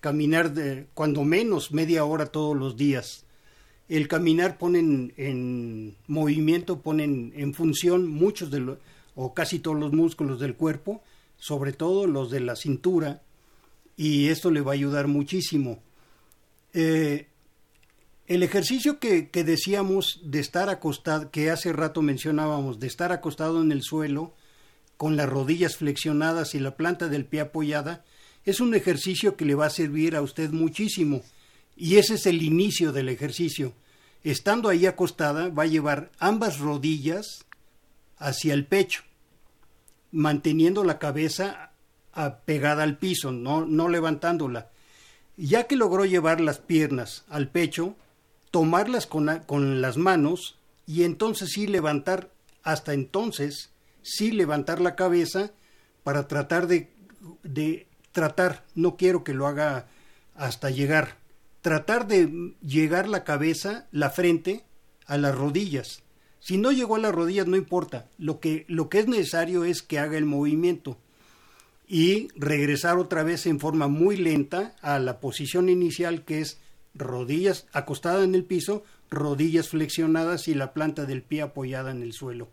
Caminar 0.00 0.54
de, 0.54 0.86
cuando 0.94 1.24
menos 1.24 1.72
media 1.72 2.04
hora 2.04 2.26
todos 2.26 2.56
los 2.56 2.76
días. 2.76 3.24
El 3.88 4.08
caminar 4.08 4.58
pone 4.58 4.78
en, 4.78 5.96
movimiento, 6.06 6.80
pone 6.80 7.04
en, 7.04 7.54
función 7.54 8.08
muchos 8.08 8.50
de 8.50 8.60
los, 8.60 8.78
o 9.14 9.34
casi 9.34 9.58
todos 9.58 9.78
los 9.78 9.92
músculos 9.92 10.40
del 10.40 10.54
cuerpo, 10.54 11.02
sobre 11.42 11.72
todo 11.72 12.06
los 12.06 12.30
de 12.30 12.38
la 12.38 12.54
cintura, 12.54 13.20
y 13.96 14.28
esto 14.28 14.52
le 14.52 14.60
va 14.60 14.70
a 14.70 14.74
ayudar 14.74 15.08
muchísimo. 15.08 15.82
Eh, 16.72 17.26
el 18.28 18.44
ejercicio 18.44 19.00
que, 19.00 19.28
que, 19.28 19.42
decíamos 19.42 20.20
de 20.22 20.38
estar 20.38 20.68
acostado, 20.68 21.32
que 21.32 21.50
hace 21.50 21.72
rato 21.72 22.00
mencionábamos, 22.00 22.78
de 22.78 22.86
estar 22.86 23.10
acostado 23.10 23.60
en 23.60 23.72
el 23.72 23.82
suelo, 23.82 24.34
con 24.96 25.16
las 25.16 25.28
rodillas 25.28 25.76
flexionadas 25.76 26.54
y 26.54 26.60
la 26.60 26.76
planta 26.76 27.08
del 27.08 27.24
pie 27.24 27.40
apoyada, 27.40 28.04
es 28.44 28.60
un 28.60 28.72
ejercicio 28.76 29.36
que 29.36 29.44
le 29.44 29.56
va 29.56 29.66
a 29.66 29.70
servir 29.70 30.14
a 30.14 30.22
usted 30.22 30.50
muchísimo. 30.50 31.22
Y 31.76 31.96
ese 31.96 32.14
es 32.14 32.26
el 32.26 32.40
inicio 32.40 32.92
del 32.92 33.08
ejercicio. 33.08 33.72
Estando 34.22 34.68
ahí 34.68 34.86
acostada, 34.86 35.48
va 35.48 35.64
a 35.64 35.66
llevar 35.66 36.12
ambas 36.20 36.60
rodillas 36.60 37.46
hacia 38.18 38.54
el 38.54 38.64
pecho, 38.64 39.02
manteniendo 40.12 40.84
la 40.84 40.98
cabeza 40.98 41.72
pegada 42.44 42.84
al 42.84 42.98
piso, 42.98 43.32
no, 43.32 43.66
no 43.66 43.88
levantándola. 43.88 44.70
Ya 45.36 45.66
que 45.66 45.76
logró 45.76 46.04
llevar 46.04 46.40
las 46.40 46.58
piernas 46.58 47.24
al 47.28 47.48
pecho, 47.48 47.96
tomarlas 48.50 49.06
con, 49.06 49.40
con 49.46 49.80
las 49.80 49.96
manos 49.96 50.58
y 50.86 51.04
entonces 51.04 51.50
sí 51.52 51.66
levantar 51.66 52.30
hasta 52.62 52.92
entonces 52.92 53.72
sí 54.02 54.32
levantar 54.32 54.80
la 54.80 54.94
cabeza 54.94 55.52
para 56.02 56.28
tratar 56.28 56.66
de, 56.66 56.90
de 57.42 57.86
tratar, 58.10 58.64
no 58.74 58.96
quiero 58.96 59.24
que 59.24 59.34
lo 59.34 59.46
haga 59.46 59.86
hasta 60.34 60.70
llegar, 60.70 61.16
tratar 61.60 62.06
de 62.06 62.54
llegar 62.60 63.08
la 63.08 63.24
cabeza, 63.24 63.86
la 63.92 64.10
frente, 64.10 64.64
a 65.06 65.16
las 65.16 65.34
rodillas. 65.34 66.02
Si 66.42 66.58
no 66.58 66.72
llegó 66.72 66.96
a 66.96 66.98
las 66.98 67.14
rodillas, 67.14 67.46
no 67.46 67.56
importa. 67.56 68.08
Lo 68.18 68.40
que, 68.40 68.64
lo 68.66 68.88
que 68.88 68.98
es 68.98 69.06
necesario 69.06 69.62
es 69.64 69.80
que 69.80 70.00
haga 70.00 70.18
el 70.18 70.24
movimiento 70.24 70.98
y 71.86 72.26
regresar 72.34 72.98
otra 72.98 73.22
vez 73.22 73.46
en 73.46 73.60
forma 73.60 73.86
muy 73.86 74.16
lenta 74.16 74.74
a 74.82 74.98
la 74.98 75.20
posición 75.20 75.68
inicial 75.68 76.24
que 76.24 76.40
es 76.40 76.58
rodillas 76.94 77.68
acostada 77.72 78.24
en 78.24 78.34
el 78.34 78.42
piso, 78.42 78.82
rodillas 79.08 79.68
flexionadas 79.68 80.48
y 80.48 80.54
la 80.54 80.72
planta 80.72 81.04
del 81.04 81.22
pie 81.22 81.42
apoyada 81.42 81.92
en 81.92 82.02
el 82.02 82.12
suelo. 82.12 82.48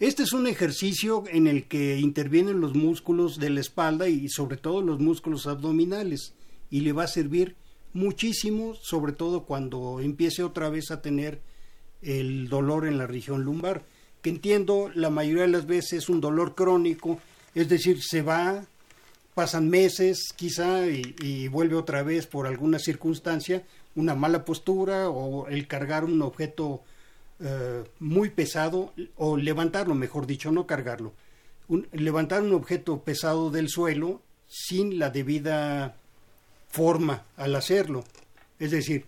Este 0.00 0.24
es 0.24 0.34
un 0.34 0.46
ejercicio 0.46 1.24
en 1.28 1.46
el 1.46 1.64
que 1.64 1.98
intervienen 1.98 2.60
los 2.60 2.74
músculos 2.74 3.38
de 3.38 3.48
la 3.48 3.60
espalda 3.60 4.10
y 4.10 4.28
sobre 4.28 4.58
todo 4.58 4.82
los 4.82 5.00
músculos 5.00 5.46
abdominales 5.46 6.34
y 6.70 6.82
le 6.82 6.92
va 6.92 7.04
a 7.04 7.08
servir 7.08 7.56
muchísimo, 7.94 8.74
sobre 8.74 9.12
todo 9.12 9.44
cuando 9.44 10.00
empiece 10.00 10.42
otra 10.42 10.68
vez 10.68 10.90
a 10.90 11.00
tener 11.00 11.40
el 12.02 12.48
dolor 12.48 12.86
en 12.86 12.98
la 12.98 13.06
región 13.06 13.42
lumbar, 13.42 13.82
que 14.22 14.30
entiendo 14.30 14.90
la 14.94 15.10
mayoría 15.10 15.42
de 15.42 15.48
las 15.48 15.66
veces 15.66 15.94
es 15.94 16.08
un 16.08 16.20
dolor 16.20 16.54
crónico, 16.54 17.18
es 17.54 17.68
decir, 17.68 18.02
se 18.02 18.22
va, 18.22 18.64
pasan 19.34 19.68
meses 19.68 20.32
quizá 20.34 20.86
y, 20.86 21.48
vuelve 21.48 21.76
otra 21.76 22.02
vez 22.02 22.26
por 22.26 22.46
alguna 22.46 22.78
circunstancia, 22.78 23.62
una 23.94 24.14
mala 24.14 24.44
postura 24.44 25.08
o 25.08 25.48
el 25.48 25.66
cargar 25.66 26.04
un 26.04 26.22
objeto 26.22 26.82
eh, 27.40 27.84
muy 28.00 28.30
pesado, 28.30 28.92
o 29.16 29.36
levantarlo, 29.36 29.94
mejor 29.94 30.26
dicho, 30.26 30.50
no 30.50 30.66
cargarlo. 30.66 31.12
levantar 31.92 32.42
un 32.42 32.52
objeto 32.52 33.00
pesado 33.00 33.50
del 33.50 33.68
suelo 33.68 34.20
sin 34.48 34.98
la 34.98 35.10
debida 35.10 35.96
forma 36.68 37.24
al 37.36 37.54
hacerlo. 37.54 38.04
Es 38.58 38.70
decir, 38.70 39.04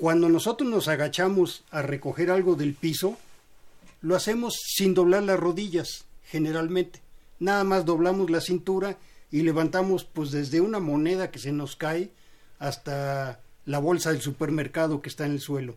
cuando 0.00 0.30
nosotros 0.30 0.66
nos 0.66 0.88
agachamos 0.88 1.62
a 1.70 1.82
recoger 1.82 2.30
algo 2.30 2.54
del 2.54 2.72
piso, 2.72 3.18
lo 4.00 4.16
hacemos 4.16 4.54
sin 4.64 4.94
doblar 4.94 5.24
las 5.24 5.38
rodillas, 5.38 6.06
generalmente. 6.24 7.02
Nada 7.38 7.64
más 7.64 7.84
doblamos 7.84 8.30
la 8.30 8.40
cintura 8.40 8.96
y 9.30 9.42
levantamos 9.42 10.04
pues 10.04 10.30
desde 10.30 10.62
una 10.62 10.80
moneda 10.80 11.30
que 11.30 11.38
se 11.38 11.52
nos 11.52 11.76
cae 11.76 12.12
hasta 12.58 13.40
la 13.66 13.78
bolsa 13.78 14.10
del 14.10 14.22
supermercado 14.22 15.02
que 15.02 15.10
está 15.10 15.26
en 15.26 15.32
el 15.32 15.40
suelo. 15.40 15.76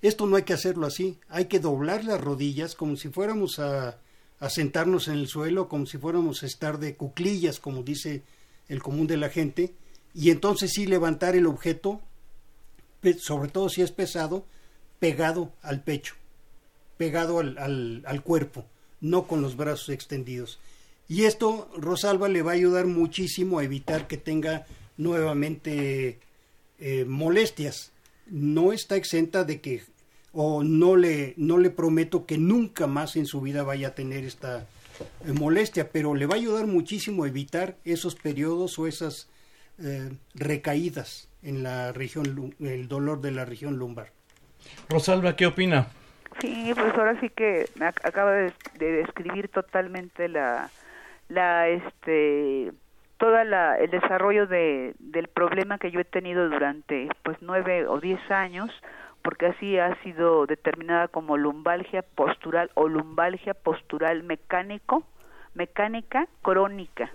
Esto 0.00 0.26
no 0.26 0.34
hay 0.34 0.42
que 0.42 0.54
hacerlo 0.54 0.84
así, 0.84 1.20
hay 1.28 1.44
que 1.44 1.60
doblar 1.60 2.02
las 2.04 2.20
rodillas 2.20 2.74
como 2.74 2.96
si 2.96 3.10
fuéramos 3.10 3.60
a, 3.60 3.96
sentarnos 4.50 5.06
en 5.06 5.14
el 5.14 5.28
suelo, 5.28 5.68
como 5.68 5.86
si 5.86 5.98
fuéramos 5.98 6.42
a 6.42 6.46
estar 6.46 6.80
de 6.80 6.96
cuclillas, 6.96 7.60
como 7.60 7.84
dice 7.84 8.24
el 8.68 8.82
común 8.82 9.06
de 9.06 9.18
la 9.18 9.28
gente, 9.28 9.72
y 10.14 10.30
entonces 10.30 10.72
sí 10.74 10.84
levantar 10.84 11.36
el 11.36 11.46
objeto, 11.46 12.00
sobre 13.18 13.50
todo 13.50 13.68
si 13.68 13.82
es 13.82 13.90
pesado, 13.90 14.44
pegado 14.98 15.52
al 15.62 15.82
pecho, 15.82 16.14
pegado 16.96 17.40
al, 17.40 18.02
al, 18.06 18.22
cuerpo, 18.22 18.64
no 19.00 19.26
con 19.26 19.42
los 19.42 19.56
brazos 19.56 19.88
extendidos. 19.88 20.60
Y 21.08 21.24
esto, 21.24 21.68
Rosalba, 21.76 22.28
le 22.28 22.42
va 22.42 22.52
a 22.52 22.54
ayudar 22.54 22.86
muchísimo 22.86 23.58
a 23.58 23.64
evitar 23.64 24.06
que 24.06 24.16
tenga 24.16 24.66
nuevamente 24.96 26.20
eh, 26.78 27.04
molestias. 27.04 27.90
No 28.28 28.72
está 28.72 28.96
exenta 28.96 29.44
de 29.44 29.60
que 29.60 29.82
o 30.32 30.62
no 30.62 30.96
le, 30.96 31.34
no 31.36 31.58
le 31.58 31.70
prometo 31.70 32.24
que 32.24 32.38
nunca 32.38 32.86
más 32.86 33.16
en 33.16 33.26
su 33.26 33.40
vida 33.40 33.64
vaya 33.64 33.88
a 33.88 33.94
tener 33.94 34.24
esta 34.24 34.66
eh, 35.26 35.32
molestia, 35.32 35.90
pero 35.90 36.14
le 36.14 36.26
va 36.26 36.34
a 36.36 36.38
ayudar 36.38 36.66
muchísimo 36.66 37.24
a 37.24 37.28
evitar 37.28 37.76
esos 37.84 38.14
periodos 38.14 38.78
o 38.78 38.86
esas 38.86 39.26
eh, 39.78 40.10
recaídas 40.34 41.28
en 41.42 41.62
la 41.62 41.92
región, 41.92 42.54
el 42.60 42.88
dolor 42.88 43.20
de 43.20 43.30
la 43.32 43.44
región 43.44 43.76
lumbar. 43.76 44.08
Rosalba, 44.88 45.36
¿qué 45.36 45.46
opina? 45.46 45.88
Sí, 46.40 46.72
pues 46.74 46.94
ahora 46.94 47.18
sí 47.20 47.28
que 47.30 47.68
me 47.76 47.86
acaba 47.86 48.32
de, 48.32 48.52
describir 48.78 49.48
totalmente 49.48 50.28
la, 50.28 50.70
la, 51.28 51.68
este, 51.68 52.72
toda 53.18 53.44
la, 53.44 53.76
el 53.78 53.90
desarrollo 53.90 54.46
de, 54.46 54.94
del 54.98 55.28
problema 55.28 55.78
que 55.78 55.90
yo 55.90 56.00
he 56.00 56.04
tenido 56.04 56.48
durante, 56.48 57.08
pues, 57.22 57.36
nueve 57.40 57.86
o 57.86 58.00
diez 58.00 58.20
años, 58.30 58.70
porque 59.22 59.46
así 59.46 59.78
ha 59.78 59.94
sido 60.02 60.46
determinada 60.46 61.08
como 61.08 61.36
lumbalgia 61.36 62.02
postural 62.02 62.70
o 62.74 62.88
lumbalgia 62.88 63.54
postural 63.54 64.22
mecánico, 64.22 65.04
mecánica 65.54 66.26
crónica. 66.42 67.10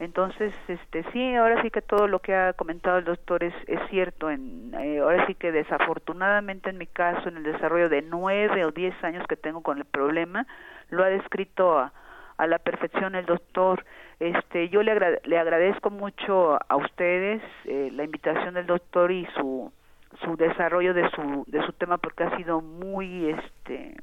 Entonces, 0.00 0.54
este 0.68 1.04
sí, 1.12 1.34
ahora 1.34 1.60
sí 1.62 1.70
que 1.70 1.82
todo 1.82 2.06
lo 2.06 2.20
que 2.20 2.34
ha 2.34 2.52
comentado 2.52 2.98
el 2.98 3.04
doctor 3.04 3.42
es, 3.42 3.54
es 3.66 3.80
cierto. 3.90 4.30
En, 4.30 4.72
eh, 4.74 5.00
ahora 5.00 5.26
sí 5.26 5.34
que 5.34 5.50
desafortunadamente 5.50 6.70
en 6.70 6.78
mi 6.78 6.86
caso, 6.86 7.28
en 7.28 7.38
el 7.38 7.42
desarrollo 7.42 7.88
de 7.88 8.02
nueve 8.02 8.64
o 8.64 8.70
diez 8.70 8.94
años 9.02 9.26
que 9.26 9.36
tengo 9.36 9.62
con 9.62 9.78
el 9.78 9.84
problema, 9.84 10.46
lo 10.90 11.02
ha 11.02 11.08
descrito 11.08 11.78
a, 11.78 11.92
a 12.36 12.46
la 12.46 12.58
perfección 12.58 13.16
el 13.16 13.26
doctor. 13.26 13.84
Este, 14.20 14.68
yo 14.68 14.82
le, 14.82 14.92
agradezco 15.38 15.90
mucho 15.90 16.58
a 16.68 16.76
ustedes 16.76 17.42
eh, 17.64 17.90
la 17.92 18.04
invitación 18.04 18.54
del 18.54 18.66
doctor 18.66 19.10
y 19.10 19.26
su 19.36 19.72
su 20.24 20.36
desarrollo 20.36 20.94
de 20.94 21.08
su 21.10 21.44
de 21.48 21.62
su 21.66 21.72
tema 21.74 21.98
porque 21.98 22.24
ha 22.24 22.36
sido 22.38 22.62
muy 22.62 23.28
este 23.28 23.94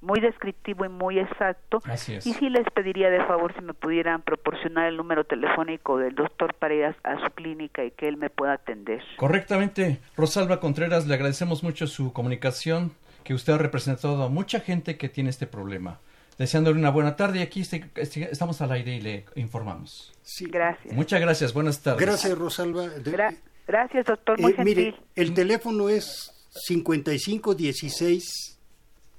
muy 0.00 0.20
descriptivo 0.20 0.84
y 0.84 0.88
muy 0.88 1.18
exacto. 1.18 1.80
Así 1.84 2.14
es. 2.14 2.26
Y 2.26 2.34
sí 2.34 2.48
les 2.50 2.68
pediría 2.70 3.10
de 3.10 3.24
favor 3.26 3.54
si 3.54 3.60
me 3.62 3.74
pudieran 3.74 4.22
proporcionar 4.22 4.86
el 4.88 4.96
número 4.96 5.24
telefónico 5.24 5.98
del 5.98 6.14
doctor 6.14 6.54
ir 6.72 6.84
a, 6.84 6.94
su 7.24 7.30
clínica 7.34 7.84
y 7.84 7.90
que 7.90 8.08
él 8.08 8.16
me 8.16 8.30
pueda 8.30 8.54
atender. 8.54 9.02
Correctamente. 9.16 9.98
Rosalba 10.16 10.60
Contreras, 10.60 11.06
le 11.06 11.14
agradecemos 11.14 11.62
mucho 11.62 11.86
su 11.86 12.12
comunicación, 12.12 12.92
que 13.24 13.34
usted 13.34 13.54
ha 13.54 13.58
representado 13.58 14.22
a 14.22 14.28
mucha 14.28 14.60
gente 14.60 14.96
que 14.96 15.08
tiene 15.08 15.30
este 15.30 15.46
problema. 15.46 15.98
Deseándole 16.38 16.78
una 16.78 16.90
buena 16.90 17.16
tarde 17.16 17.40
y 17.40 17.42
aquí 17.42 17.60
este- 17.62 17.90
este- 17.96 18.30
estamos 18.30 18.60
al 18.60 18.70
aire 18.72 18.94
y 18.96 19.00
le 19.00 19.24
informos. 19.34 20.12
Sí. 20.22 20.46
Gracias. 20.48 20.94
Muchas 20.94 21.20
gracias, 21.20 21.52
buenas 21.52 21.82
tardes. 21.82 22.00
Gracias, 22.06 22.38
Rosalba. 22.38 22.88
De- 22.88 23.12
Gra- 23.12 23.36
gracias, 23.66 24.06
doctor, 24.06 24.40
muy 24.40 24.52
Eh, 24.52 24.56
gentil. 24.56 24.76
mire, 24.76 24.94
el 25.16 25.34
teléfono 25.34 25.88
es 25.88 26.30
5516 26.50 28.57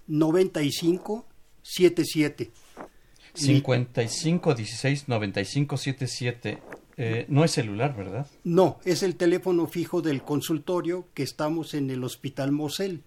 95 0.10 1.26
77. 1.62 2.52
55 3.34 4.56
16 4.56 5.08
95 5.08 5.78
77. 5.78 6.60
Eh, 6.98 7.26
no 7.30 7.46
es 7.46 7.52
celular, 7.52 7.96
¿verdad? 7.96 8.28
No, 8.44 8.80
es 8.84 9.04
el 9.04 9.16
teléfono 9.16 9.68
fijo 9.68 10.02
del 10.02 10.22
consultorio 10.22 11.06
que 11.14 11.24
estamos 11.24 11.74
en 11.74 11.90
el 11.90 12.04
Hospital 12.04 12.52
Mosel. 12.52 13.04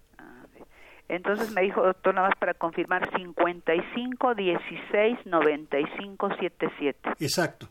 Entonces 1.08 1.52
me 1.52 1.60
dijo, 1.60 1.82
doctor, 1.82 2.14
nada 2.14 2.28
más 2.28 2.38
para 2.38 2.54
confirmar, 2.54 3.10
55 3.14 4.34
16 4.34 5.18
95 5.26 6.28
77. 6.40 7.10
Exacto. 7.20 7.68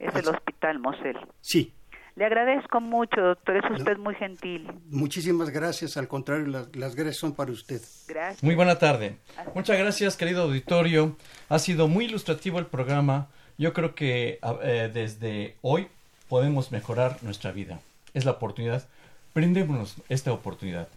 Es 0.00 0.12
el 0.16 0.26
Hospital 0.26 0.80
Mosel. 0.80 1.16
Sí. 1.40 1.72
Le 2.20 2.26
agradezco 2.26 2.82
mucho, 2.82 3.18
doctor, 3.18 3.56
es 3.56 3.78
usted 3.78 3.96
muy 3.96 4.14
gentil. 4.14 4.70
Muchísimas 4.90 5.48
gracias. 5.48 5.96
Al 5.96 6.06
contrario, 6.06 6.48
las, 6.48 6.76
las 6.76 6.94
gracias 6.94 7.16
son 7.16 7.32
para 7.32 7.50
usted. 7.50 7.80
Gracias. 8.08 8.42
Muy 8.42 8.54
buena 8.54 8.78
tarde. 8.78 9.16
Muchas 9.54 9.78
gracias, 9.78 10.18
querido 10.18 10.42
auditorio. 10.42 11.16
Ha 11.48 11.58
sido 11.58 11.88
muy 11.88 12.04
ilustrativo 12.04 12.58
el 12.58 12.66
programa. 12.66 13.28
Yo 13.56 13.72
creo 13.72 13.94
que 13.94 14.38
eh, 14.62 14.90
desde 14.92 15.56
hoy 15.62 15.88
podemos 16.28 16.72
mejorar 16.72 17.16
nuestra 17.22 17.52
vida. 17.52 17.80
Es 18.12 18.26
la 18.26 18.32
oportunidad. 18.32 18.86
Brindémonos 19.34 19.96
esta 20.10 20.30
oportunidad. 20.30 20.88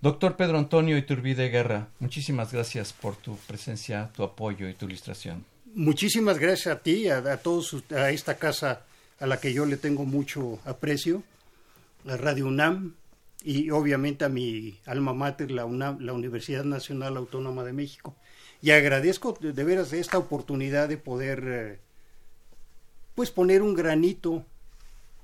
Doctor 0.00 0.34
Pedro 0.34 0.58
Antonio 0.58 0.98
Iturbide 0.98 1.50
Guerra, 1.50 1.86
muchísimas 2.00 2.52
gracias 2.52 2.92
por 2.92 3.14
tu 3.14 3.36
presencia, 3.46 4.10
tu 4.12 4.24
apoyo 4.24 4.68
y 4.68 4.74
tu 4.74 4.86
ilustración. 4.86 5.44
Muchísimas 5.72 6.40
gracias 6.40 6.74
a 6.74 6.80
ti, 6.80 7.08
a, 7.08 7.18
a 7.18 7.36
todos, 7.36 7.76
a 7.92 8.10
esta 8.10 8.34
casa 8.38 8.82
a 9.20 9.26
la 9.26 9.40
que 9.40 9.52
yo 9.52 9.66
le 9.66 9.76
tengo 9.76 10.04
mucho 10.04 10.58
aprecio, 10.64 11.22
la 12.04 12.16
Radio 12.16 12.46
UNAM 12.46 12.94
y 13.42 13.70
obviamente 13.70 14.24
a 14.24 14.28
mi 14.28 14.78
alma 14.86 15.12
mater, 15.12 15.50
la 15.50 15.64
UNAM, 15.66 16.00
la 16.00 16.12
Universidad 16.12 16.64
Nacional 16.64 17.16
Autónoma 17.16 17.64
de 17.64 17.72
México. 17.72 18.16
Y 18.62 18.70
agradezco 18.70 19.36
de, 19.38 19.64
veras 19.64 19.92
esta 19.92 20.16
oportunidad 20.16 20.88
de 20.88 20.96
poder, 20.96 21.44
eh, 21.46 21.78
pues 23.14 23.30
poner 23.30 23.60
un 23.60 23.74
granito, 23.74 24.44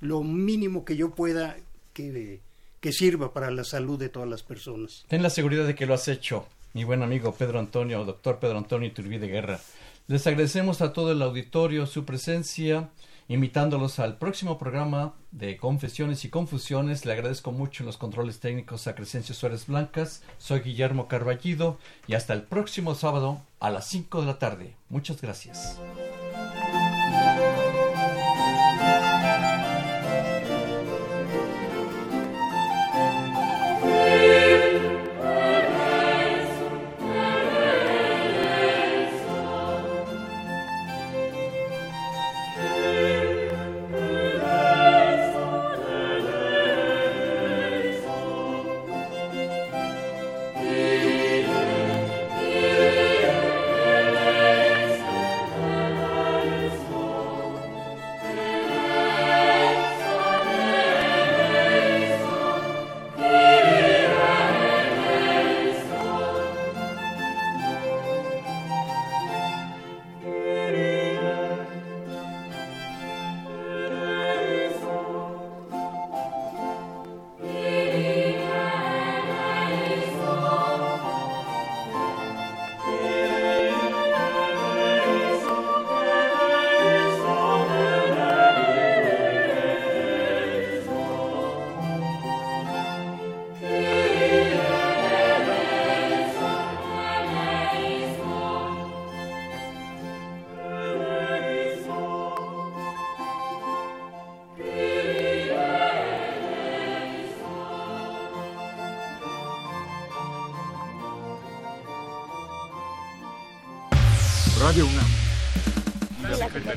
lo 0.01 0.22
mínimo 0.22 0.84
que 0.84 0.97
yo 0.97 1.14
pueda, 1.14 1.57
que, 1.95 2.41
que 2.80 2.93
sirva 2.93 3.32
para 3.32 3.51
la 3.51 3.64
salud 3.64 3.99
de 3.99 4.11
todas 4.11 4.28
las 4.28 4.43
personas. 4.43 5.07
Ten 5.09 5.22
la 5.22 5.30
seguridad 5.30 5.66
de 5.66 5.74
que 5.74 5.86
lo 5.86 5.95
has 5.95 6.07
hecho, 6.09 6.47
mi 6.74 6.84
buen 6.84 7.03
amigo 7.03 7.34
Pedro 7.34 7.59
Antonio, 7.59 8.05
doctor 8.05 8.38
Pedro 8.38 8.59
Antonio 8.59 8.88
Iturbide 8.88 9.28
Guerra. 9.28 9.59
Les 10.07 10.26
agradecemos 10.26 10.82
a 10.82 10.93
todo 10.93 11.12
el 11.12 11.22
auditorio 11.22 11.86
su 11.86 12.05
presencia, 12.05 12.91
invitándolos 13.31 14.01
al 14.01 14.18
próximo 14.18 14.59
programa 14.59 15.14
de 15.31 15.57
Confesiones 15.57 16.24
y 16.24 16.31
Confusiones. 16.31 17.07
Le 17.07 17.12
agradezco 17.12 17.53
mucho 17.53 17.85
en 17.85 17.87
los 17.87 17.97
controles 17.97 18.41
técnicos 18.41 18.89
a 18.89 18.97
Crescencio 18.97 19.37
Suárez 19.37 19.68
Blancas. 19.68 20.24
Soy 20.39 20.61
Guillermo 20.61 21.07
Carballido 21.07 21.78
y 22.09 22.14
hasta 22.14 22.35
el 22.35 22.43
próximo 22.43 22.97
sábado 22.97 23.41
a 23.61 23.70
las 23.70 23.87
5 23.87 24.22
de 24.22 24.26
la 24.26 24.41
tarde. 24.41 24.74
Muchas 24.89 25.22
gracias. 25.22 25.78